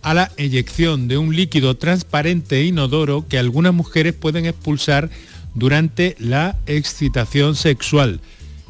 a 0.00 0.14
la 0.14 0.32
eyección 0.38 1.06
de 1.06 1.18
un 1.18 1.36
líquido 1.36 1.76
transparente 1.76 2.60
e 2.60 2.64
inodoro 2.64 3.26
que 3.28 3.38
algunas 3.38 3.74
mujeres 3.74 4.14
pueden 4.14 4.46
expulsar 4.46 5.10
durante 5.54 6.16
la 6.18 6.56
excitación 6.66 7.56
sexual. 7.56 8.20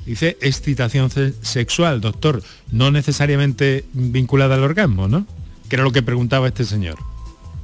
Dice 0.07 0.37
excitación 0.41 1.11
sexual, 1.43 2.01
doctor, 2.01 2.43
no 2.71 2.91
necesariamente 2.91 3.85
vinculada 3.93 4.57
al 4.57 4.65
orgasmo, 4.65 5.09
¿no? 5.09 5.27
Que 5.69 5.77
era 5.77 5.85
lo 5.85 5.93
que 5.93 6.03
preguntaba 6.03 6.49
este 6.49 6.65
señor. 6.65 6.99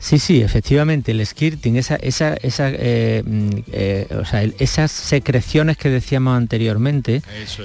Sí, 0.01 0.21
sí, 0.21 0.43
efectivamente, 0.43 1.11
el 1.11 1.27
skirting, 1.27 1.77
esa, 1.77 1.97
esa, 1.97 2.35
esa, 2.35 2.71
eh, 2.71 3.25
mm, 3.27 3.51
eh, 3.73 4.07
o 4.21 4.25
sea, 4.25 4.45
esas 4.45 4.93
secreciones 4.93 5.77
que 5.77 5.89
decíamos 5.89 6.37
anteriormente, 6.37 7.21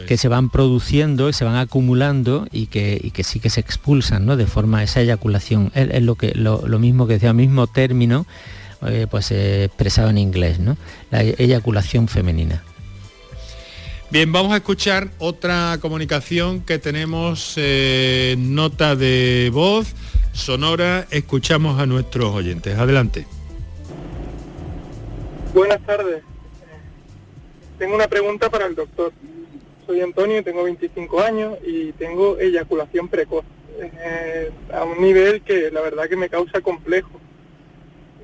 que 0.08 0.18
se 0.18 0.28
van 0.28 0.50
produciendo 0.50 1.30
y 1.30 1.34
se 1.34 1.46
van 1.46 1.58
acumulando 1.58 2.48
y 2.52 2.68
que, 2.68 3.12
que 3.14 3.24
sí 3.24 3.40
que 3.40 3.52
se 3.52 3.60
expulsan, 3.60 4.26
¿no? 4.26 4.36
De 4.36 4.48
forma, 4.48 4.82
esa 4.82 5.02
eyaculación, 5.02 5.72
es, 5.76 6.02
lo, 6.02 6.16
que, 6.16 6.34
lo, 6.34 6.80
mismo 6.80 7.06
que 7.06 7.14
decía, 7.14 7.30
el 7.30 7.36
mismo 7.36 7.68
término, 7.68 8.26
eh, 8.82 9.06
pues 9.10 9.30
expresado 9.32 10.10
en 10.10 10.18
inglés, 10.18 10.60
¿no? 10.60 10.76
La 11.12 11.22
eyaculación 11.22 12.08
femenina. 12.08 12.64
Bien, 14.14 14.32
vamos 14.32 14.54
a 14.54 14.58
escuchar 14.58 15.08
otra 15.18 15.80
comunicación 15.82 16.62
que 16.64 16.78
tenemos, 16.78 17.56
eh, 17.58 18.36
nota 18.38 18.96
de 18.96 19.50
voz 19.52 19.96
sonora. 20.34 21.08
Escuchamos 21.10 21.80
a 21.80 21.88
nuestros 21.88 22.32
oyentes. 22.32 22.78
Adelante. 22.78 23.26
Buenas 25.56 25.82
tardes. 25.82 26.22
Tengo 27.80 27.96
una 27.96 28.08
pregunta 28.08 28.52
para 28.52 28.68
el 28.68 28.76
doctor. 28.76 29.14
Soy 29.88 30.02
Antonio, 30.02 30.44
tengo 30.44 30.64
25 30.64 31.20
años 31.20 31.58
y 31.66 31.92
tengo 31.94 32.38
eyaculación 32.38 33.08
precoz. 33.08 33.46
Eh, 33.82 34.52
a 34.72 34.84
un 34.84 35.02
nivel 35.02 35.42
que 35.42 35.72
la 35.72 35.82
verdad 35.82 36.08
que 36.08 36.18
me 36.18 36.30
causa 36.30 36.62
complejo 36.62 37.10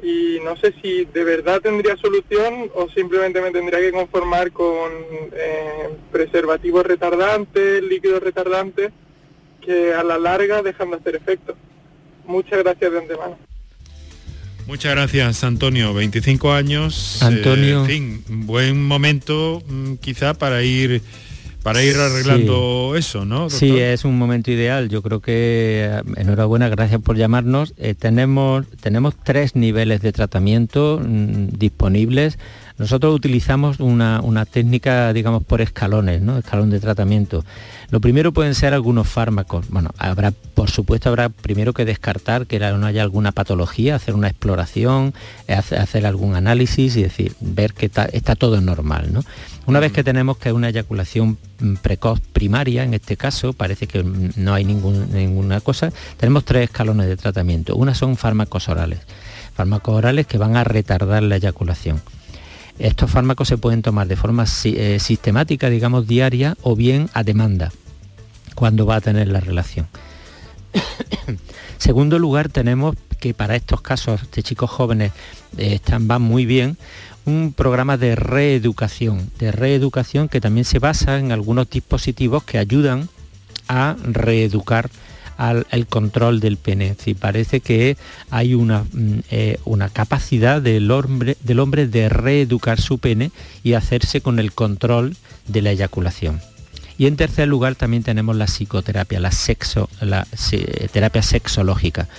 y 0.02 0.39
no 0.43 0.56
sé 0.58 0.74
si 0.82 1.06
de 1.06 1.24
verdad 1.24 1.62
tendría 1.62 1.97
solución 1.97 2.70
o 2.74 2.89
simplemente 2.89 3.41
me 3.41 3.52
tendría 3.52 3.80
que 3.80 3.91
conformar 3.91 4.52
con 4.52 4.91
eh, 5.34 5.89
preservativos 6.12 6.86
retardantes, 6.86 7.84
líquidos 7.84 8.24
retardantes, 8.24 8.91
que 9.62 9.93
a 9.93 10.04
la 10.04 10.18
larga 10.18 10.62
dejan 10.62 10.91
de 10.91 10.97
hacer 10.97 11.16
efecto. 11.16 11.56
Muchas 12.26 12.60
gracias 12.60 12.91
de 12.91 12.97
antemano. 13.00 13.38
Muchas 14.68 14.91
gracias, 14.91 15.43
Antonio. 15.43 15.93
25 15.95 16.54
años. 16.54 17.22
Antonio. 17.24 17.80
Eh, 17.80 17.82
en 17.82 17.86
fin, 17.88 18.24
buen 18.45 18.86
momento 18.86 19.64
mm, 19.68 19.95
quizá 19.95 20.36
para 20.36 20.62
ir 20.62 21.02
para 21.64 21.84
ir 21.84 21.97
arreglando 21.97 22.95
eso, 22.95 23.26
¿no? 23.26 23.49
Sí, 23.49 23.78
es 23.80 24.05
un 24.05 24.18
momento 24.18 24.49
ideal. 24.51 24.89
Yo 24.89 25.01
creo 25.01 25.20
que 25.20 25.86
eh, 25.86 26.01
enhorabuena, 26.16 26.70
gracias 26.70 27.01
por 27.01 27.18
llamarnos. 27.18 27.74
Eh, 27.78 27.95
tenemos, 27.95 28.66
tenemos 28.82 29.16
tres 29.24 29.55
niveles 29.55 30.01
de 30.01 30.12
tratamiento 30.14 31.01
mm, 31.03 31.57
disponibles. 31.57 32.39
Nosotros 32.78 33.14
utilizamos 33.14 33.82
una, 33.82 34.22
una, 34.22 34.45
técnica, 34.45 35.12
digamos, 35.12 35.43
por 35.43 35.60
escalones, 35.60 36.22
¿no? 36.22 36.38
Escalón 36.38 36.70
de 36.70 36.80
tratamiento. 36.80 37.43
Lo 37.89 37.99
primero 37.99 38.32
pueden 38.32 38.55
ser 38.55 38.74
algunos 38.74 39.10
fármacos. 39.10 39.68
Bueno, 39.68 39.89
habrá, 39.97 40.32
por 40.32 40.70
supuesto, 40.70 41.10
habrá 41.10 41.28
primero 41.28 41.74
que 41.74 41.84
descartar 41.84 42.47
que 42.47 42.57
no 42.60 42.86
haya 42.86 43.03
alguna 43.03 43.34
patología, 43.34 43.95
hacer 43.95 44.16
una 44.16 44.30
exploración, 44.30 45.14
eh, 45.49 45.55
hacer 45.55 46.05
algún 46.05 46.36
análisis 46.36 46.95
y 46.95 47.03
decir, 47.03 47.34
ver 47.41 47.74
que 47.74 47.88
está, 47.88 48.05
está 48.05 48.36
todo 48.36 48.62
normal, 48.62 49.12
¿no? 49.12 49.26
Una 49.70 49.80
vez 49.80 49.91
que 49.91 50.03
tenemos 50.03 50.39
que 50.39 50.51
una 50.51 50.70
eyaculación 50.70 51.38
mm, 51.59 51.76
precoz 51.76 52.20
primaria, 52.20 52.84
en 52.84 52.95
este 52.95 53.17
caso, 53.17 53.53
parece 53.53 53.86
que 53.86 54.03
mm, 54.03 54.32
no 54.38 54.55
hay 54.55 54.65
ninguna 54.65 55.61
cosa, 55.61 55.93
tenemos 56.17 56.43
tres 56.43 56.63
escalones 56.63 57.05
de 57.05 57.15
tratamiento. 57.15 57.76
Una 57.76 57.93
son 57.93 58.17
fármacos 58.17 58.67
orales, 58.67 59.01
fármacos 59.53 59.93
orales 59.93 60.26
que 60.26 60.39
van 60.39 60.55
a 60.55 60.63
retardar 60.63 61.22
la 61.22 61.36
eyaculación. 61.36 62.01
Estos 62.80 63.11
fármacos 63.11 63.47
se 63.47 63.59
pueden 63.59 63.84
tomar 63.84 64.07
de 64.07 64.15
forma 64.15 64.45
eh, 64.63 64.97
sistemática, 64.99 65.70
digamos, 65.70 66.07
diaria 66.07 66.57
o 66.63 66.76
bien 66.76 67.07
a 67.13 67.22
demanda, 67.22 67.72
cuando 68.55 68.88
va 68.88 68.95
a 68.95 69.01
tener 69.01 69.28
la 69.28 69.39
relación. 69.39 69.86
Segundo 71.78 72.17
lugar, 72.17 72.49
tenemos 72.49 72.95
que 73.20 73.36
para 73.36 73.55
estos 73.55 73.82
casos 73.82 74.32
de 74.32 74.41
chicos 74.41 74.72
jóvenes 74.72 75.11
eh, 75.57 75.76
están, 75.76 76.07
van 76.07 76.24
muy 76.24 76.47
bien 76.47 76.76
un 77.30 77.53
programa 77.53 77.97
de 77.97 78.15
reeducación, 78.15 79.30
de 79.38 79.51
reeducación 79.51 80.30
que 80.30 80.41
también 80.41 80.65
se 80.65 80.80
basa 80.80 81.19
en 81.19 81.32
algunos 81.32 81.69
dispositivos 81.69 82.43
que 82.43 82.57
ayudan 82.57 83.09
a 83.67 83.95
reeducar 84.03 84.89
al, 85.38 85.65
control 85.88 86.39
del 86.41 86.57
pene. 86.57 86.95
Es 87.05 87.15
parece 87.15 87.61
que 87.61 87.95
hay 88.30 88.55
una, 88.55 88.84
mm, 88.91 89.19
eh, 89.32 89.57
una 89.63 89.89
capacidad 89.89 90.61
del 90.61 90.91
hombre, 90.91 91.38
del 91.41 91.59
hombre 91.59 91.88
de 91.88 92.09
reeducar 92.09 92.82
su 92.82 92.97
pene 92.97 93.32
y 93.63 93.73
hacerse 93.73 94.21
con 94.21 94.39
el 94.39 94.51
control 94.51 95.15
de 95.47 95.61
la 95.61 95.71
eyaculación. 95.71 96.41
Y 96.97 97.07
en 97.07 97.15
tercer 97.15 97.47
lugar 97.47 97.75
también 97.75 98.03
tenemos 98.03 98.36
la 98.36 98.47
psicoterapia, 98.47 99.21
la, 99.21 99.32
sexo, 99.32 99.89
la 100.01 100.27
terapia 100.91 101.21
sexológica. 101.21 102.09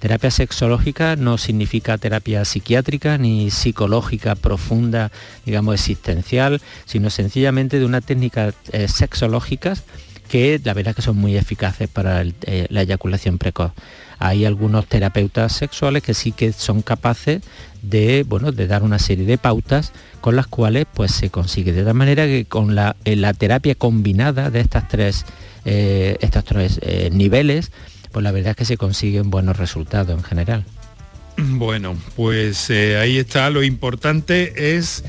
Terapia 0.00 0.30
sexológica 0.30 1.14
no 1.16 1.36
significa 1.36 1.98
terapia 1.98 2.46
psiquiátrica 2.46 3.18
ni 3.18 3.50
psicológica 3.50 4.34
profunda, 4.34 5.12
digamos, 5.44 5.74
existencial, 5.74 6.62
sino 6.86 7.10
sencillamente 7.10 7.78
de 7.78 7.84
una 7.84 8.00
técnica 8.00 8.54
eh, 8.72 8.88
sexológicas 8.88 9.84
que 10.30 10.58
la 10.64 10.72
verdad 10.72 10.94
que 10.94 11.02
son 11.02 11.18
muy 11.18 11.36
eficaces 11.36 11.86
para 11.88 12.22
eh, 12.22 12.66
la 12.70 12.80
eyaculación 12.80 13.36
precoz. 13.36 13.72
Hay 14.18 14.46
algunos 14.46 14.86
terapeutas 14.86 15.52
sexuales 15.52 16.02
que 16.02 16.14
sí 16.14 16.32
que 16.32 16.52
son 16.54 16.80
capaces 16.80 17.42
de, 17.82 18.24
bueno, 18.26 18.52
de 18.52 18.66
dar 18.66 18.82
una 18.82 18.98
serie 18.98 19.26
de 19.26 19.36
pautas 19.36 19.92
con 20.22 20.34
las 20.34 20.46
cuales 20.46 20.86
pues, 20.94 21.10
se 21.12 21.28
consigue. 21.28 21.72
De 21.72 21.84
tal 21.84 21.94
manera 21.94 22.24
que 22.24 22.46
con 22.46 22.74
la, 22.74 22.96
terapia 23.36 23.74
combinada 23.74 24.48
de 24.50 24.60
estas 24.60 24.88
tres, 24.88 25.26
eh, 25.66 26.16
estos 26.20 26.44
tres 26.44 26.80
niveles, 27.12 27.70
pues 28.12 28.22
la 28.22 28.32
verdad 28.32 28.50
es 28.50 28.56
que 28.56 28.64
se 28.64 28.76
consiguen 28.76 29.30
buenos 29.30 29.56
resultados 29.56 30.16
en 30.16 30.24
general. 30.24 30.64
Bueno, 31.36 31.96
pues 32.16 32.68
eh, 32.70 32.96
ahí 32.98 33.18
está. 33.18 33.50
Lo 33.50 33.62
importante 33.62 34.76
es 34.76 35.04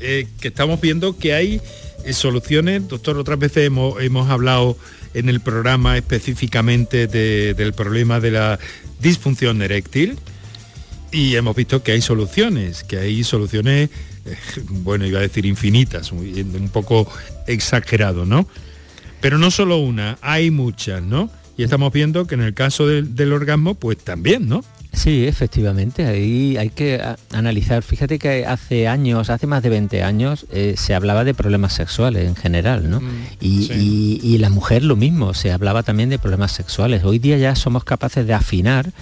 eh, 0.00 0.26
que 0.40 0.48
estamos 0.48 0.80
viendo 0.80 1.16
que 1.16 1.32
hay 1.32 1.60
eh, 2.04 2.12
soluciones. 2.12 2.88
Doctor, 2.88 3.18
otras 3.18 3.38
veces 3.38 3.66
hemos, 3.66 4.28
hablado 4.28 4.76
en 5.14 5.28
el 5.28 5.40
programa 5.40 5.96
específicamente 5.96 7.06
del 7.06 7.72
problema 7.72 8.20
de 8.20 8.30
la 8.32 8.58
disfunción 9.00 9.62
eréctil 9.62 10.18
y 11.12 11.36
hemos 11.36 11.56
visto 11.56 11.82
que 11.82 11.92
hay 11.92 12.02
soluciones, 12.02 12.84
que 12.84 12.98
hay 12.98 13.24
soluciones, 13.24 13.90
bueno, 14.68 15.06
iba 15.06 15.20
a 15.20 15.22
decir 15.22 15.46
infinitas, 15.46 16.12
un 16.12 16.68
poco 16.72 17.10
exagerado, 17.46 18.26
¿no? 18.26 18.46
Pero 19.20 19.38
no 19.38 19.50
solo 19.50 19.78
una, 19.78 20.18
hay 20.20 20.50
muchas, 20.50 21.02
¿no? 21.02 21.30
Y 21.56 21.62
estamos 21.62 21.92
viendo 21.92 22.26
que 22.26 22.34
en 22.34 22.42
el 22.42 22.54
caso 22.54 22.86
del, 22.86 23.32
orgasmo, 23.32 23.74
pues 23.74 23.98
también, 23.98 24.48
¿no? 24.48 24.62
Sí, 24.92 25.26
efectivamente, 25.26 26.06
ahí 26.06 26.56
hay 26.56 26.70
que 26.70 27.02
analizar. 27.32 27.82
Fíjate 27.82 28.18
que 28.18 28.46
hace 28.46 28.88
años, 28.88 29.30
hace 29.30 29.46
más 29.46 29.62
de 29.62 29.70
20 29.70 30.02
años, 30.02 30.46
eh, 30.52 30.74
se 30.76 30.94
hablaba 30.94 31.24
de 31.24 31.34
problemas 31.34 31.74
sexuales 31.74 32.26
en 32.26 32.34
general, 32.34 32.90
¿no? 32.90 33.00
Mm, 33.00 33.26
y, 33.40 34.38
la 34.38 34.50
mujer 34.50 34.84
lo 34.84 34.96
mismo, 34.96 35.32
se 35.32 35.50
hablaba 35.50 35.82
también 35.82 36.10
de 36.10 36.18
problemas 36.18 36.52
sexuales. 36.52 37.04
Hoy 37.04 37.18
día 37.18 37.38
ya 37.38 37.54
somos 37.56 37.84
capaces 37.84 38.26
de 38.26 38.34
afinar 38.34 38.92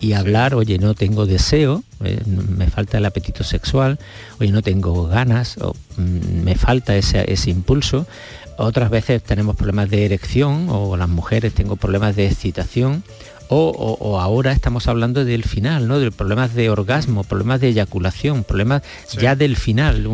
y 0.00 0.14
hablar, 0.14 0.54
oye, 0.54 0.78
no 0.78 0.94
tengo 0.94 1.26
deseo, 1.26 1.84
eh, 2.04 2.20
me 2.26 2.66
falta 2.68 2.98
el 2.98 3.04
apetito 3.04 3.44
sexual, 3.44 3.98
oye, 4.40 4.50
no 4.50 4.62
tengo 4.62 5.06
ganas, 5.06 5.58
o 5.58 5.74
mm, 5.96 6.42
me 6.42 6.54
falta 6.56 6.96
ese, 6.96 7.30
ese 7.32 7.50
impulso 7.50 8.06
otras 8.60 8.90
veces 8.90 9.22
tenemos 9.22 9.56
problemas 9.56 9.88
de 9.88 10.04
erección 10.04 10.68
o 10.68 10.96
las 10.96 11.08
mujeres 11.08 11.54
tengo 11.54 11.76
problemas 11.76 12.14
de 12.14 12.26
excitación 12.26 13.02
o, 13.52 14.20
ahora 14.20 14.52
estamos 14.52 14.86
hablando 14.86 15.24
del 15.24 15.42
final, 15.42 15.88
¿no? 15.88 15.98
De 15.98 16.10
problemas 16.12 16.54
de 16.54 16.70
orgasmo, 16.70 17.24
problemas 17.24 17.60
de 17.60 17.68
eyaculación, 17.68 18.44
problemas 18.44 18.82
ya 19.18 19.34
del 19.34 19.56
final. 19.56 20.06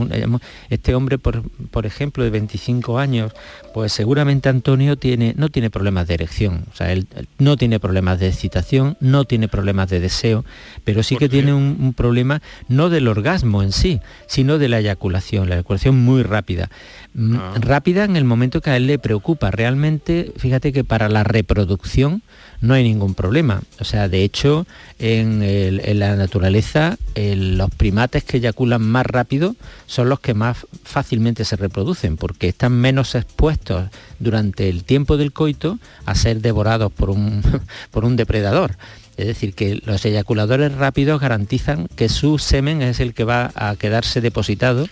Este 0.70 0.95
hombre, 0.95 1.18
por, 1.18 1.43
por, 1.70 1.84
ejemplo, 1.84 2.24
de 2.24 2.30
25 2.30 2.99
años, 2.99 3.32
pues 3.74 3.93
seguramente 3.93 4.49
Antonio 4.49 4.97
tiene, 4.97 5.34
no 5.37 5.51
tiene 5.51 5.68
problemas 5.68 6.09
de 6.09 6.14
erección, 6.14 6.64
o 6.72 6.76
sea, 6.76 6.93
él, 6.93 7.07
no 7.39 7.57
tiene 7.59 7.78
problemas 7.78 8.18
de 8.18 8.28
excitación, 8.28 8.97
no 9.01 9.24
tiene 9.26 9.49
problemas 9.49 9.91
de 9.91 10.01
deseo, 10.01 10.45
pero 10.84 11.03
sí 11.03 11.16
que 11.16 11.28
tiene 11.28 11.53
un, 11.53 11.93
problema 11.95 12.41
no 12.68 12.89
del 12.89 13.07
orgasmo 13.09 13.62
en 13.62 13.72
sí, 13.72 14.01
sino 14.26 14.59
de 14.59 14.68
la 14.68 14.80
eyaculación, 14.80 15.49
la 15.49 15.57
eyaculación 15.57 16.03
muy 16.03 16.22
rápida. 16.22 16.70
Mm, 17.14 17.37
ah. 17.37 17.55
Rápida 17.61 18.05
en 18.05 18.16
el 18.16 18.24
momento 18.24 18.61
que 18.61 18.70
a 18.70 18.76
él 18.76 18.87
le 18.87 18.99
preocupa. 18.99 19.51
Realmente, 19.51 20.32
fíjate 20.37 20.72
que 20.72 20.84
para 20.84 21.09
la 21.09 21.24
reproducción, 21.24 22.22
no 22.61 22.74
hay 22.74 22.84
ningún 22.84 23.14
problema. 23.14 23.62
O 23.80 23.84
sea, 23.84 24.09
de 24.09 24.24
hecho, 24.24 24.66
en, 24.98 25.98
la 25.98 26.16
naturaleza, 26.16 26.96
los 27.14 27.70
primates 27.70 28.24
que 28.24 28.38
eyaculan 28.38 28.82
más 28.82 29.07
rápido 29.07 29.57
son 29.86 30.09
los 30.09 30.20
que 30.20 30.34
más 30.34 30.66
fácilmente 30.84 31.44
se 31.44 31.57
reproducen, 31.57 32.16
porque 32.16 32.48
están 32.48 32.72
menos 32.72 33.14
expuestos 33.14 33.90
durante 34.18 34.68
el 34.68 34.84
tiempo 34.84 35.16
del 35.16 35.32
coito 35.32 35.78
a 36.04 36.14
ser 36.14 36.40
devorados 36.40 36.92
por 36.92 37.11
un, 37.11 37.42
por 37.90 38.04
un 38.04 38.16
depredador. 38.16 38.76
Es 39.16 39.26
decir, 39.26 39.54
que 39.54 39.80
los 39.84 40.04
eyaculadores 40.04 40.72
rápidos 40.72 41.20
garantizan 41.20 41.88
que 41.96 42.09
su 42.11 42.38
semen 42.38 42.82
es 42.82 43.00
el 43.00 43.14
que 43.14 43.24
va 43.24 43.50
a 43.54 43.74
quedarse 43.76 44.20
depositado 44.20 44.88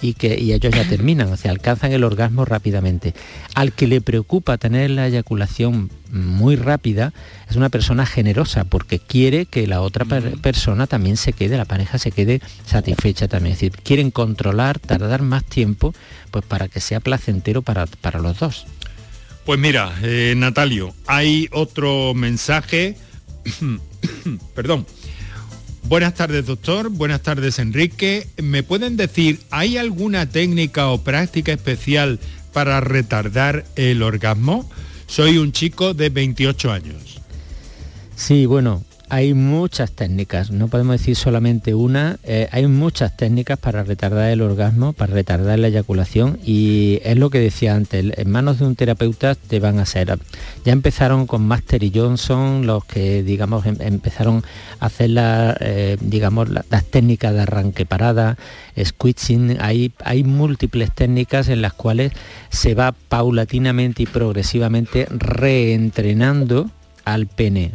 y 0.00 0.14
que 0.14 0.34
ellos 0.34 0.74
ya 0.74 0.86
terminan, 0.88 1.32
o 1.32 1.36
sea, 1.36 1.50
alcanzan 1.50 1.92
el 1.92 2.04
orgasmo 2.04 2.44
rápidamente. 2.44 3.14
Al 3.54 3.72
que 3.72 3.86
le 3.86 4.00
preocupa 4.00 4.58
tener 4.58 4.90
la 4.90 5.06
eyaculación 5.06 5.90
muy 6.10 6.56
rápida 6.56 7.12
es 7.48 7.56
una 7.56 7.68
persona 7.68 8.06
generosa 8.06 8.64
porque 8.64 8.98
quiere 8.98 9.46
que 9.46 9.66
la 9.66 9.80
otra 9.80 10.04
persona 10.04 10.86
también 10.86 11.16
se 11.16 11.32
quede, 11.32 11.56
la 11.56 11.64
pareja 11.64 11.98
se 11.98 12.12
quede 12.12 12.40
satisfecha 12.66 13.28
también. 13.28 13.54
Es 13.54 13.60
decir, 13.60 13.78
quieren 13.82 14.10
controlar, 14.10 14.78
tardar 14.78 15.22
más 15.22 15.44
tiempo 15.44 15.94
pues 16.30 16.44
para 16.44 16.68
que 16.68 16.80
sea 16.80 17.00
placentero 17.00 17.62
para, 17.62 17.86
para 17.86 18.20
los 18.20 18.38
dos. 18.38 18.66
Pues 19.44 19.58
mira, 19.58 19.94
eh, 20.02 20.34
Natalio, 20.36 20.94
hay 21.06 21.48
otro 21.52 22.14
mensaje, 22.14 22.96
perdón, 24.54 24.86
Buenas 25.86 26.14
tardes, 26.14 26.46
doctor. 26.46 26.88
Buenas 26.88 27.20
tardes, 27.20 27.58
Enrique. 27.58 28.26
¿Me 28.42 28.62
pueden 28.62 28.96
decir, 28.96 29.40
¿hay 29.50 29.76
alguna 29.76 30.26
técnica 30.28 30.88
o 30.88 31.02
práctica 31.02 31.52
especial 31.52 32.18
para 32.54 32.80
retardar 32.80 33.66
el 33.76 34.02
orgasmo? 34.02 34.68
Soy 35.06 35.36
un 35.36 35.52
chico 35.52 35.92
de 35.92 36.08
28 36.08 36.72
años. 36.72 37.20
Sí, 38.16 38.46
bueno, 38.46 38.82
hay 39.08 39.34
muchas 39.34 39.92
técnicas, 39.92 40.50
no 40.50 40.68
podemos 40.68 40.98
decir 40.98 41.16
solamente 41.16 41.74
una, 41.74 42.18
eh, 42.24 42.48
hay 42.52 42.66
muchas 42.66 43.16
técnicas 43.16 43.58
para 43.58 43.82
retardar 43.84 44.30
el 44.30 44.42
orgasmo, 44.42 44.92
para 44.92 45.12
retardar 45.12 45.58
la 45.58 45.68
eyaculación 45.68 46.38
y 46.44 47.00
es 47.04 47.16
lo 47.16 47.30
que 47.30 47.38
decía 47.38 47.74
antes, 47.74 48.16
en 48.16 48.30
manos 48.30 48.58
de 48.58 48.66
un 48.66 48.76
terapeuta 48.76 49.34
te 49.34 49.60
van 49.60 49.78
a 49.78 49.86
ser. 49.86 50.18
Ya 50.64 50.72
empezaron 50.72 51.26
con 51.26 51.46
Master 51.46 51.82
y 51.82 51.92
Johnson, 51.94 52.66
los 52.66 52.84
que 52.84 53.22
digamos 53.22 53.66
em, 53.66 53.76
empezaron 53.80 54.42
a 54.80 54.86
hacer 54.86 55.10
eh, 55.60 55.96
digamos, 56.00 56.48
las 56.48 56.84
técnicas 56.84 57.34
de 57.34 57.42
arranque 57.42 57.86
parada, 57.86 58.36
squishing, 58.82 59.58
hay, 59.60 59.92
hay 60.04 60.24
múltiples 60.24 60.92
técnicas 60.92 61.48
en 61.48 61.62
las 61.62 61.72
cuales 61.72 62.12
se 62.50 62.74
va 62.74 62.92
paulatinamente 62.92 64.02
y 64.02 64.06
progresivamente 64.06 65.06
reentrenando 65.10 66.70
al 67.04 67.26
pene. 67.26 67.72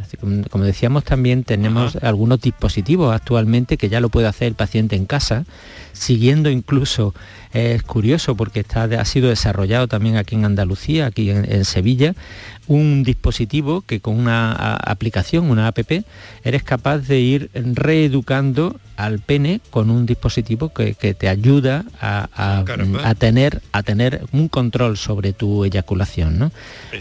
Como 0.50 0.64
decíamos 0.64 1.04
también 1.04 1.44
tenemos 1.44 1.96
algunos 1.98 2.42
dispositivos 2.42 3.14
actualmente 3.14 3.78
que 3.78 3.90
ya 3.90 4.00
lo 4.00 4.10
puede 4.10 4.28
hacer 4.28 4.48
el 4.48 4.56
paciente 4.56 4.96
en 4.96 5.06
casa, 5.06 5.46
siguiendo 5.94 6.50
incluso, 6.50 7.14
es 7.54 7.84
curioso 7.84 8.36
porque 8.36 8.62
está, 8.62 8.84
ha 8.84 9.06
sido 9.06 9.30
desarrollado 9.30 9.88
también 9.88 10.18
aquí 10.18 10.36
en 10.36 10.46
Andalucía, 10.46 11.08
aquí 11.08 11.30
en 11.30 11.66
Sevilla, 11.66 12.16
un 12.68 13.04
dispositivo 13.04 13.82
que 13.82 14.00
con 14.00 14.20
una 14.20 14.76
aplicación, 14.76 15.50
una 15.50 15.68
app, 15.68 15.80
eres 16.44 16.64
capaz 16.64 17.00
de 17.00 17.20
ir 17.20 17.50
reeducando 17.54 18.80
al 19.00 19.20
pene 19.20 19.62
con 19.70 19.90
un 19.90 20.06
dispositivo 20.06 20.70
que, 20.70 20.94
te 20.94 21.30
ayuda 21.30 21.86
a, 22.02 23.16
tener, 23.18 23.62
a 23.72 23.82
tener 23.82 24.26
un 24.34 24.50
control 24.50 24.98
sobre 24.98 25.32
tu 25.32 25.64
eyaculación. 25.64 26.38
¿no? 26.38 26.52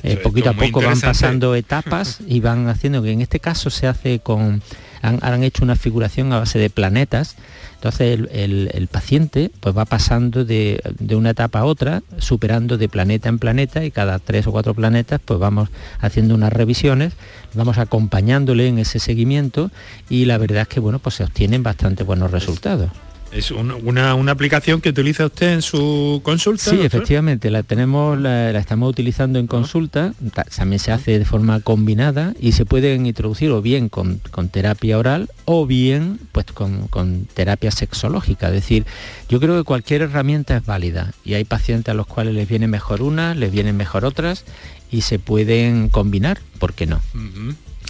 Eh, 0.04 0.16
poquito 0.16 0.50
a 0.50 0.52
poco 0.52 0.80
van 0.80 1.00
pasando 1.00 1.54
etapas 1.56 2.20
y 2.26 2.38
van 2.38 2.68
haciendo 2.68 3.02
que 3.02 3.10
en 3.10 3.20
este 3.20 3.40
caso 3.40 3.68
se 3.70 3.88
hace 3.88 4.20
con... 4.20 4.62
Han, 5.02 5.42
hecho 5.42 5.64
una 5.64 5.76
figuración 5.76 6.32
a 6.32 6.40
base 6.40 6.58
de 6.58 6.70
planetas 6.70 7.36
entonces 7.78 8.18
el, 8.32 8.88
paciente 8.90 9.52
pues 9.60 9.76
va 9.76 9.84
pasando 9.84 10.44
de, 10.44 10.82
una 11.14 11.30
etapa 11.30 11.60
a 11.60 11.64
otra, 11.64 12.02
superando 12.18 12.76
de 12.76 12.88
planeta 12.88 13.28
en 13.28 13.38
planeta 13.38 13.84
y 13.84 13.92
cada 13.92 14.18
tres 14.18 14.48
o 14.48 14.52
cuatro 14.52 14.74
planetas 14.74 15.20
pues 15.24 15.38
vamos 15.38 15.68
haciendo 16.00 16.34
unas 16.34 16.52
revisiones, 16.52 17.12
vamos 17.54 17.78
acompañándole 17.78 18.66
en 18.66 18.80
ese 18.80 18.98
seguimiento 18.98 19.70
y 20.10 20.24
la 20.24 20.38
verdad 20.38 20.62
es 20.62 20.68
que 20.68 20.80
bueno 20.80 20.98
pues 20.98 21.14
se 21.14 21.24
obtienen 21.24 21.62
bastante 21.62 22.02
buenos 22.02 22.32
resultados. 22.32 22.90
Es 23.38 23.52
una, 23.52 24.32
aplicación 24.32 24.80
que 24.80 24.88
utiliza 24.88 25.26
usted 25.26 25.52
en 25.52 25.62
su 25.62 26.20
consulta. 26.24 26.72
Sí, 26.72 26.80
efectivamente, 26.80 27.52
la 27.52 27.62
tenemos, 27.62 28.18
la, 28.18 28.50
estamos 28.50 28.90
utilizando 28.90 29.38
en 29.38 29.46
consulta, 29.46 30.12
también 30.56 30.80
se 30.80 30.90
hace 30.90 31.20
de 31.20 31.24
forma 31.24 31.60
combinada 31.60 32.34
y 32.40 32.50
se 32.50 32.66
pueden 32.66 33.06
introducir 33.06 33.52
o 33.52 33.62
bien 33.62 33.90
con, 33.90 34.18
terapia 34.50 34.98
oral 34.98 35.30
o 35.44 35.66
bien 35.66 36.18
pues 36.32 36.46
con, 36.46 37.28
terapia 37.32 37.70
sexológica. 37.70 38.48
Es 38.48 38.54
decir, 38.54 38.86
yo 39.28 39.38
creo 39.38 39.56
que 39.56 39.62
cualquier 39.62 40.02
herramienta 40.02 40.56
es 40.56 40.66
válida 40.66 41.12
y 41.24 41.34
hay 41.34 41.44
pacientes 41.44 41.92
a 41.92 41.94
los 41.94 42.08
cuales 42.08 42.34
les 42.34 42.48
viene 42.48 42.66
mejor 42.66 43.02
una, 43.02 43.36
les 43.36 43.52
vienen 43.52 43.76
mejor 43.76 44.04
otras 44.04 44.44
y 44.90 45.02
se 45.02 45.20
pueden 45.20 45.90
combinar, 45.90 46.40
¿por 46.58 46.74
qué 46.74 46.86
no? 46.86 47.00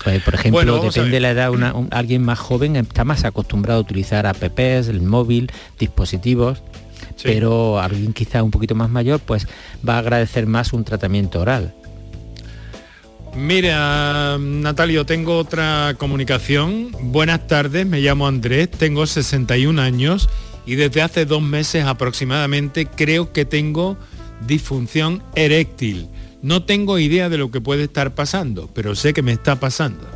Pues, 0.05 0.23
por 0.23 0.35
ejemplo, 0.35 0.81
depende 0.81 1.11
de 1.11 1.21
la 1.21 1.31
edad, 1.31 1.53
alguien 1.91 2.23
más 2.23 2.39
joven 2.39 2.77
está 2.77 3.05
más 3.05 3.25
acostumbrado 3.25 3.81
a 3.81 3.83
utilizar 3.83 4.27
apps, 4.27 4.89
el 4.89 5.03
móvil, 5.03 5.51
dispositivos, 5.79 6.63
pero 7.23 7.81
alguien 7.81 8.13
quizá 8.13 8.43
un 8.43 8.51
poquito 8.51 8.75
más 8.75 8.91
mayor 8.91 9.21
pues 9.21 9.47
va 9.87 9.97
a 9.97 9.99
agradecer 9.99 10.47
más 10.47 10.73
un 10.73 10.85
tratamiento 10.85 11.41
oral. 11.41 11.75
Mira, 13.35 14.37
Natalio, 14.39 15.05
tengo 15.05 15.37
otra 15.37 15.95
comunicación. 15.99 16.91
Buenas 17.01 17.47
tardes, 17.47 17.87
me 17.87 18.01
llamo 18.01 18.27
Andrés, 18.27 18.71
tengo 18.71 19.07
61 19.07 19.81
años 19.81 20.29
y 20.67 20.77
desde 20.77 21.03
hace 21.03 21.25
dos 21.25 21.43
meses 21.43 21.85
aproximadamente 21.85 22.87
creo 22.87 23.33
que 23.33 23.45
tengo 23.45 23.97
disfunción 24.47 25.23
eréctil. 25.35 26.09
No 26.43 26.63
tengo 26.63 26.99
idea 26.99 27.29
de 27.29 27.39
lo 27.39 27.51
que 27.51 27.61
puede 27.61 27.85
estar 27.85 28.15
pasando, 28.15 28.69
pero 28.73 28.95
sé 28.95 29.13
que 29.13 29.23
me 29.23 29.33
está 29.33 29.57
pasando. 29.57 30.07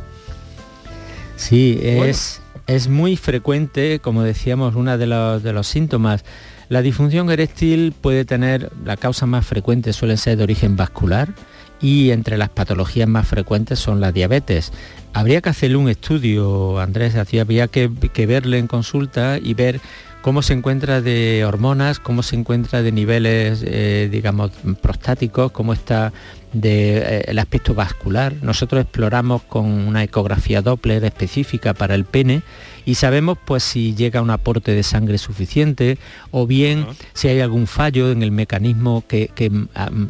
Sí, 1.35 1.79
es, 1.81 2.41
es 2.67 2.87
muy 2.87 3.17
frecuente, 3.17 3.99
como 3.99 4.23
decíamos, 4.23 4.75
uno 4.75 4.97
de 4.97 5.07
los, 5.07 5.43
de 5.43 5.53
los 5.53 5.67
síntomas. 5.67 6.23
La 6.69 6.81
disfunción 6.81 7.29
eréctil 7.29 7.93
puede 7.99 8.25
tener, 8.25 8.71
la 8.85 8.97
causa 8.97 9.25
más 9.25 9.45
frecuente 9.45 9.91
suele 9.93 10.17
ser 10.17 10.37
de 10.37 10.43
origen 10.43 10.75
vascular 10.75 11.33
y 11.81 12.11
entre 12.11 12.37
las 12.37 12.49
patologías 12.49 13.09
más 13.09 13.27
frecuentes 13.27 13.77
son 13.77 13.99
la 13.99 14.13
diabetes. 14.13 14.71
Habría 15.11 15.41
que 15.41 15.49
hacerle 15.49 15.75
un 15.75 15.89
estudio, 15.89 16.79
Andrés, 16.79 17.15
había 17.15 17.67
que, 17.67 17.91
que 18.13 18.25
verle 18.25 18.57
en 18.57 18.67
consulta 18.67 19.37
y 19.37 19.53
ver 19.53 19.81
cómo 20.23 20.41
se 20.41 20.53
encuentra 20.53 21.01
de 21.01 21.43
hormonas, 21.45 21.99
cómo 21.99 22.23
se 22.23 22.37
encuentra 22.37 22.81
de 22.81 22.93
niveles, 22.93 23.61
eh, 23.67 24.07
digamos, 24.09 24.51
prostáticos, 24.81 25.51
cómo 25.51 25.73
está 25.73 26.13
del 26.53 27.37
eh, 27.37 27.41
aspecto 27.41 27.75
vascular. 27.75 28.33
Nosotros 28.41 28.81
exploramos 28.83 29.43
con 29.43 29.65
una 29.65 30.01
ecografía 30.01 30.61
Doppler 30.61 31.03
específica 31.03 31.73
para 31.73 31.93
el 31.93 32.05
pene 32.05 32.41
y 32.85 32.95
sabemos 32.95 33.37
pues 33.43 33.63
si 33.63 33.95
llega 33.95 34.21
un 34.21 34.29
aporte 34.29 34.73
de 34.73 34.83
sangre 34.83 35.17
suficiente 35.17 35.97
o 36.31 36.47
bien 36.47 36.85
si 37.13 37.27
hay 37.27 37.39
algún 37.39 37.67
fallo 37.67 38.11
en 38.11 38.23
el 38.23 38.31
mecanismo 38.31 39.03
que, 39.07 39.31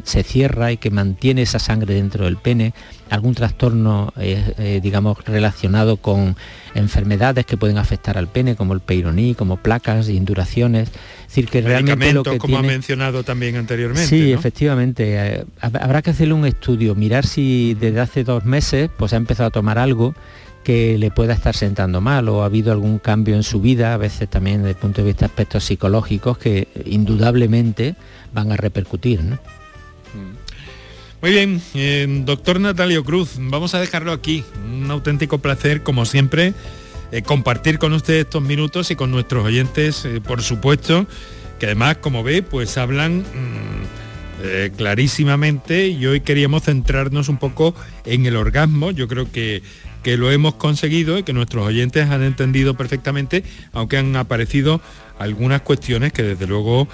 se 0.04 0.22
cierra 0.22 0.72
y 0.72 0.76
que 0.76 0.90
mantiene 0.90 1.42
esa 1.42 1.58
sangre 1.58 1.94
dentro 1.94 2.24
del 2.24 2.36
pene, 2.36 2.74
algún 3.10 3.34
trastorno 3.34 4.12
eh, 4.16 4.80
digamos 4.82 5.24
relacionado 5.24 5.96
con 5.98 6.36
enfermedades 6.74 7.46
que 7.46 7.56
pueden 7.56 7.78
afectar 7.78 8.18
al 8.18 8.28
pene, 8.28 8.56
como 8.56 8.74
el 8.74 8.80
peironí, 8.80 9.34
como 9.34 9.56
placas, 9.56 10.08
induraciones. 10.08 10.88
Es 10.88 11.26
decir, 11.28 11.48
que 11.48 11.62
realmente 11.62 12.12
lo 12.12 12.22
que 12.22 12.38
como 12.38 12.58
ha 12.58 12.62
mencionado 12.62 13.22
también 13.22 13.56
anteriormente. 13.56 14.08
Sí, 14.08 14.32
efectivamente. 14.32 15.14
Eh, 15.16 15.44
habrá 15.60 16.02
que 16.02 16.10
hacerle 16.10 16.34
un 16.34 16.46
estudio, 16.46 16.94
mirar 16.94 17.26
si 17.26 17.74
desde 17.74 18.00
hace 18.00 18.24
dos 18.24 18.44
meses 18.44 18.90
pues 18.96 19.12
ha 19.12 19.16
empezado 19.16 19.48
a 19.48 19.50
tomar 19.50 19.78
algo 19.78 20.14
que 20.64 20.98
le 20.98 21.10
pueda 21.10 21.34
estar 21.34 21.54
sentando 21.54 22.00
mal 22.00 22.28
o 22.28 22.42
ha 22.42 22.46
habido 22.46 22.72
algún 22.72 22.98
cambio 22.98 23.36
en 23.36 23.44
su 23.44 23.60
vida, 23.60 23.94
a 23.94 23.98
veces 23.98 24.28
también 24.28 24.58
desde 24.58 24.70
el 24.70 24.76
punto 24.76 25.02
de 25.02 25.06
vista 25.06 25.26
de 25.26 25.26
aspectos 25.26 25.64
psicológicos 25.64 26.38
que 26.38 26.66
indudablemente 26.86 27.94
van 28.32 28.50
a 28.50 28.56
repercutir. 28.56 29.20
Mm. 29.20 30.44
Muy 31.24 31.32
bien, 31.32 31.62
eh, 31.72 32.06
doctor 32.26 32.60
Natalio 32.60 33.02
Cruz, 33.02 33.36
vamos 33.38 33.74
a 33.74 33.80
dejarlo 33.80 34.12
aquí. 34.12 34.44
Un 34.66 34.90
auténtico 34.90 35.38
placer, 35.38 35.82
como 35.82 36.04
siempre, 36.04 36.52
eh, 37.12 37.22
compartir 37.22 37.78
con 37.78 37.94
usted 37.94 38.14
estos 38.20 38.42
minutos 38.42 38.90
y 38.90 38.94
con 38.94 39.10
nuestros 39.10 39.42
oyentes, 39.42 40.04
eh, 40.04 40.20
por 40.20 40.42
supuesto, 40.42 41.06
que 41.58 41.64
además, 41.64 41.96
como 42.02 42.22
ve, 42.22 42.42
pues 42.42 42.76
hablan 42.76 43.20
mm, 43.20 44.74
clarísimamente 44.76 45.88
y 45.88 46.04
hoy 46.04 46.20
queríamos 46.20 46.64
centrarnos 46.64 47.30
un 47.30 47.38
poco 47.38 47.74
en 48.04 48.26
el 48.26 48.36
orgasmo. 48.36 48.90
Yo 48.90 49.08
creo 49.08 49.32
que 49.32 49.62
que 50.04 50.16
lo 50.16 50.30
hemos 50.30 50.54
conseguido 50.54 51.18
y 51.18 51.24
que 51.24 51.32
nuestros 51.32 51.66
oyentes 51.66 52.08
han 52.10 52.22
entendido 52.22 52.74
perfectamente, 52.74 53.42
aunque 53.72 53.96
han 53.96 54.14
aparecido 54.14 54.80
algunas 55.18 55.62
cuestiones 55.62 56.12
que 56.12 56.22
desde 56.22 56.46
luego 56.46 56.86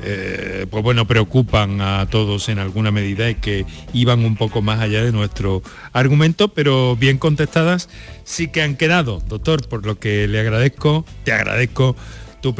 eh, 0.00 0.66
pues 0.70 0.84
bueno, 0.84 1.06
preocupan 1.06 1.80
a 1.80 2.06
todos 2.08 2.48
en 2.48 2.58
alguna 2.60 2.92
medida 2.92 3.30
y 3.30 3.34
que 3.34 3.66
iban 3.92 4.24
un 4.24 4.36
poco 4.36 4.62
más 4.62 4.80
allá 4.80 5.02
de 5.02 5.10
nuestro 5.10 5.62
argumento, 5.92 6.48
pero 6.48 6.94
bien 6.94 7.18
contestadas 7.18 7.88
sí 8.22 8.48
que 8.48 8.62
han 8.62 8.76
quedado, 8.76 9.20
doctor, 9.26 9.66
por 9.66 9.84
lo 9.84 9.98
que 9.98 10.28
le 10.28 10.38
agradezco, 10.38 11.04
te 11.24 11.32
agradezco 11.32 11.96
tu, 12.42 12.54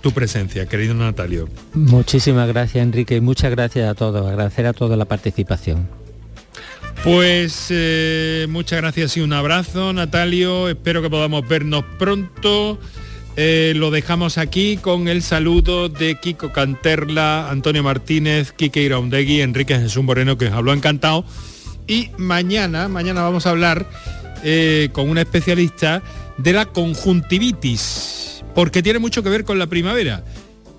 tu 0.00 0.12
presencia, 0.12 0.66
querido 0.66 0.94
Natalio. 0.94 1.48
Muchísimas 1.74 2.48
gracias, 2.48 2.82
Enrique, 2.82 3.16
y 3.16 3.20
muchas 3.20 3.50
gracias 3.50 3.90
a 3.90 3.94
todos, 3.94 4.26
agradecer 4.26 4.66
a 4.66 4.72
toda 4.72 4.96
la 4.96 5.04
participación. 5.04 6.07
Pues 7.04 7.68
eh, 7.70 8.46
muchas 8.50 8.80
gracias 8.80 9.16
y 9.16 9.20
un 9.20 9.32
abrazo, 9.32 9.92
Natalio. 9.92 10.68
Espero 10.68 11.00
que 11.00 11.08
podamos 11.08 11.46
vernos 11.46 11.84
pronto. 11.98 12.78
Eh, 13.36 13.72
lo 13.76 13.92
dejamos 13.92 14.36
aquí 14.36 14.78
con 14.78 15.06
el 15.06 15.22
saludo 15.22 15.88
de 15.88 16.16
Kiko 16.16 16.52
Canterla, 16.52 17.50
Antonio 17.50 17.84
Martínez, 17.84 18.50
Kike 18.50 18.82
Iraundegui, 18.82 19.42
Enrique 19.42 19.78
Jesús 19.78 20.02
Moreno, 20.02 20.36
que 20.36 20.46
os 20.46 20.52
habló 20.52 20.72
encantado. 20.72 21.24
Y 21.86 22.10
mañana, 22.16 22.88
mañana 22.88 23.22
vamos 23.22 23.46
a 23.46 23.50
hablar 23.50 23.88
eh, 24.42 24.88
con 24.92 25.08
una 25.08 25.20
especialista 25.20 26.02
de 26.36 26.52
la 26.52 26.66
conjuntivitis, 26.66 28.44
porque 28.56 28.82
tiene 28.82 28.98
mucho 28.98 29.22
que 29.22 29.30
ver 29.30 29.44
con 29.44 29.58
la 29.60 29.68
primavera. 29.68 30.24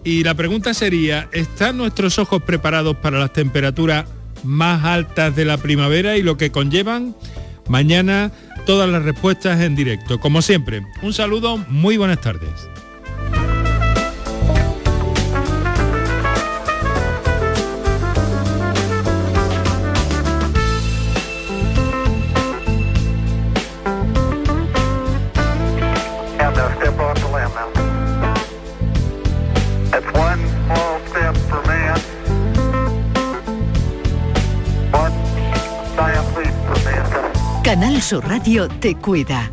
Y 0.03 0.23
la 0.23 0.33
pregunta 0.33 0.73
sería, 0.73 1.29
¿están 1.31 1.77
nuestros 1.77 2.19
ojos 2.19 2.43
preparados 2.43 2.97
para 2.97 3.19
las 3.19 3.31
temperaturas 3.31 4.05
más 4.43 4.83
altas 4.85 5.35
de 5.35 5.45
la 5.45 5.57
primavera 5.57 6.17
y 6.17 6.21
lo 6.21 6.37
que 6.37 6.51
conllevan? 6.51 7.15
Mañana 7.67 8.31
todas 8.65 8.89
las 8.89 9.03
respuestas 9.03 9.61
en 9.61 9.75
directo. 9.75 10.19
Como 10.19 10.41
siempre, 10.41 10.85
un 11.01 11.13
saludo, 11.13 11.57
muy 11.69 11.97
buenas 11.97 12.21
tardes. 12.21 12.68
Canal 37.69 38.01
Sur 38.01 38.27
Radio 38.27 38.67
te 38.67 38.95
cuida. 38.95 39.51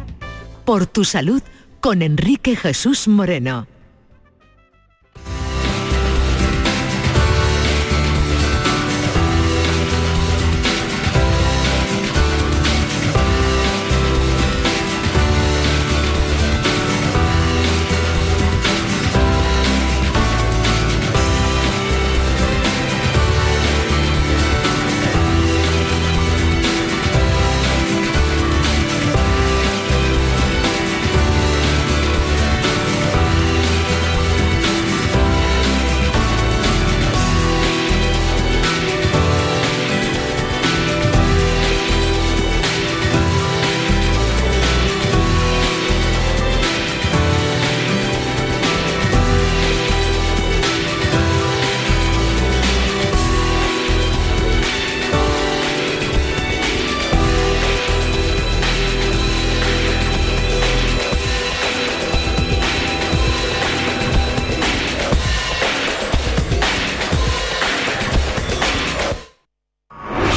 Por 0.65 0.87
tu 0.87 1.05
salud 1.05 1.43
con 1.83 2.01
Enrique 2.01 2.57
Jesús 2.57 3.09
Moreno. 3.09 3.67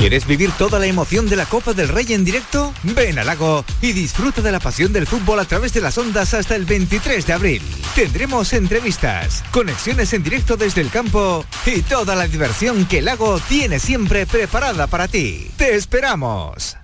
¿Quieres 0.10 0.26
vivir 0.26 0.50
toda 0.58 0.80
la 0.80 0.88
emoción 0.88 1.30
de 1.30 1.36
la 1.36 1.46
Copa 1.46 1.74
del 1.74 1.88
Rey 1.88 2.14
en 2.14 2.26
directo? 2.26 2.74
Ven 2.82 3.20
al 3.20 3.28
lago 3.28 3.64
y 3.80 3.94
disfruta 3.94 4.42
de 4.42 4.52
la 4.52 4.60
pasión 4.60 4.92
del 4.92 5.06
fútbol 5.06 5.40
a 5.40 5.46
través 5.46 5.72
de 5.72 5.82
las 5.82 6.00
ondas 6.00 6.34
hasta 6.34 6.56
el 6.56 6.66
23 6.66 7.28
de 7.28 7.34
abril. 7.34 7.62
Tendremos 7.94 8.54
entrevistas, 8.54 9.44
conexiones 9.52 10.12
en 10.14 10.24
directo 10.24 10.58
desde 10.58 10.82
el 10.82 10.90
campo 10.90 11.46
y 11.64 11.84
toda 11.84 12.16
la 12.16 12.26
diversión 12.26 12.88
que 12.88 12.98
el 12.98 13.06
lago 13.06 13.40
tiene 13.48 13.78
siempre 13.78 14.26
preparada 14.26 14.88
para 14.88 15.08
ti. 15.08 15.52
¡Te 15.58 15.76
esperamos! 15.76 16.76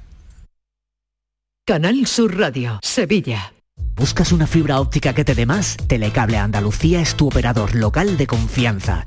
Canal 1.66 2.06
Sur 2.06 2.38
Radio, 2.38 2.80
Sevilla. 2.84 3.56
¿Buscas 3.96 4.34
una 4.34 4.46
fibra 4.46 4.80
óptica 4.80 5.16
que 5.16 5.26
te 5.26 5.34
dé 5.34 5.48
más? 5.48 5.78
Telecable 5.88 6.38
Andalucía 6.38 7.02
es 7.02 7.16
tu 7.16 7.28
operador 7.28 7.74
local 7.74 8.18
de 8.18 8.28
confianza. 8.28 9.04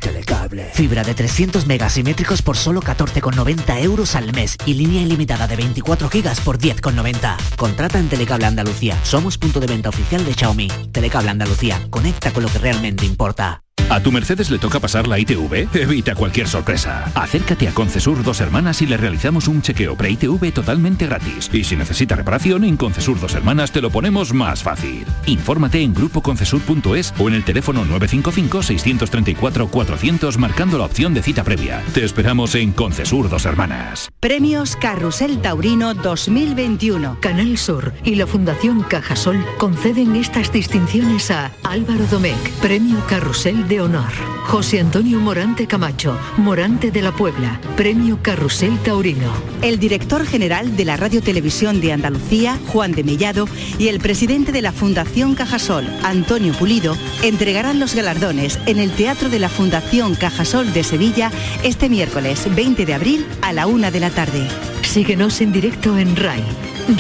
Fibra 0.73 1.05
de 1.05 1.15
300 1.15 1.67
megasimétricos 1.67 2.43
por 2.43 2.57
solo 2.57 2.81
14,90 2.81 3.83
euros 3.83 4.15
al 4.15 4.33
mes 4.33 4.57
y 4.67 4.75
línea 4.75 5.03
ilimitada 5.03 5.47
de 5.47 5.57
24 5.57 6.09
gigas 6.09 6.41
por 6.41 6.59
10,90. 6.59 7.37
Contrata 7.57 7.99
en 7.99 8.09
Telecable 8.09 8.47
Andalucía. 8.47 8.99
Somos 9.03 9.39
punto 9.39 9.61
de 9.61 9.67
venta 9.67 9.89
oficial 9.89 10.25
de 10.25 10.35
Xiaomi. 10.35 10.69
Telecable 10.93 11.31
Andalucía. 11.31 11.87
Conecta 11.91 12.33
con 12.33 12.43
lo 12.43 12.49
que 12.49 12.59
realmente 12.59 13.05
importa. 13.05 13.63
¿A 13.91 14.01
tu 14.01 14.13
Mercedes 14.13 14.51
le 14.51 14.59
toca 14.59 14.81
pasar 14.81 15.09
la 15.09 15.19
ITV? 15.19 15.69
Evita 15.75 16.15
cualquier 16.15 16.49
sorpresa. 16.49 17.11
Acércate 17.15 17.69
a 17.69 17.73
Concesur 17.73 18.23
Dos 18.23 18.41
Hermanas 18.41 18.81
y 18.83 18.87
le 18.87 18.97
realizamos 18.97 19.49
un 19.49 19.63
chequeo 19.63 19.97
pre-ITV 19.97 20.53
totalmente 20.53 21.07
gratis. 21.07 21.49
Y 21.53 21.65
si 21.65 21.77
necesita 21.77 22.15
reparación, 22.17 22.65
en 22.65 22.77
Concesur 22.77 23.19
Dos 23.21 23.35
Hermanas 23.35 23.73
te 23.73 23.81
lo 23.81 23.91
ponemos 23.91 24.35
más 24.35 24.63
fácil. 24.63 25.07
Infórmate 25.27 25.81
en 25.81 25.95
grupoconcesur.es 25.95 27.15
o 27.19 27.29
en 27.29 27.35
el 27.35 27.45
teléfono 27.45 27.85
955-634-400 27.87 30.37
marcando 30.37 30.79
la 30.79 30.85
opción 30.85 31.15
de 31.15 31.23
cita 31.23 31.45
previa. 31.45 31.83
Te 31.95 32.05
esperamos 32.05 32.55
en 32.55 32.73
Concesur 32.73 33.29
Dos 33.29 33.47
Hermanas. 33.47 34.11
Premios 34.21 34.77
Carrusel 34.77 35.41
Taurino 35.41 35.95
2021. 35.95 37.19
Canal 37.21 37.57
Sur 37.57 37.95
y 38.05 38.17
la 38.17 38.27
Fundación 38.27 38.83
Cajasol 38.83 39.45
conceden 39.59 40.17
estas 40.17 40.53
distinciones 40.53 41.31
a 41.31 41.53
Álvaro 41.63 42.05
Domecq, 42.11 42.51
Premio 42.61 42.99
Carrusel 43.07 43.68
de 43.69 43.81
Honor. 43.81 44.13
José 44.47 44.81
Antonio 44.81 45.21
Morante 45.21 45.67
Camacho, 45.67 46.19
Morante 46.39 46.91
de 46.91 47.03
la 47.03 47.13
Puebla, 47.13 47.61
Premio 47.77 48.19
Carrusel 48.23 48.79
Taurino. 48.79 49.31
El 49.61 49.79
director 49.79 50.25
general 50.25 50.75
de 50.77 50.87
la 50.87 50.97
Radio 50.97 51.21
Televisión 51.21 51.81
de 51.81 51.93
Andalucía, 51.93 52.59
Juan 52.69 52.93
de 52.93 53.05
Mellado, 53.05 53.47
y 53.79 53.89
el 53.89 54.01
presidente 54.01 54.51
de 54.51 54.63
la 54.63 54.73
Fundación 54.73 55.35
Cajasol, 55.35 55.87
Antonio 56.03 56.55
Pulido, 56.55 56.97
entregarán 57.23 57.79
los 57.79 57.95
galardones 57.95 58.59
en 58.67 58.79
el 58.79 58.91
Teatro 58.93 59.29
de 59.29 59.39
la 59.39 59.51
Fundación 59.51 60.15
Cajasol 60.15 60.73
de 60.73 60.83
Sevilla 60.83 61.31
este 61.63 61.91
miércoles 61.91 62.49
20 62.55 62.87
de 62.87 62.95
abril 62.95 63.27
a 63.43 63.53
la 63.53 63.67
una 63.67 63.91
de 63.91 64.01
la 64.01 64.11
tarde. 64.11 64.49
Síguenos 64.83 65.43
en 65.43 65.53
directo 65.53 65.99
en 65.99 66.17
RAI, 66.17 66.43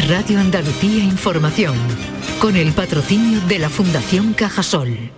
Radio 0.06 0.38
Andalucía 0.38 1.02
Información, 1.02 1.76
con 2.40 2.56
el 2.56 2.72
patrocinio 2.72 3.40
de 3.48 3.58
la 3.58 3.70
Fundación 3.70 4.34
Cajasol. 4.34 5.17